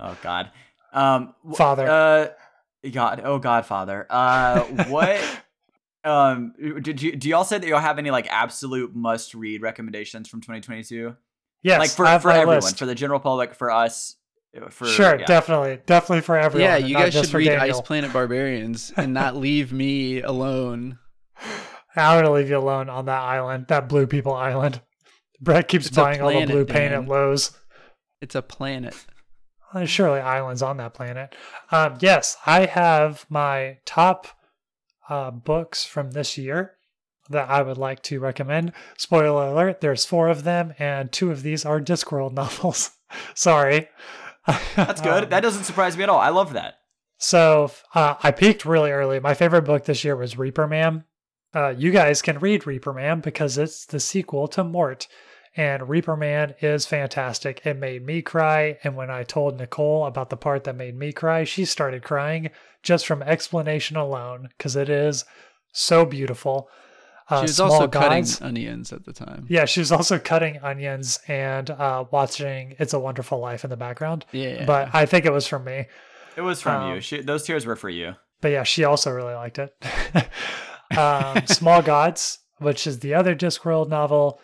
oh 0.00 0.16
God. 0.22 0.50
Um, 0.92 1.34
Father. 1.54 1.86
Uh, 1.88 2.28
God. 2.90 3.20
Oh 3.24 3.38
Godfather. 3.38 4.06
Uh, 4.08 4.60
what? 4.88 5.42
um, 6.06 6.52
did 6.82 7.02
you 7.02 7.16
do 7.16 7.28
y'all 7.28 7.44
say 7.44 7.58
that 7.58 7.66
y'all 7.66 7.80
have 7.80 7.98
any 7.98 8.10
like 8.10 8.28
absolute 8.30 8.94
must 8.94 9.34
read 9.34 9.60
recommendations 9.62 10.28
from 10.28 10.40
2022? 10.40 11.14
Yes, 11.62 11.78
like 11.80 11.90
for 11.90 12.06
I 12.06 12.12
have 12.12 12.22
for 12.22 12.30
everyone, 12.30 12.56
list. 12.56 12.78
for 12.78 12.86
the 12.86 12.94
general 12.94 13.18
public, 13.20 13.54
for 13.54 13.70
us. 13.70 14.16
uh, 14.56 14.68
For 14.70 14.86
sure, 14.86 15.18
yeah. 15.18 15.26
definitely, 15.26 15.80
definitely 15.86 16.20
for 16.22 16.36
everyone. 16.38 16.70
yeah, 16.70 16.76
and 16.76 16.88
you 16.88 16.94
guys 16.94 17.12
just 17.12 17.26
should 17.26 17.32
for 17.32 17.38
read 17.38 17.46
Daniel. 17.48 17.76
Ice 17.76 17.80
Planet 17.82 18.12
Barbarians 18.12 18.92
and 18.96 19.12
not 19.12 19.36
leave 19.46 19.72
me 19.72 20.20
alone. 20.22 20.98
I'm 21.96 22.22
gonna 22.22 22.32
leave 22.34 22.50
you 22.50 22.58
alone 22.58 22.88
on 22.88 23.06
that 23.06 23.20
island, 23.22 23.66
that 23.68 23.88
blue 23.88 24.06
people 24.06 24.32
island. 24.34 24.80
Brett 25.40 25.66
keeps 25.68 25.88
It's 25.88 25.96
a 25.96 26.00
buying 26.00 26.20
all 26.20 26.28
the 26.28 26.34
planet, 26.34 26.50
blue 26.50 26.64
paint 26.64 26.92
Dan. 26.92 27.02
at 27.04 27.08
Lowe's. 27.08 27.58
It's 28.20 28.34
a 28.34 28.42
planet. 28.42 28.94
There's 29.74 29.90
surely 29.90 30.20
islands 30.20 30.62
on 30.62 30.76
that 30.78 30.94
planet. 30.94 31.34
Um, 31.70 31.96
yes, 32.00 32.36
I 32.46 32.66
have 32.66 33.26
my 33.28 33.78
top 33.84 34.28
uh, 35.08 35.30
books 35.30 35.84
from 35.84 36.10
this 36.10 36.36
year 36.38 36.74
that 37.28 37.48
I 37.48 37.62
would 37.62 37.78
like 37.78 38.02
to 38.04 38.20
recommend. 38.20 38.72
Spoiler 38.96 39.48
alert: 39.48 39.80
there's 39.80 40.04
four 40.04 40.28
of 40.28 40.44
them, 40.44 40.74
and 40.78 41.10
two 41.10 41.30
of 41.30 41.42
these 41.42 41.64
are 41.64 41.80
Discworld 41.80 42.32
novels. 42.34 42.92
Sorry. 43.34 43.88
That's 44.76 45.00
good. 45.00 45.24
Um, 45.24 45.30
that 45.30 45.40
doesn't 45.40 45.64
surprise 45.64 45.96
me 45.96 46.04
at 46.04 46.08
all. 46.08 46.20
I 46.20 46.28
love 46.28 46.52
that. 46.52 46.74
So 47.18 47.72
uh, 47.94 48.14
I 48.22 48.30
peaked 48.30 48.64
really 48.64 48.90
early. 48.90 49.18
My 49.20 49.34
favorite 49.34 49.62
book 49.62 49.84
this 49.84 50.04
year 50.04 50.16
was 50.16 50.38
Reaper 50.38 50.66
Man. 50.66 51.04
Uh, 51.54 51.70
you 51.70 51.90
guys 51.90 52.20
can 52.22 52.38
read 52.38 52.66
Reaper 52.66 52.92
Man 52.92 53.20
because 53.20 53.58
it's 53.58 53.86
the 53.86 53.98
sequel 54.00 54.46
to 54.48 54.62
Mort. 54.62 55.08
And 55.56 55.88
Reaper 55.88 56.16
Man 56.16 56.54
is 56.60 56.84
fantastic. 56.86 57.64
It 57.64 57.78
made 57.78 58.04
me 58.04 58.20
cry. 58.20 58.78
And 58.84 58.94
when 58.94 59.10
I 59.10 59.22
told 59.22 59.56
Nicole 59.58 60.04
about 60.06 60.28
the 60.30 60.36
part 60.36 60.64
that 60.64 60.76
made 60.76 60.96
me 60.96 61.12
cry, 61.12 61.44
she 61.44 61.64
started 61.64 62.02
crying 62.02 62.50
just 62.82 63.06
from 63.06 63.22
explanation 63.22 63.96
alone 63.96 64.50
because 64.56 64.76
it 64.76 64.88
is 64.90 65.24
so 65.72 66.04
beautiful. 66.04 66.68
Uh, 67.28 67.38
she 67.40 67.42
was 67.44 67.56
Small 67.56 67.72
also 67.72 67.86
Gods. 67.88 68.36
cutting 68.36 68.46
onions 68.46 68.92
at 68.92 69.04
the 69.04 69.12
time. 69.12 69.46
Yeah, 69.48 69.64
she 69.64 69.80
was 69.80 69.90
also 69.90 70.18
cutting 70.18 70.58
onions 70.62 71.18
and 71.26 71.70
uh, 71.70 72.04
watching 72.10 72.76
It's 72.78 72.92
a 72.92 73.00
Wonderful 73.00 73.40
Life 73.40 73.64
in 73.64 73.70
the 73.70 73.76
background. 73.76 74.24
Yeah. 74.32 74.64
But 74.66 74.94
I 74.94 75.06
think 75.06 75.24
it 75.24 75.32
was 75.32 75.46
from 75.48 75.64
me. 75.64 75.86
It 76.36 76.42
was 76.42 76.60
from 76.60 76.82
Um, 76.82 76.94
you. 76.94 77.00
She, 77.00 77.22
those 77.22 77.44
tears 77.44 77.64
were 77.66 77.76
for 77.76 77.88
you. 77.88 78.14
but 78.42 78.48
yeah, 78.52 78.62
she 78.62 78.84
also 78.84 79.10
really 79.10 79.34
liked 79.34 79.58
it. 79.58 79.74
um, 80.98 81.46
Small 81.46 81.82
Gods, 81.82 82.38
which 82.58 82.86
is 82.86 83.00
the 83.00 83.14
other 83.14 83.34
Discworld 83.34 83.88
novel, 83.88 84.40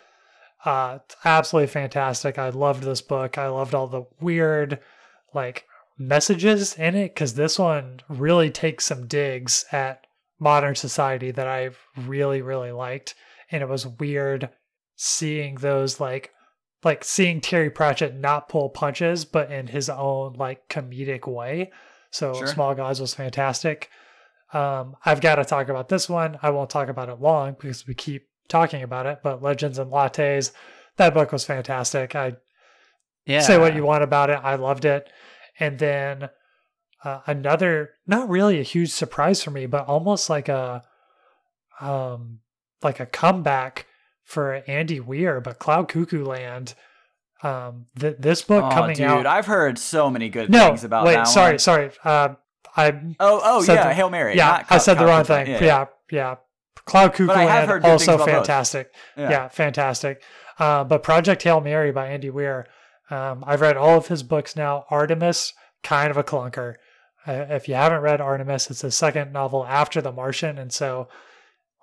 uh, 0.65 0.99
absolutely 1.25 1.67
fantastic. 1.67 2.37
I 2.37 2.49
loved 2.49 2.83
this 2.83 3.01
book. 3.01 3.37
I 3.37 3.47
loved 3.47 3.75
all 3.75 3.87
the 3.87 4.05
weird, 4.19 4.79
like 5.33 5.65
messages 5.97 6.73
in 6.75 6.95
it 6.95 7.13
because 7.13 7.33
this 7.35 7.59
one 7.59 7.99
really 8.09 8.49
takes 8.49 8.85
some 8.85 9.07
digs 9.07 9.65
at 9.71 10.05
modern 10.39 10.75
society 10.75 11.31
that 11.31 11.47
I 11.47 11.69
really 11.97 12.41
really 12.41 12.71
liked, 12.71 13.15
and 13.51 13.61
it 13.61 13.69
was 13.69 13.87
weird 13.87 14.49
seeing 14.95 15.55
those 15.55 15.99
like 15.99 16.31
like 16.83 17.03
seeing 17.03 17.41
Terry 17.41 17.69
Pratchett 17.69 18.15
not 18.15 18.49
pull 18.49 18.69
punches, 18.69 19.25
but 19.25 19.51
in 19.51 19.67
his 19.67 19.89
own 19.89 20.33
like 20.33 20.67
comedic 20.69 21.27
way. 21.27 21.71
So 22.11 22.33
Sure. 22.33 22.47
Small 22.47 22.75
Gods 22.75 23.01
was 23.01 23.13
fantastic. 23.13 23.89
Um, 24.53 24.95
I've 25.03 25.21
got 25.21 25.35
to 25.35 25.45
talk 25.45 25.69
about 25.69 25.89
this 25.89 26.07
one. 26.07 26.37
I 26.43 26.51
won't 26.51 26.69
talk 26.69 26.87
about 26.87 27.09
it 27.09 27.19
long 27.19 27.55
because 27.59 27.87
we 27.87 27.95
keep 27.95 28.27
talking 28.47 28.83
about 28.83 29.05
it. 29.05 29.19
But 29.23 29.41
Legends 29.43 29.77
and 29.79 29.91
Lattes, 29.91 30.51
that 30.97 31.13
book 31.13 31.31
was 31.31 31.45
fantastic. 31.45 32.15
I 32.15 32.33
yeah. 33.25 33.41
say 33.41 33.57
what 33.57 33.75
you 33.75 33.83
want 33.83 34.03
about 34.03 34.29
it. 34.29 34.39
I 34.43 34.55
loved 34.55 34.85
it. 34.85 35.09
And 35.59 35.79
then 35.79 36.29
uh, 37.03 37.19
another, 37.27 37.91
not 38.07 38.29
really 38.29 38.59
a 38.59 38.63
huge 38.63 38.91
surprise 38.91 39.43
for 39.43 39.51
me, 39.51 39.65
but 39.65 39.87
almost 39.87 40.29
like 40.29 40.49
a, 40.49 40.83
um, 41.79 42.39
like 42.81 42.99
a 42.99 43.05
comeback 43.05 43.85
for 44.23 44.63
Andy 44.67 44.99
Weir, 44.99 45.41
but 45.41 45.59
Cloud 45.59 45.87
Cuckoo 45.89 46.23
Land. 46.25 46.75
Um, 47.41 47.87
th- 47.99 48.15
this 48.19 48.41
book 48.41 48.63
Oh, 48.63 48.69
coming 48.69 48.95
dude, 48.95 49.05
out. 49.05 49.17
Dude, 49.17 49.25
I've 49.25 49.45
heard 49.47 49.77
so 49.77 50.09
many 50.09 50.29
good 50.29 50.49
no, 50.49 50.67
things 50.67 50.85
about 50.85 51.05
wait, 51.05 51.27
sorry, 51.27 51.53
one. 51.53 51.59
sorry. 51.59 51.91
Uh, 52.03 52.35
I 52.77 52.91
Oh, 53.19 53.41
oh 53.43 53.63
yeah, 53.63 53.89
the- 53.89 53.93
Hail 53.93 54.09
Mary. 54.09 54.37
yeah, 54.37 54.45
not 54.47 54.59
I 54.61 54.63
Cloud- 54.63 54.81
said 54.81 54.93
the 54.97 55.05
wrong 55.05 55.25
Cuckoo. 55.25 55.45
thing. 55.45 55.63
Yeah, 55.63 55.85
yeah. 56.09 56.35
Cloud 56.85 57.13
Cuckoo 57.13 57.27
But 57.27 57.37
I 57.37 57.43
have 57.43 57.49
Land 57.49 57.69
heard 57.69 57.81
good 57.83 57.99
things 57.99 58.07
also 58.07 58.25
fantastic. 58.25 58.93
Yeah. 59.15 59.47
fantastic. 59.47 60.21
Uh, 60.59 60.83
but 60.83 61.03
Project 61.03 61.43
Hail 61.43 61.61
Mary 61.61 61.91
by 61.91 62.07
Andy 62.07 62.29
Weir. 62.29 62.67
Um, 63.09 63.43
I've 63.47 63.61
read 63.61 63.77
all 63.77 63.97
of 63.97 64.07
his 64.07 64.23
books 64.23 64.55
now. 64.55 64.85
Artemis, 64.89 65.53
kind 65.81 66.11
of 66.11 66.17
a 66.17 66.23
clunker. 66.23 66.75
Uh, 67.25 67.45
if 67.49 67.67
you 67.67 67.75
haven't 67.75 68.01
read 68.01 68.21
Artemis, 68.21 68.69
it's 68.69 68.81
the 68.81 68.91
second 68.91 69.31
novel 69.31 69.65
after 69.65 70.01
The 70.01 70.11
Martian, 70.11 70.57
and 70.57 70.71
so 70.71 71.07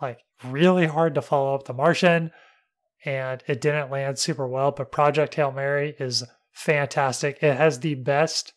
like 0.00 0.18
really 0.44 0.86
hard 0.86 1.14
to 1.14 1.22
follow 1.22 1.54
up 1.54 1.64
The 1.64 1.72
Martian, 1.72 2.30
and 3.04 3.42
it 3.46 3.60
didn't 3.60 3.90
land 3.90 4.18
super 4.18 4.46
well. 4.46 4.70
But 4.70 4.92
Project 4.92 5.34
Hail 5.34 5.52
Mary 5.52 5.94
is 5.98 6.24
fantastic. 6.52 7.42
It 7.42 7.56
has 7.56 7.80
the 7.80 7.94
best 7.94 8.52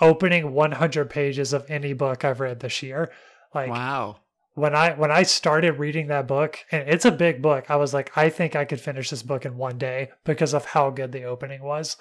opening 0.00 0.52
100 0.52 1.10
pages 1.10 1.52
of 1.52 1.70
any 1.70 1.92
book 1.92 2.24
I've 2.24 2.40
read 2.40 2.60
this 2.60 2.82
year. 2.82 3.10
Like 3.54 3.70
wow. 3.70 4.16
When 4.54 4.74
I 4.74 4.92
when 4.92 5.10
I 5.10 5.22
started 5.22 5.78
reading 5.78 6.08
that 6.08 6.26
book, 6.26 6.58
and 6.70 6.88
it's 6.88 7.04
a 7.04 7.10
big 7.10 7.40
book, 7.40 7.70
I 7.70 7.76
was 7.76 7.94
like, 7.94 8.16
I 8.16 8.28
think 8.28 8.54
I 8.54 8.64
could 8.64 8.80
finish 8.80 9.10
this 9.10 9.22
book 9.22 9.44
in 9.44 9.56
one 9.56 9.78
day 9.78 10.10
because 10.24 10.54
of 10.54 10.64
how 10.66 10.90
good 10.90 11.12
the 11.12 11.24
opening 11.24 11.62
was. 11.62 11.96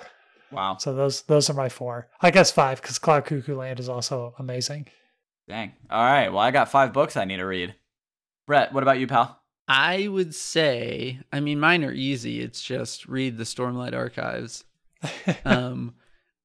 Wow. 0.52 0.78
So 0.78 0.94
those 0.94 1.22
those 1.24 1.50
are 1.50 1.54
my 1.54 1.70
four. 1.70 2.10
I 2.22 2.32
guess 2.32 2.52
five 2.52 2.82
because 2.82 3.00
Cloud 3.00 3.26
Cuckoo 3.26 3.56
Land 3.56 3.80
is 3.80 3.90
also 3.90 4.34
amazing. 4.38 4.88
Dang. 5.48 5.74
All 5.90 6.04
right. 6.04 6.30
Well, 6.30 6.40
I 6.40 6.52
got 6.52 6.70
five 6.70 6.94
books 6.94 7.18
I 7.18 7.26
need 7.26 7.38
to 7.38 7.46
read. 7.46 7.76
Brett, 8.48 8.74
what 8.74 8.84
about 8.84 9.00
you, 9.00 9.08
pal? 9.08 9.42
I 9.68 10.08
would 10.08 10.36
say, 10.36 11.20
I 11.32 11.40
mean, 11.40 11.60
mine 11.60 11.86
are 11.86 11.94
easy. 11.94 12.42
It's 12.42 12.62
just 12.62 13.08
read 13.08 13.38
the 13.38 13.44
Stormlight 13.44 13.94
Archives. 13.96 14.66
Um, 15.46 15.96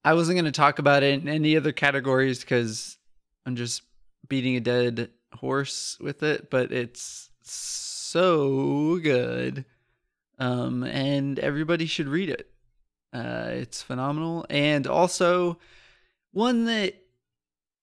I 0.03 0.13
wasn't 0.13 0.37
going 0.37 0.45
to 0.45 0.51
talk 0.51 0.79
about 0.79 1.03
it 1.03 1.21
in 1.21 1.27
any 1.27 1.57
other 1.57 1.73
categories 1.73 2.39
because 2.39 2.97
I'm 3.45 3.55
just 3.55 3.83
beating 4.29 4.55
a 4.55 4.61
dead 4.61 5.09
horse 5.33 5.97
with 5.99 6.23
it, 6.23 6.49
but 6.49 6.71
it's 6.71 7.29
so 7.41 8.99
good. 8.99 9.65
Um, 10.39 10.83
and 10.83 11.39
everybody 11.39 11.85
should 11.85 12.07
read 12.07 12.29
it. 12.29 12.49
Uh, 13.13 13.49
it's 13.51 13.81
phenomenal. 13.81 14.45
And 14.49 14.85
also, 14.85 15.57
one 16.31 16.65
that 16.65 16.95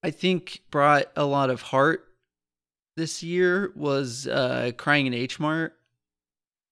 I 0.03 0.11
think 0.11 0.61
brought 0.71 1.07
a 1.15 1.25
lot 1.25 1.49
of 1.49 1.61
heart 1.61 2.05
this 2.95 3.23
year 3.23 3.73
was 3.75 4.27
uh, 4.27 4.71
Crying 4.77 5.07
in 5.07 5.13
H 5.13 5.39
Mart. 5.39 5.73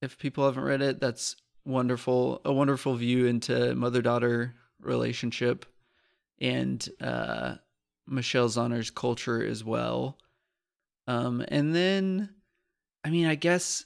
If 0.00 0.18
people 0.18 0.44
haven't 0.44 0.64
read 0.64 0.82
it, 0.82 1.00
that's 1.00 1.36
wonderful. 1.64 2.40
A 2.44 2.52
wonderful 2.52 2.94
view 2.94 3.26
into 3.26 3.74
mother 3.74 4.02
daughter 4.02 4.54
relationship 4.80 5.66
and 6.40 6.86
uh, 7.00 7.56
Michelle 8.06 8.48
Zauner's 8.48 8.90
culture 8.90 9.44
as 9.44 9.64
well. 9.64 10.18
Um, 11.06 11.44
and 11.48 11.74
then, 11.74 12.30
I 13.04 13.10
mean, 13.10 13.26
I 13.26 13.34
guess 13.34 13.84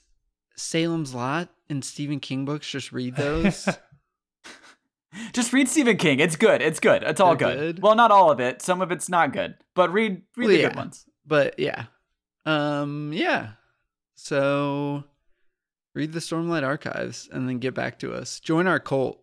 Salem's 0.57 1.15
Lot 1.15 1.49
and 1.69 1.85
Stephen 1.85 2.21
King 2.21 2.45
books. 2.45 2.69
Just 2.71 2.93
read 2.93 3.17
those. 3.17 3.69
Just 5.33 5.53
read 5.53 5.69
Stephen 5.69 5.97
King. 5.97 6.21
It's 6.21 6.37
good. 6.37 6.61
It's 6.63 6.81
good. 6.81 7.03
It's 7.03 7.21
all 7.21 7.35
good. 7.35 7.59
good? 7.59 7.83
Well, 7.83 7.95
not 7.95 8.11
all 8.11 8.31
of 8.31 8.41
it. 8.41 8.63
Some 8.63 8.83
of 8.83 8.93
it's 8.93 9.09
not 9.09 9.33
good. 9.33 9.55
But 9.75 9.93
read 9.93 10.23
read 10.37 10.47
Well, 10.47 10.57
the 10.57 10.63
good 10.63 10.77
ones. 10.77 11.07
but 11.27 11.59
yeah, 11.59 11.87
um, 12.47 13.13
yeah. 13.13 13.51
So 14.15 15.05
Read 15.95 16.13
the 16.13 16.21
Stormlight 16.21 16.63
archives 16.63 17.29
and 17.33 17.49
then 17.49 17.59
get 17.59 17.75
back 17.75 17.99
to 18.01 18.13
us. 18.13 18.39
Join 18.41 18.67
our 18.67 18.79
cult. 18.79 19.21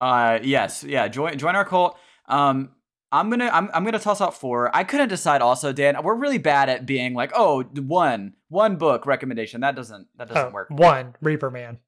Uh, 0.00 0.38
yes, 0.42 0.84
yeah. 0.84 1.08
Join 1.08 1.38
join 1.38 1.54
our 1.56 1.64
cult. 1.64 1.96
Um, 2.28 2.70
I'm 3.12 3.28
gonna 3.30 3.50
I'm 3.52 3.68
I'm 3.74 3.84
gonna 3.84 3.98
toss 3.98 4.20
out 4.20 4.34
four. 4.34 4.74
I 4.74 4.84
couldn't 4.84 5.08
decide. 5.08 5.42
Also, 5.42 5.72
Dan, 5.72 6.00
we're 6.02 6.14
really 6.14 6.38
bad 6.38 6.68
at 6.68 6.86
being 6.86 7.14
like, 7.14 7.32
oh, 7.34 7.62
one 7.62 8.34
one 8.48 8.76
book 8.76 9.04
recommendation. 9.06 9.62
That 9.62 9.74
doesn't 9.74 10.06
that 10.16 10.28
doesn't 10.28 10.48
Oh, 10.50 10.54
work. 10.54 10.68
One 10.70 11.14
Reaper 11.20 11.50
Man. 11.50 11.78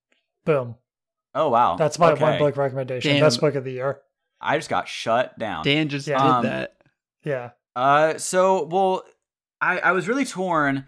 Boom. 0.45 0.75
Oh 1.35 1.49
wow, 1.49 1.77
That's 1.77 1.99
my 1.99 2.13
Okay. 2.13 2.23
one 2.23 2.39
book 2.39 2.57
recommendation. 2.57 3.13
Damn. 3.13 3.21
Best 3.23 3.41
book 3.41 3.55
of 3.55 3.65
the 3.65 3.73
year. 3.73 4.01
I 4.41 4.59
just 4.59 4.69
got 4.69 4.89
shut 4.89 5.39
down. 5.39 5.65
Dan 5.65 5.89
just 5.89 6.07
Yeah. 6.09 6.19
did 6.19 6.27
Um, 6.31 6.45
that. 6.45 6.77
Yeah. 7.23 7.51
Uh, 7.77 8.19
so 8.19 8.65
well, 8.65 9.05
I 9.61 9.79
I 9.79 9.93
was 9.93 10.09
really 10.09 10.25
torn. 10.25 10.87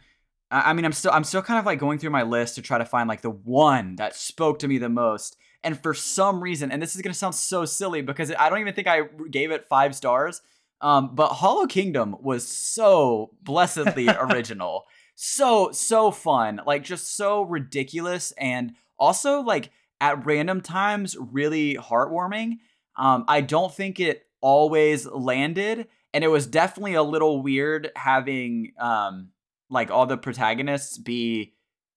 I 0.50 0.70
I 0.70 0.72
mean, 0.72 0.84
I'm 0.84 0.92
still 0.92 1.12
I'm 1.12 1.24
still 1.24 1.42
kind 1.42 1.60
of 1.60 1.64
like 1.66 1.78
going 1.78 1.98
through 2.00 2.10
my 2.10 2.24
list 2.24 2.56
to 2.56 2.62
try 2.62 2.78
to 2.78 2.84
find 2.84 3.08
like 3.08 3.22
the 3.22 3.30
one 3.30 3.94
that 3.96 4.16
spoke 4.16 4.58
to 4.58 4.68
me 4.68 4.78
the 4.78 4.88
most. 4.88 5.36
And 5.64 5.80
for 5.80 5.94
some 5.94 6.42
reason, 6.42 6.70
and 6.70 6.80
this 6.80 6.94
is 6.94 7.02
gonna 7.02 7.14
sound 7.14 7.34
so 7.34 7.64
silly 7.64 8.02
because 8.02 8.30
I 8.38 8.48
don't 8.48 8.60
even 8.60 8.74
think 8.74 8.86
I 8.86 9.02
gave 9.30 9.50
it 9.50 9.66
five 9.66 9.96
stars. 9.96 10.42
Um, 10.80 11.14
but 11.14 11.28
Hollow 11.28 11.66
Kingdom 11.66 12.16
was 12.20 12.46
so 12.46 13.30
blessedly 13.42 14.08
original, 14.20 14.84
so 15.14 15.70
so 15.72 16.10
fun, 16.10 16.60
like 16.66 16.84
just 16.84 17.16
so 17.16 17.42
ridiculous, 17.42 18.32
and 18.32 18.74
also 18.98 19.40
like 19.40 19.70
at 20.00 20.26
random 20.26 20.60
times 20.60 21.16
really 21.18 21.76
heartwarming. 21.76 22.58
Um, 22.96 23.24
I 23.26 23.40
don't 23.40 23.74
think 23.74 23.98
it 23.98 24.26
always 24.42 25.06
landed, 25.06 25.88
and 26.12 26.22
it 26.22 26.28
was 26.28 26.46
definitely 26.46 26.94
a 26.94 27.02
little 27.02 27.42
weird 27.42 27.90
having 27.96 28.72
um 28.78 29.30
like 29.70 29.90
all 29.90 30.04
the 30.06 30.18
protagonists 30.18 30.98
be 30.98 31.54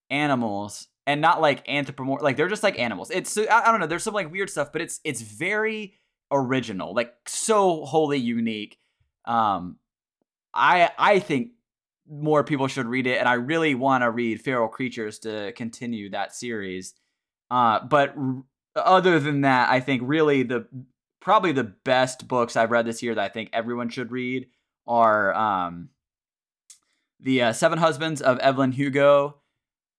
animals 0.09 0.88
and 1.08 1.22
not 1.22 1.41
like 1.41 1.66
anthropomorph 1.66 2.22
like 2.22 2.38
they're 2.38 2.47
just 2.47 2.62
like 2.62 2.78
animals 2.78 3.10
it's 3.10 3.38
I, 3.38 3.64
I 3.66 3.72
don't 3.72 3.80
know 3.80 3.88
there's 3.88 4.03
some 4.03 4.14
like 4.14 4.32
weird 4.32 4.49
stuff 4.49 4.72
but 4.72 4.82
it's 4.82 4.99
it's 5.03 5.22
very 5.22 5.95
original 6.32 6.93
like 6.93 7.14
so 7.26 7.86
wholly 7.86 8.20
unique 8.20 8.78
um 9.26 9.78
i 10.53 10.91
i 10.99 11.18
think 11.20 11.51
more 12.10 12.43
people 12.43 12.68
should 12.68 12.86
read 12.86 13.08
it 13.08 13.18
and 13.18 13.28
i 13.28 13.34
really 13.34 13.74
want 13.74 14.03
to 14.03 14.12
read 14.12 14.41
feral 14.41 14.68
creatures 14.68 15.20
to 15.20 15.51
continue 15.53 16.10
that 16.10 16.36
series 16.36 16.93
uh 17.49 17.80
but 17.80 18.14
r- 18.16 18.43
other 18.76 19.20
than 19.20 19.41
that 19.41 19.70
i 19.70 19.80
think 19.80 20.01
really 20.05 20.43
the 20.43 20.68
probably 21.22 21.51
the 21.51 21.64
best 21.64 22.28
books 22.28 22.55
i've 22.55 22.72
read 22.72 22.86
this 22.86 23.01
year 23.01 23.16
that 23.16 23.24
i 23.24 23.30
think 23.30 23.49
everyone 23.53 23.89
should 23.89 24.12
read 24.12 24.47
are 24.86 25.34
um 25.34 25.89
the 27.20 27.41
uh, 27.41 27.53
Seven 27.53 27.80
Husbands 27.80 28.22
of 28.22 28.39
Evelyn 28.39 28.72
Hugo. 28.72 29.38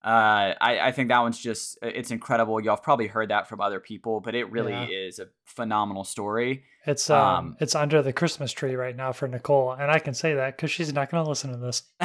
Uh, 0.04 0.54
I, 0.60 0.78
I 0.80 0.92
think 0.92 1.08
that 1.08 1.18
one's 1.20 1.38
just 1.40 1.76
it's 1.82 2.10
incredible. 2.12 2.60
Y'all 2.60 2.76
have 2.76 2.84
probably 2.84 3.08
heard 3.08 3.30
that 3.30 3.48
from 3.48 3.60
other 3.60 3.80
people, 3.80 4.20
but 4.20 4.34
it 4.36 4.50
really 4.52 4.72
Yeah. 4.72 4.86
is 5.08 5.18
a 5.18 5.26
phenomenal 5.44 6.04
story. 6.04 6.62
It's 6.86 7.10
um, 7.10 7.18
Um, 7.18 7.56
it's 7.60 7.74
under 7.74 8.00
the 8.00 8.12
Christmas 8.12 8.52
tree 8.52 8.76
right 8.76 8.94
now 8.96 9.12
for 9.12 9.26
Nicole, 9.26 9.72
and 9.72 9.90
I 9.90 9.98
can 9.98 10.14
say 10.14 10.34
that 10.34 10.56
because 10.56 10.70
she's 10.70 10.92
not 10.92 11.10
going 11.10 11.24
to 11.24 11.28
listen 11.28 11.50
to 11.50 11.56
this. 11.58 11.82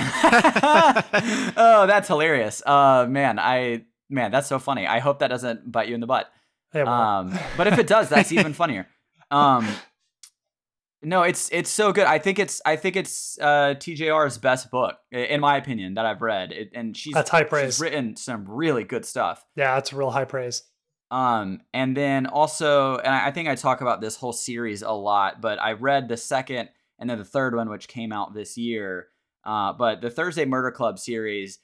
oh, 1.56 1.86
that's 1.88 2.08
hilarious. 2.08 2.62
Uh, 2.66 3.06
man, 3.08 3.40
I 3.40 3.84
man, 4.10 4.32
that's 4.32 4.48
so 4.48 4.60
funny. 4.60 4.88
I 4.88 5.00
hope 5.00 5.20
that 5.20 5.28
doesn't 5.30 5.72
bite 5.72 5.88
you 5.88 5.96
in 5.96 6.02
the 6.02 6.08
butt. 6.08 6.32
Um, 6.76 7.38
but 7.58 7.68
if 7.68 7.78
it 7.78 7.86
does, 7.88 8.10
that's 8.10 8.32
even 8.32 8.54
funnier. 8.62 8.88
Um, 9.30 9.68
no, 11.04 11.24
it's 11.24 11.50
it's 11.52 11.70
so 11.70 11.92
good. 11.92 12.06
I 12.06 12.20
think 12.20 12.40
it's 12.40 12.62
I 12.66 12.76
think 12.76 12.96
it's 12.96 13.38
uh, 13.40 13.76
TJR's 13.78 14.38
best 14.38 14.72
book 14.72 14.96
in 15.12 15.40
my 15.42 15.58
opinion 15.58 15.96
that 15.96 16.06
I've 16.06 16.22
read, 16.22 16.52
it, 16.52 16.72
and 16.74 16.96
she's 16.96 17.14
That's 17.14 17.30
high 17.30 17.48
she's 17.64 17.80
written 17.80 18.16
some 18.16 18.46
really 18.48 18.84
good 18.84 19.06
stuff. 19.06 19.46
yeah, 19.56 19.76
that's 19.76 19.94
real 19.94 20.12
high 20.12 20.26
praise. 20.26 20.64
Um, 21.12 21.62
and 21.74 21.96
then 21.96 22.26
also, 22.26 22.98
and 22.98 23.14
I 23.14 23.28
I 23.28 23.32
think 23.32 23.48
I 23.48 23.56
talk 23.56 23.82
about 23.82 24.02
this 24.02 24.16
whole 24.16 24.34
series 24.34 24.82
a 24.82 24.92
lot, 24.92 25.42
but 25.42 25.62
I 25.62 25.74
read 25.74 26.08
the 26.08 26.18
second 26.18 26.70
and 27.00 27.10
then 27.10 27.18
the 27.18 27.26
third 27.26 27.56
one, 27.56 27.70
which 27.70 27.88
came 27.88 28.12
out 28.12 28.34
this 28.34 28.58
year. 28.58 29.08
Uh, 29.44 29.74
but 29.74 30.02
the 30.02 30.10
Thursday 30.10 30.46
Murder 30.46 30.72
Club 30.72 30.98
series, 30.98 31.60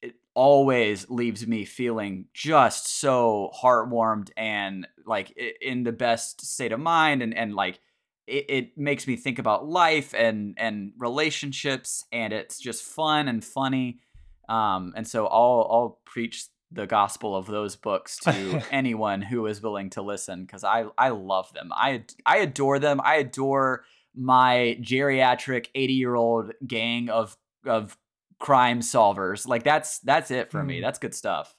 it 0.00 0.14
always 0.34 1.10
leaves 1.10 1.46
me 1.46 1.64
feeling 1.64 2.26
just 2.32 3.00
so 3.00 3.50
heartwarmed 3.60 4.30
and 4.36 4.86
like 5.04 5.36
in 5.60 5.82
the 5.82 5.92
best 5.92 6.46
state 6.46 6.72
of 6.72 6.80
mind, 6.80 7.22
and 7.22 7.36
and 7.36 7.54
like 7.54 7.80
it, 8.28 8.44
it 8.48 8.78
makes 8.78 9.06
me 9.06 9.16
think 9.16 9.38
about 9.38 9.66
life 9.66 10.14
and 10.14 10.54
and 10.58 10.92
relationships, 10.98 12.04
and 12.12 12.32
it's 12.32 12.58
just 12.58 12.82
fun 12.82 13.28
and 13.28 13.44
funny. 13.44 14.00
Um, 14.48 14.92
and 14.96 15.06
so 15.06 15.26
I'll 15.26 15.68
I'll 15.70 16.00
preach 16.04 16.46
the 16.70 16.86
gospel 16.86 17.34
of 17.34 17.46
those 17.46 17.76
books 17.76 18.18
to 18.18 18.62
anyone 18.70 19.22
who 19.22 19.46
is 19.46 19.62
willing 19.62 19.90
to 19.90 20.02
listen 20.02 20.42
because 20.42 20.64
I 20.64 20.86
I 20.96 21.10
love 21.10 21.52
them. 21.54 21.70
I 21.72 22.04
I 22.26 22.38
adore 22.38 22.78
them. 22.78 23.00
I 23.02 23.16
adore 23.16 23.84
my 24.14 24.76
geriatric 24.80 25.68
80 25.74 25.92
year 25.92 26.14
old 26.14 26.52
gang 26.66 27.08
of 27.08 27.36
of 27.66 27.96
crime 28.38 28.80
solvers. 28.80 29.46
Like 29.48 29.64
that's 29.64 30.00
that's 30.00 30.30
it 30.30 30.50
for 30.50 30.62
me. 30.62 30.78
Mm. 30.78 30.82
That's 30.82 30.98
good 30.98 31.14
stuff. 31.14 31.54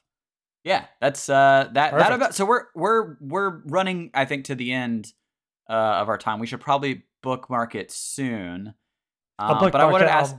Yeah, 0.62 0.84
that's 1.00 1.28
uh 1.28 1.68
that 1.72 1.92
that 1.92 2.12
about 2.12 2.34
so 2.34 2.44
we're 2.44 2.66
we're 2.74 3.16
we're 3.20 3.62
running 3.64 4.10
I 4.14 4.26
think 4.26 4.44
to 4.46 4.54
the 4.54 4.72
end 4.72 5.12
uh 5.70 6.00
of 6.02 6.08
our 6.08 6.18
time. 6.18 6.38
We 6.40 6.46
should 6.46 6.60
probably 6.60 7.04
bookmark 7.22 7.74
it 7.74 7.90
soon. 7.92 8.74
I'll 9.38 9.52
Um, 9.52 9.54
bookmark 9.58 9.72
but 9.72 9.80
I 9.80 9.84
wanted 9.86 10.04
to 10.06 10.12
ask 10.12 10.36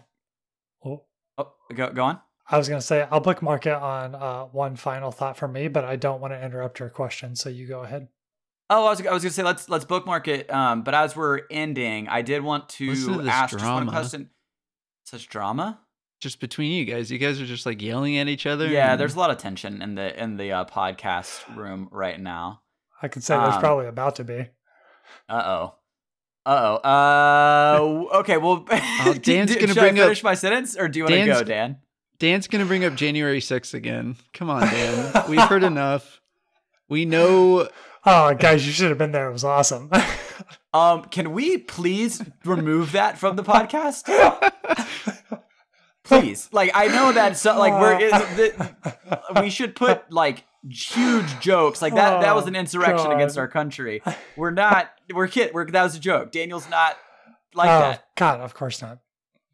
oh, 0.85 1.03
oh, 1.37 1.53
go 1.73 1.91
go 1.91 2.03
on. 2.03 2.19
I 2.49 2.57
was 2.57 2.67
going 2.67 2.81
to 2.81 2.85
say 2.85 3.07
I'll 3.09 3.21
bookmark 3.21 3.65
it 3.65 3.73
on 3.73 4.13
uh, 4.13 4.43
one 4.45 4.75
final 4.75 5.11
thought 5.11 5.37
from 5.37 5.53
me, 5.53 5.69
but 5.69 5.85
I 5.85 5.95
don't 5.95 6.19
want 6.19 6.33
to 6.33 6.43
interrupt 6.43 6.79
your 6.79 6.89
question, 6.89 7.33
so 7.35 7.47
you 7.49 7.65
go 7.65 7.81
ahead. 7.83 8.09
Oh, 8.69 8.87
I 8.87 8.89
was, 8.89 9.05
I 9.05 9.11
was 9.13 9.23
gonna 9.23 9.31
say 9.31 9.43
let's 9.43 9.67
let's 9.69 9.85
bookmark 9.85 10.27
it. 10.27 10.49
Um, 10.51 10.83
but 10.83 10.93
as 10.93 11.15
we're 11.15 11.41
ending, 11.49 12.07
I 12.07 12.21
did 12.21 12.41
want 12.41 12.69
to 12.69 12.93
to 12.95 13.17
this 13.21 13.27
ask 13.27 13.51
just 13.57 13.65
one 13.65 13.87
question. 13.87 14.29
Such 15.05 15.27
drama? 15.27 15.79
Just 16.21 16.39
between 16.39 16.71
you 16.71 16.85
guys, 16.85 17.11
you 17.11 17.17
guys 17.17 17.41
are 17.41 17.45
just 17.45 17.65
like 17.65 17.81
yelling 17.81 18.17
at 18.17 18.27
each 18.27 18.45
other. 18.45 18.67
Yeah, 18.67 18.91
and- 18.91 18.99
there's 18.99 19.15
a 19.15 19.19
lot 19.19 19.29
of 19.31 19.37
tension 19.37 19.81
in 19.81 19.95
the 19.95 20.21
in 20.21 20.37
the 20.37 20.51
uh, 20.51 20.65
podcast 20.65 21.55
room 21.55 21.89
right 21.91 22.19
now. 22.19 22.61
I 23.01 23.07
could 23.07 23.23
say 23.23 23.35
there's 23.37 23.55
Um, 23.55 23.59
probably 23.61 23.87
about 23.87 24.15
to 24.17 24.23
be. 24.23 24.47
Uh 25.29 25.43
oh. 25.45 25.75
Uh 26.45 26.79
oh. 26.83 28.07
Uh 28.13 28.17
okay. 28.19 28.37
Well, 28.37 28.65
Oh, 28.69 29.13
Dan's 29.21 29.53
do- 29.53 29.59
gonna 29.59 29.73
bring 29.73 29.97
I 29.97 30.01
up- 30.01 30.05
finish 30.07 30.23
my 30.23 30.33
sentence, 30.35 30.75
or 30.77 30.87
do 30.87 30.99
you 30.99 31.05
want 31.05 31.15
to 31.15 31.25
go, 31.25 31.43
Dan? 31.43 31.77
Dan's 32.19 32.47
gonna 32.47 32.65
bring 32.65 32.83
up 32.85 32.95
January 32.95 33.39
6th 33.39 33.73
again. 33.73 34.15
Come 34.33 34.49
on, 34.49 34.61
Dan. 34.61 35.23
We've 35.29 35.39
heard 35.41 35.63
enough. 35.63 36.21
We 36.89 37.05
know 37.05 37.69
Oh, 38.03 38.33
guys, 38.33 38.65
you 38.65 38.71
should 38.73 38.89
have 38.89 38.97
been 38.97 39.11
there. 39.11 39.29
It 39.29 39.33
was 39.33 39.43
awesome. 39.43 39.89
Um, 40.73 41.03
can 41.03 41.33
we 41.33 41.57
please 41.57 42.23
remove 42.45 42.93
that 42.93 43.17
from 43.17 43.35
the 43.35 43.43
podcast? 43.43 44.03
Please. 46.03 46.49
Like 46.51 46.71
I 46.73 46.87
know 46.87 47.11
that 47.11 47.37
so 47.37 47.57
like 47.59 47.73
we're 47.73 47.99
it, 47.99 48.11
the, 48.11 49.41
we 49.41 49.49
should 49.49 49.75
put 49.75 50.09
like 50.11 50.45
huge 50.69 51.39
jokes 51.39 51.81
like 51.81 51.95
that. 51.95 52.21
that 52.21 52.35
was 52.35 52.47
an 52.47 52.55
Oh, 52.55 52.59
insurrection 52.59 53.11
against 53.11 53.37
our 53.37 53.47
country. 53.47 54.01
We're 54.35 54.51
not. 54.51 54.91
We're 55.13 55.27
kid. 55.27 55.53
We're 55.53 55.69
that 55.71 55.83
was 55.83 55.95
a 55.95 55.99
joke. 55.99 56.31
Daniel's 56.31 56.69
not 56.69 56.97
like 57.53 57.69
oh, 57.69 57.79
that. 57.79 58.05
God, 58.15 58.39
of 58.39 58.53
course 58.53 58.81
not. 58.81 58.99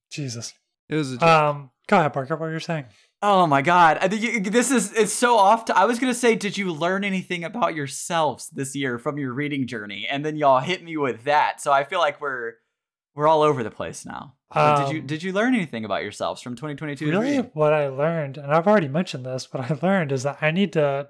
Jesus. 0.09 0.53
it 0.89 0.95
was 0.95 1.13
a 1.13 1.17
joke. 1.17 1.27
Um, 1.27 1.71
go 1.87 1.99
ahead, 1.99 2.13
Parker. 2.13 2.35
What 2.35 2.47
you're 2.47 2.59
saying? 2.59 2.85
Oh 3.21 3.47
my 3.47 3.63
god! 3.63 3.97
I 3.99 4.07
think 4.07 4.51
this 4.51 4.69
is 4.69 4.93
it's 4.93 5.11
so 5.11 5.37
off. 5.37 5.65
To, 5.65 5.77
I 5.77 5.85
was 5.85 5.97
gonna 5.97 6.13
say, 6.13 6.35
did 6.35 6.55
you 6.55 6.71
learn 6.71 7.03
anything 7.03 7.43
about 7.43 7.73
yourselves 7.73 8.47
this 8.49 8.75
year 8.75 8.99
from 8.99 9.17
your 9.17 9.33
reading 9.33 9.65
journey? 9.65 10.07
And 10.07 10.23
then 10.23 10.37
y'all 10.37 10.59
hit 10.59 10.83
me 10.83 10.97
with 10.97 11.23
that. 11.23 11.59
So 11.59 11.71
I 11.71 11.83
feel 11.83 11.99
like 11.99 12.21
we're 12.21 12.53
we're 13.15 13.27
all 13.27 13.41
over 13.41 13.63
the 13.63 13.71
place 13.71 14.05
now. 14.05 14.35
But 14.53 14.85
did 14.85 14.93
you 14.93 15.01
Um, 15.01 15.07
did 15.07 15.23
you 15.23 15.33
learn 15.33 15.55
anything 15.55 15.83
about 15.83 16.03
yourselves 16.03 16.41
from 16.41 16.55
2022? 16.55 17.09
Really, 17.09 17.37
what 17.53 17.73
I 17.73 17.87
learned, 17.87 18.37
and 18.37 18.51
I've 18.53 18.67
already 18.67 18.87
mentioned 18.87 19.25
this, 19.25 19.51
what 19.53 19.69
I 19.69 19.77
learned 19.85 20.11
is 20.11 20.23
that 20.23 20.37
I 20.41 20.51
need 20.51 20.73
to 20.73 21.09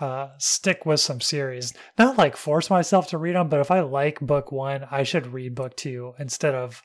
uh, 0.00 0.28
stick 0.38 0.84
with 0.86 1.00
some 1.00 1.20
series. 1.20 1.74
Not 1.98 2.18
like 2.18 2.36
force 2.36 2.70
myself 2.70 3.08
to 3.08 3.18
read 3.18 3.34
them, 3.34 3.48
but 3.48 3.60
if 3.60 3.70
I 3.70 3.80
like 3.80 4.20
book 4.20 4.50
one, 4.52 4.86
I 4.90 5.02
should 5.02 5.28
read 5.28 5.54
book 5.54 5.76
two 5.76 6.14
instead 6.18 6.54
of 6.54 6.82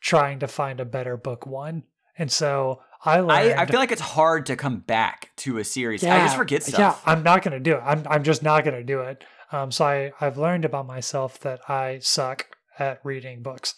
trying 0.00 0.38
to 0.40 0.48
find 0.48 0.80
a 0.80 0.84
better 0.84 1.16
book 1.16 1.46
one. 1.46 1.84
And 2.18 2.30
so 2.30 2.80
I 3.04 3.20
learned. 3.20 3.52
I, 3.58 3.62
I 3.62 3.66
feel 3.66 3.80
like 3.80 3.92
it's 3.92 4.00
hard 4.00 4.46
to 4.46 4.56
come 4.56 4.80
back 4.80 5.30
to 5.38 5.58
a 5.58 5.64
series. 5.64 6.02
I 6.02 6.18
just 6.20 6.36
forget 6.36 6.62
stuff. 6.62 6.78
Yeah, 6.78 6.96
I'm 7.12 7.22
not 7.22 7.42
going 7.42 7.52
to 7.52 7.60
do 7.60 7.74
it. 7.74 7.82
I'm 7.84 8.04
I'm 8.08 8.22
just 8.22 8.42
not 8.42 8.64
going 8.64 8.76
to 8.76 8.84
do 8.84 9.00
it. 9.00 9.22
Um, 9.52 9.70
so 9.70 9.84
I 9.84 10.12
I've 10.20 10.38
learned 10.38 10.64
about 10.64 10.86
myself 10.86 11.38
that 11.40 11.60
I 11.68 11.98
suck 12.00 12.46
at 12.78 13.00
reading 13.04 13.42
books. 13.42 13.74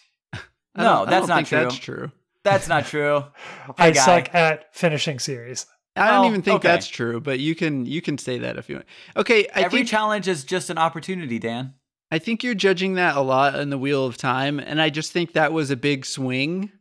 I 0.79 0.83
No, 0.83 0.89
don't- 0.89 1.07
I 1.07 1.11
that's 1.11 1.21
don't 1.27 1.29
not 1.29 1.35
think 1.35 1.47
true. 1.47 1.59
That's 1.59 1.75
true. 1.77 2.11
That's 2.43 2.67
not 2.67 2.85
true. 2.85 3.23
I 3.77 3.91
guy. 3.91 3.99
suck 4.05 4.33
at 4.33 4.73
finishing 4.75 5.19
series. 5.19 5.65
I 5.95 6.09
don't 6.11 6.25
Oh, 6.25 6.27
even 6.29 6.41
think 6.41 6.55
okay. 6.59 6.67
that's 6.69 6.87
true, 6.87 7.19
but 7.19 7.39
you 7.39 7.55
can 7.55 7.85
you 7.85 8.01
can 8.01 8.17
say 8.17 8.37
that 8.39 8.57
if 8.57 8.69
you 8.69 8.75
want. 8.75 8.85
Okay, 9.17 9.47
I 9.53 9.61
Every 9.63 9.79
think 9.79 9.89
challenge 9.89 10.27
is 10.27 10.43
just 10.45 10.69
an 10.69 10.77
opportunity, 10.77 11.39
Dan. 11.39 11.73
I 12.11 12.17
think 12.19 12.43
you're 12.43 12.55
judging 12.55 12.93
that 12.95 13.15
a 13.17 13.21
lot 13.21 13.55
in 13.59 13.69
the 13.69 13.77
Wheel 13.77 14.05
of 14.05 14.15
Time, 14.17 14.59
and 14.59 14.81
I 14.81 14.89
just 14.89 15.11
think 15.11 15.33
that 15.33 15.51
was 15.53 15.69
a 15.69 15.75
big 15.75 16.05
swing 16.05 16.71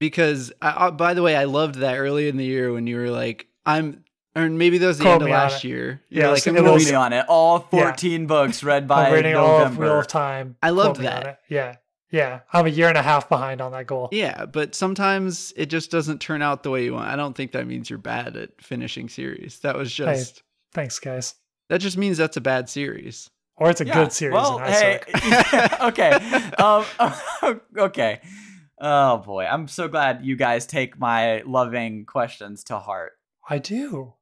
because, 0.00 0.52
I, 0.60 0.86
I, 0.86 0.90
by 0.90 1.14
the 1.14 1.22
way, 1.22 1.36
I 1.36 1.44
loved 1.44 1.76
that 1.76 1.96
early 1.96 2.26
in 2.28 2.36
the 2.36 2.44
year 2.44 2.72
when 2.72 2.86
you 2.86 2.96
were 2.96 3.10
like, 3.10 3.46
"I'm 3.66 4.02
or 4.34 4.48
maybe 4.48 4.78
that 4.78 4.86
was 4.86 4.98
the 4.98 5.04
Quote 5.04 5.14
end 5.14 5.22
of 5.24 5.28
last 5.30 5.62
year. 5.64 6.00
Yeah, 6.08 6.28
like, 6.30 6.42
so 6.42 6.50
I'm 6.50 6.56
it 6.56 6.60
gonna 6.60 6.68
Quote 6.70 6.74
was- 6.74 6.84
read 6.86 6.90
me 6.92 6.96
it. 6.96 7.00
on 7.00 7.12
it. 7.12 7.26
All 7.28 7.58
14 7.60 8.26
books 8.26 8.64
read 8.64 8.88
by 8.88 9.06
I'm 9.08 9.12
reading 9.12 9.36
all 9.36 9.60
of 9.60 9.76
Wheel 9.78 10.00
of 10.00 10.06
Time. 10.08 10.56
I 10.62 10.70
loved 10.70 10.96
Quote 10.96 11.00
me 11.00 11.06
on 11.08 11.22
that. 11.22 11.40
Yeah. 11.48 11.76
Yeah. 12.14 12.40
I'm 12.52 12.66
a 12.66 12.70
year 12.70 12.88
and 12.88 12.96
a 12.96 13.02
half 13.02 13.28
behind 13.28 13.60
on 13.60 13.72
that 13.72 13.86
goal. 13.88 14.08
Yeah, 14.12 14.46
but 14.46 14.74
sometimes 14.76 15.52
it 15.56 15.66
just 15.66 15.90
doesn't 15.90 16.20
turn 16.20 16.42
out 16.42 16.62
the 16.62 16.70
way 16.70 16.84
you 16.84 16.92
want. 16.94 17.08
I 17.08 17.16
don't 17.16 17.36
think 17.36 17.50
that 17.52 17.66
means 17.66 17.90
you're 17.90 17.98
bad 17.98 18.36
at 18.36 18.50
finishing 18.62 19.08
series. 19.08 19.58
That 19.60 19.76
was 19.76 19.88
Hey. 19.96 20.04
just 20.04 20.42
Thanks, 20.72 20.98
guys. 21.00 21.34
that 21.70 21.78
just 21.78 21.96
means 21.96 22.16
that's 22.16 22.36
a 22.36 22.40
bad 22.40 22.68
series. 22.68 23.28
Or 23.56 23.70
it's 23.70 23.80
a 23.80 23.86
Yeah, 23.86 23.94
good 23.94 24.12
series. 24.12 24.34
Well, 24.34 24.60
and 24.60 24.72
hey, 24.74 25.00
suck. 25.12 25.80
okay. 25.90 26.12
Um, 26.58 27.60
okay. 27.78 28.20
Oh 28.80 29.18
boy, 29.18 29.44
I'm 29.46 29.66
so 29.68 29.88
glad 29.88 30.24
you 30.24 30.36
guys 30.36 30.66
take 30.66 30.98
my 30.98 31.42
loving 31.46 32.04
questions 32.06 32.64
to 32.64 32.78
heart. 32.78 33.12
I 33.48 33.58
do. 33.58 34.14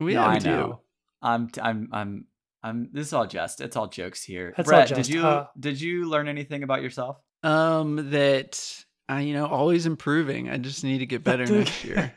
We, 0.00 0.14
No, 0.14 0.22
yeah, 0.22 0.28
we 0.30 0.34
I 0.36 0.38
do. 0.38 0.50
know. 0.50 0.80
I'm, 1.22 1.48
I'm, 1.60 1.88
I'm, 1.92 2.24
I'm. 2.64 2.88
This 2.92 3.08
is 3.08 3.12
all 3.12 3.26
jest. 3.26 3.60
It's 3.60 3.76
all 3.76 3.86
jokes 3.88 4.22
here. 4.24 4.48
It's 4.58 4.58
all 4.60 4.64
Brett, 4.64 4.88
did 4.94 5.08
you 5.08 5.24
Uh, 5.26 5.46
did 5.58 5.80
you 5.80 6.08
learn 6.08 6.26
anything 6.28 6.62
about 6.62 6.82
yourself? 6.82 7.18
Um, 7.42 8.10
that 8.10 8.84
I, 9.08 9.20
you 9.22 9.34
know, 9.34 9.46
always 9.46 9.86
improving. 9.86 10.48
I 10.48 10.58
just 10.58 10.84
need 10.84 10.98
to 10.98 11.06
get 11.06 11.24
better 11.24 11.44
next 11.46 11.84
year. 11.84 12.12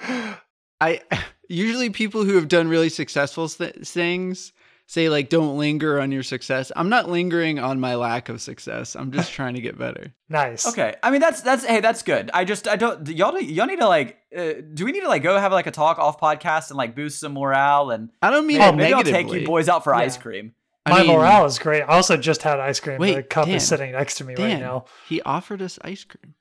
I 0.80 1.00
usually 1.48 1.90
people 1.90 2.24
who 2.24 2.34
have 2.36 2.48
done 2.48 2.68
really 2.68 2.88
successful 2.88 3.48
th- 3.48 3.74
things 3.86 4.52
say 4.86 5.08
like 5.08 5.28
don't 5.28 5.58
linger 5.58 6.00
on 6.00 6.12
your 6.12 6.22
success. 6.22 6.70
I'm 6.76 6.88
not 6.88 7.08
lingering 7.10 7.58
on 7.58 7.80
my 7.80 7.94
lack 7.96 8.28
of 8.28 8.40
success. 8.40 8.94
I'm 8.96 9.10
just 9.12 9.32
trying 9.32 9.54
to 9.54 9.60
get 9.60 9.76
better. 9.76 10.14
nice. 10.28 10.66
Okay, 10.66 10.94
I 11.02 11.10
mean 11.10 11.20
that's 11.20 11.40
that's 11.42 11.64
hey 11.64 11.80
that's 11.80 12.02
good. 12.02 12.30
I 12.32 12.44
just 12.44 12.68
I 12.68 12.76
don't 12.76 13.08
y'all 13.08 13.38
y'all 13.40 13.66
need 13.66 13.80
to 13.80 13.88
like 13.88 14.18
uh, 14.36 14.52
do 14.72 14.84
we 14.84 14.92
need 14.92 15.00
to 15.00 15.08
like 15.08 15.22
go 15.22 15.36
have 15.38 15.52
like 15.52 15.66
a 15.66 15.72
talk 15.72 15.98
off 15.98 16.20
podcast 16.20 16.70
and 16.70 16.76
like 16.78 16.94
boost 16.94 17.20
some 17.20 17.32
morale 17.34 17.90
and 17.90 18.10
I 18.22 18.30
don't 18.30 18.46
mean 18.46 18.58
maybe, 18.58 18.68
it 18.68 18.76
maybe 18.76 18.94
I'll 18.94 19.02
take 19.02 19.32
you 19.32 19.44
boys 19.46 19.68
out 19.68 19.82
for 19.84 19.92
Yeah. 19.92 20.00
ice 20.00 20.16
cream. 20.16 20.54
I 20.88 20.98
My 20.98 21.02
mean, 21.02 21.16
morale 21.16 21.44
is 21.46 21.58
great. 21.58 21.82
I 21.82 21.86
also 21.96 22.16
just 22.16 22.42
had 22.42 22.58
ice 22.60 22.80
cream. 22.80 22.98
Wait, 22.98 23.14
the 23.14 23.22
cup 23.22 23.46
Dan, 23.46 23.54
is 23.56 23.66
sitting 23.66 23.92
next 23.92 24.16
to 24.16 24.24
me 24.24 24.34
right 24.34 24.58
now. 24.58 24.84
he 25.08 25.20
offered 25.22 25.62
us 25.62 25.78
ice 25.82 26.04
cream. 26.04 26.34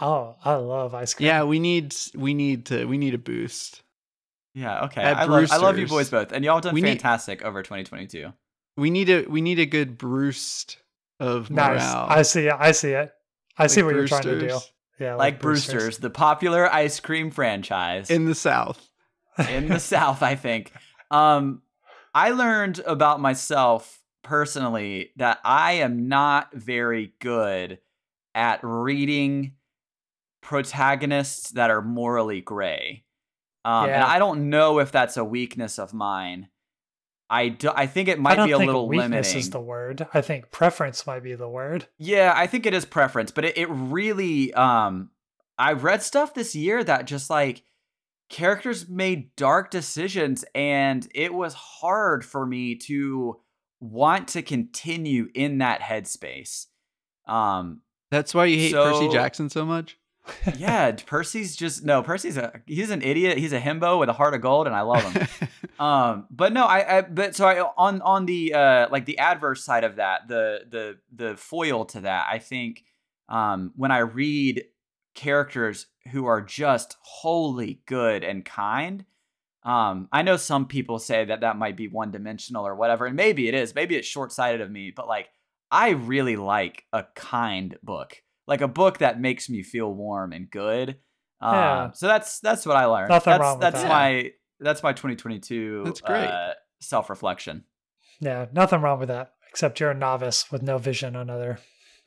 Oh, 0.00 0.36
I 0.44 0.54
love 0.54 0.94
ice 0.94 1.14
cream. 1.14 1.26
Yeah, 1.26 1.44
we 1.44 1.58
need 1.58 1.94
we 2.14 2.34
need 2.34 2.66
to 2.66 2.84
we 2.86 2.98
need 2.98 3.14
a 3.14 3.18
boost. 3.18 3.82
Yeah, 4.54 4.84
okay. 4.84 5.02
At 5.02 5.16
I 5.16 5.24
love 5.24 5.50
I 5.50 5.56
love 5.56 5.78
you 5.78 5.86
boys 5.86 6.10
both, 6.10 6.32
and 6.32 6.44
y'all 6.44 6.60
done 6.60 6.74
We 6.74 6.80
need- 6.82 7.00
fantastic 7.00 7.42
over 7.42 7.62
2022. 7.62 8.32
We 8.76 8.90
need 8.90 9.08
a 9.10 9.22
we 9.22 9.40
need 9.40 9.58
a 9.60 9.66
good 9.66 9.98
boost 9.98 10.78
of 11.20 11.48
morale. 11.50 11.76
Nice. 11.76 12.18
I 12.18 12.22
see 12.22 12.46
it. 12.46 12.54
I 12.58 12.72
see 12.72 12.90
it. 12.90 13.12
I 13.56 13.66
see 13.68 13.82
Like 13.82 13.86
what 13.86 13.94
you're 13.96 14.08
trying 14.08 14.22
to 14.22 14.40
do. 14.48 14.58
Yeah, 15.00 15.14
Like, 15.16 15.40
Brewster's, 15.40 15.98
the 15.98 16.10
popular 16.10 16.72
ice 16.72 17.00
cream 17.00 17.32
franchise 17.32 18.10
in 18.10 18.26
the 18.26 18.34
South. 18.34 18.88
in 19.48 19.66
the 19.68 19.80
South, 19.80 20.22
I 20.22 20.36
think. 20.36 20.72
Um, 21.10 21.62
I 22.14 22.30
learned 22.30 22.80
about 22.80 23.20
myself 23.20 24.00
personally 24.22 25.10
that 25.16 25.40
I 25.44 25.72
am 25.72 26.08
not 26.08 26.54
very 26.54 27.12
good 27.20 27.80
at 28.34 28.60
reading 28.62 29.52
protagonists 30.40 31.50
that 31.52 31.70
are 31.70 31.82
morally 31.82 32.40
gray. 32.40 33.04
Um, 33.64 33.88
And 33.88 34.02
I 34.02 34.18
don't 34.18 34.50
know 34.50 34.78
if 34.78 34.92
that's 34.92 35.16
a 35.16 35.24
weakness 35.24 35.78
of 35.78 35.94
mine. 35.94 36.48
I, 37.30 37.48
do, 37.48 37.70
I 37.74 37.86
think 37.86 38.08
it 38.08 38.18
might 38.20 38.36
be 38.44 38.52
a 38.52 38.58
think 38.58 38.66
little 38.66 38.86
weakness 38.86 39.10
limiting. 39.28 39.38
is 39.38 39.50
the 39.50 39.60
word. 39.60 40.06
I 40.12 40.20
think 40.20 40.50
preference 40.50 41.06
might 41.06 41.22
be 41.22 41.34
the 41.34 41.48
word. 41.48 41.88
Yeah, 41.98 42.32
I 42.36 42.46
think 42.46 42.66
it 42.66 42.74
is 42.74 42.84
preference, 42.84 43.30
but 43.30 43.44
it, 43.46 43.56
it 43.56 43.66
really 43.70 44.52
um 44.54 45.10
I've 45.58 45.84
read 45.84 46.02
stuff 46.02 46.34
this 46.34 46.54
year 46.54 46.84
that 46.84 47.06
just 47.06 47.30
like 47.30 47.62
characters 48.28 48.88
made 48.88 49.34
dark 49.36 49.70
decisions 49.70 50.44
and 50.54 51.06
it 51.14 51.32
was 51.32 51.54
hard 51.54 52.24
for 52.24 52.46
me 52.46 52.74
to 52.74 53.40
want 53.80 54.28
to 54.28 54.42
continue 54.42 55.28
in 55.34 55.58
that 55.58 55.80
headspace. 55.80 56.66
Um 57.26 57.82
That's 58.10 58.34
why 58.34 58.46
you 58.46 58.58
hate 58.58 58.74
Percy 58.74 59.08
Jackson 59.08 59.50
so 59.50 59.64
much. 59.64 59.98
yeah, 60.56 60.92
Percy's 61.06 61.54
just 61.54 61.84
no, 61.84 62.02
Percy's 62.02 62.36
a 62.36 62.62
he's 62.66 62.90
an 62.90 63.02
idiot. 63.02 63.38
He's 63.38 63.52
a 63.52 63.60
himbo 63.60 64.00
with 64.00 64.08
a 64.08 64.14
heart 64.14 64.34
of 64.34 64.40
gold 64.40 64.66
and 64.66 64.74
I 64.74 64.80
love 64.82 65.02
him. 65.02 65.28
um 65.78 66.26
but 66.30 66.52
no 66.52 66.64
i 66.64 66.98
i 66.98 67.00
but 67.02 67.34
so 67.34 67.46
i 67.46 67.60
on 67.76 68.00
on 68.02 68.26
the 68.26 68.54
uh 68.54 68.86
like 68.90 69.06
the 69.06 69.18
adverse 69.18 69.64
side 69.64 69.82
of 69.82 69.96
that 69.96 70.28
the 70.28 70.60
the 70.70 70.96
the 71.12 71.36
foil 71.36 71.84
to 71.84 72.00
that 72.00 72.26
i 72.30 72.38
think 72.38 72.84
um 73.28 73.72
when 73.74 73.90
i 73.90 73.98
read 73.98 74.64
characters 75.14 75.86
who 76.12 76.26
are 76.26 76.40
just 76.40 76.96
wholly 77.02 77.80
good 77.86 78.22
and 78.24 78.44
kind 78.44 79.04
um 79.62 80.08
i 80.12 80.22
know 80.22 80.36
some 80.36 80.66
people 80.66 80.98
say 80.98 81.24
that 81.24 81.40
that 81.40 81.56
might 81.56 81.76
be 81.76 81.88
one 81.88 82.10
dimensional 82.10 82.66
or 82.66 82.74
whatever 82.74 83.06
and 83.06 83.16
maybe 83.16 83.48
it 83.48 83.54
is 83.54 83.74
maybe 83.74 83.96
it's 83.96 84.06
short-sighted 84.08 84.60
of 84.60 84.70
me 84.70 84.92
but 84.94 85.06
like 85.08 85.28
i 85.70 85.90
really 85.90 86.36
like 86.36 86.84
a 86.92 87.04
kind 87.14 87.76
book 87.82 88.22
like 88.46 88.60
a 88.60 88.68
book 88.68 88.98
that 88.98 89.20
makes 89.20 89.48
me 89.48 89.62
feel 89.62 89.92
warm 89.92 90.32
and 90.32 90.50
good 90.50 90.96
um, 91.40 91.54
Yeah. 91.54 91.92
so 91.92 92.06
that's 92.06 92.40
that's 92.40 92.66
what 92.66 92.76
i 92.76 92.84
learned 92.84 93.08
Nothing 93.10 93.30
that's 93.32 93.40
wrong 93.40 93.58
with 93.58 93.60
that's 93.62 93.82
that. 93.82 93.88
my 93.88 94.30
that's 94.60 94.82
my 94.82 94.92
2022 94.92 95.82
That's 95.84 96.00
great. 96.00 96.30
uh, 96.30 96.54
self-reflection 96.80 97.64
Yeah, 98.20 98.46
nothing 98.52 98.80
wrong 98.82 98.98
with 99.00 99.08
that. 99.08 99.32
Except 99.50 99.78
you're 99.80 99.90
a 99.90 99.94
novice 99.94 100.50
with 100.52 100.62
no 100.62 100.78
vision 100.78 101.16
on 101.16 101.28
other 101.30 101.58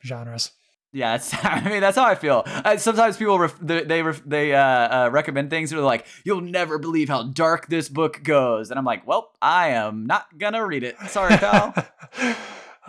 genres. 0.04 0.52
Yeah 0.92 1.16
it's, 1.16 1.32
i 1.42 1.68
mean 1.68 1.80
that's 1.80 1.96
how 1.96 2.06
i 2.06 2.14
feel 2.14 2.42
I, 2.46 2.76
sometimes 2.76 3.16
people 3.16 3.38
ref, 3.38 3.58
they 3.60 3.84
they, 3.84 4.02
ref, 4.02 4.22
they 4.24 4.54
uh, 4.54 4.60
uh, 4.60 5.08
recommend 5.12 5.50
things 5.50 5.70
and 5.70 5.78
they're 5.78 5.84
like 5.84 6.06
you'll 6.24 6.40
never 6.40 6.78
believe 6.78 7.08
how 7.08 7.24
dark 7.24 7.68
this 7.68 7.88
book 7.88 8.22
goes 8.22 8.70
and 8.70 8.78
i'm 8.78 8.84
like 8.84 9.06
well 9.06 9.32
i 9.42 9.68
am 9.68 10.06
not 10.06 10.38
gonna 10.38 10.64
read 10.64 10.82
it 10.82 10.96
sorry 11.08 11.36
pal 11.36 11.74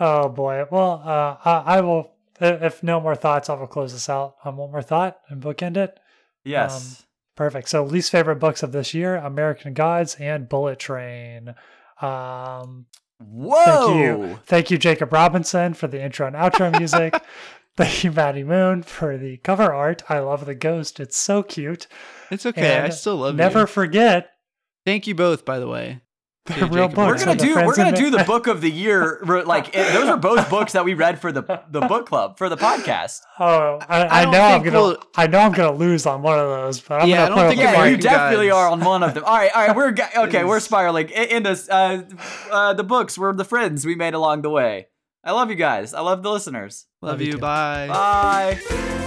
oh 0.00 0.28
boy. 0.28 0.64
Well, 0.70 1.02
uh, 1.04 1.36
I, 1.44 1.76
I 1.76 1.80
will. 1.82 2.12
If 2.42 2.82
no 2.82 3.00
more 3.00 3.14
thoughts, 3.14 3.50
I 3.50 3.54
will 3.54 3.66
close 3.66 3.92
this 3.92 4.08
out 4.08 4.36
on 4.44 4.56
one 4.56 4.70
more 4.70 4.80
thought 4.80 5.20
and 5.28 5.42
bookend 5.42 5.76
it. 5.76 6.00
yes 6.42 7.04
Perfect. 7.36 7.68
So, 7.68 7.84
least 7.84 8.10
favorite 8.10 8.36
books 8.36 8.62
of 8.62 8.72
this 8.72 8.92
year: 8.94 9.16
American 9.16 9.74
Gods 9.74 10.16
and 10.16 10.48
Bullet 10.48 10.78
Train. 10.78 11.54
Um, 12.00 12.86
whoa 13.18 13.64
Thank 13.64 13.98
you. 13.98 14.38
Thank 14.46 14.70
you, 14.70 14.78
Jacob 14.78 15.12
Robinson, 15.12 15.74
for 15.74 15.86
the 15.86 16.02
intro 16.02 16.26
and 16.26 16.36
outro 16.36 16.76
music. 16.78 17.14
Thank 17.84 18.04
you, 18.04 18.12
Maddie 18.12 18.44
Moon, 18.44 18.82
for 18.82 19.16
the 19.16 19.38
cover 19.38 19.72
art. 19.72 20.02
I 20.08 20.18
love 20.18 20.46
the 20.46 20.54
ghost. 20.54 21.00
It's 21.00 21.16
so 21.16 21.42
cute. 21.42 21.86
It's 22.30 22.44
okay. 22.46 22.78
I 22.78 22.88
still 22.90 23.16
love 23.16 23.34
it. 23.34 23.38
Never 23.38 23.60
you. 23.60 23.66
forget 23.66 24.30
Thank 24.86 25.06
you 25.06 25.14
both, 25.14 25.44
by 25.44 25.58
the 25.58 25.66
way. 25.68 26.00
the 26.46 26.54
Yeah, 26.56 26.68
real 26.70 26.88
Jacob, 26.88 26.96
we're 26.98 27.18
gonna 27.18 27.36
do 27.36 27.54
we're 27.54 27.76
gonna 27.76 27.96
do 27.96 28.10
the 28.10 28.24
book 28.26 28.46
of 28.46 28.60
the 28.62 28.70
year 28.70 29.20
like 29.44 29.68
it, 29.68 29.92
those 29.92 30.08
are 30.08 30.16
both 30.16 30.48
books 30.48 30.72
that 30.72 30.84
we 30.86 30.94
read 30.94 31.20
for 31.20 31.30
the 31.32 31.42
the 31.70 31.80
book 31.82 32.06
club 32.06 32.38
for 32.38 32.48
the 32.48 32.56
podcast 32.56 33.20
Oh, 33.38 33.78
I, 33.88 34.02
I 34.04 34.22
I, 34.22 34.24
know 34.30 34.40
I'm 34.40 34.62
gonna. 34.62 34.78
we'll- 34.80 35.02
I 35.16 35.26
know 35.26 35.38
I'm 35.38 35.52
gonna 35.52 35.76
lose 35.76 36.06
on 36.06 36.22
one 36.22 36.38
of 36.38 36.46
those, 36.48 36.80
but 36.80 37.02
I'm 37.02 37.08
Yeah, 37.08 37.28
gonna 37.28 37.28
don't 37.28 37.38
put 37.44 37.48
think 37.50 37.60
yeah 37.60 37.84
you 37.84 37.96
definitely 37.98 38.48
Gods 38.48 38.56
are 38.56 38.70
on 38.72 38.80
one 38.80 39.02
of 39.02 39.12
them 39.14 39.24
all 39.24 39.36
right 39.36 39.50
all 39.54 39.66
right 39.66 39.76
we're 39.76 39.94
okay 40.24 40.44
we're 40.44 40.60
spiraling 40.60 41.10
I- 41.14 41.24
in 41.24 41.42
this 41.42 41.68
uh, 41.68 42.02
uh 42.50 42.72
the 42.72 42.84
books 42.84 43.18
were 43.18 43.32
the 43.34 43.44
friends 43.44 43.84
we 43.84 43.94
made 43.94 44.14
along 44.14 44.40
the 44.42 44.50
way 44.50 44.86
i 45.24 45.32
love 45.32 45.50
you 45.50 45.56
guys 45.56 45.94
i 45.94 46.00
love 46.00 46.22
the 46.22 46.30
listeners 46.30 46.86
Love, 47.02 47.12
Love 47.12 47.22
you 47.22 47.32
too. 47.32 47.38
Bye. 47.38 47.88
bye 47.88 48.99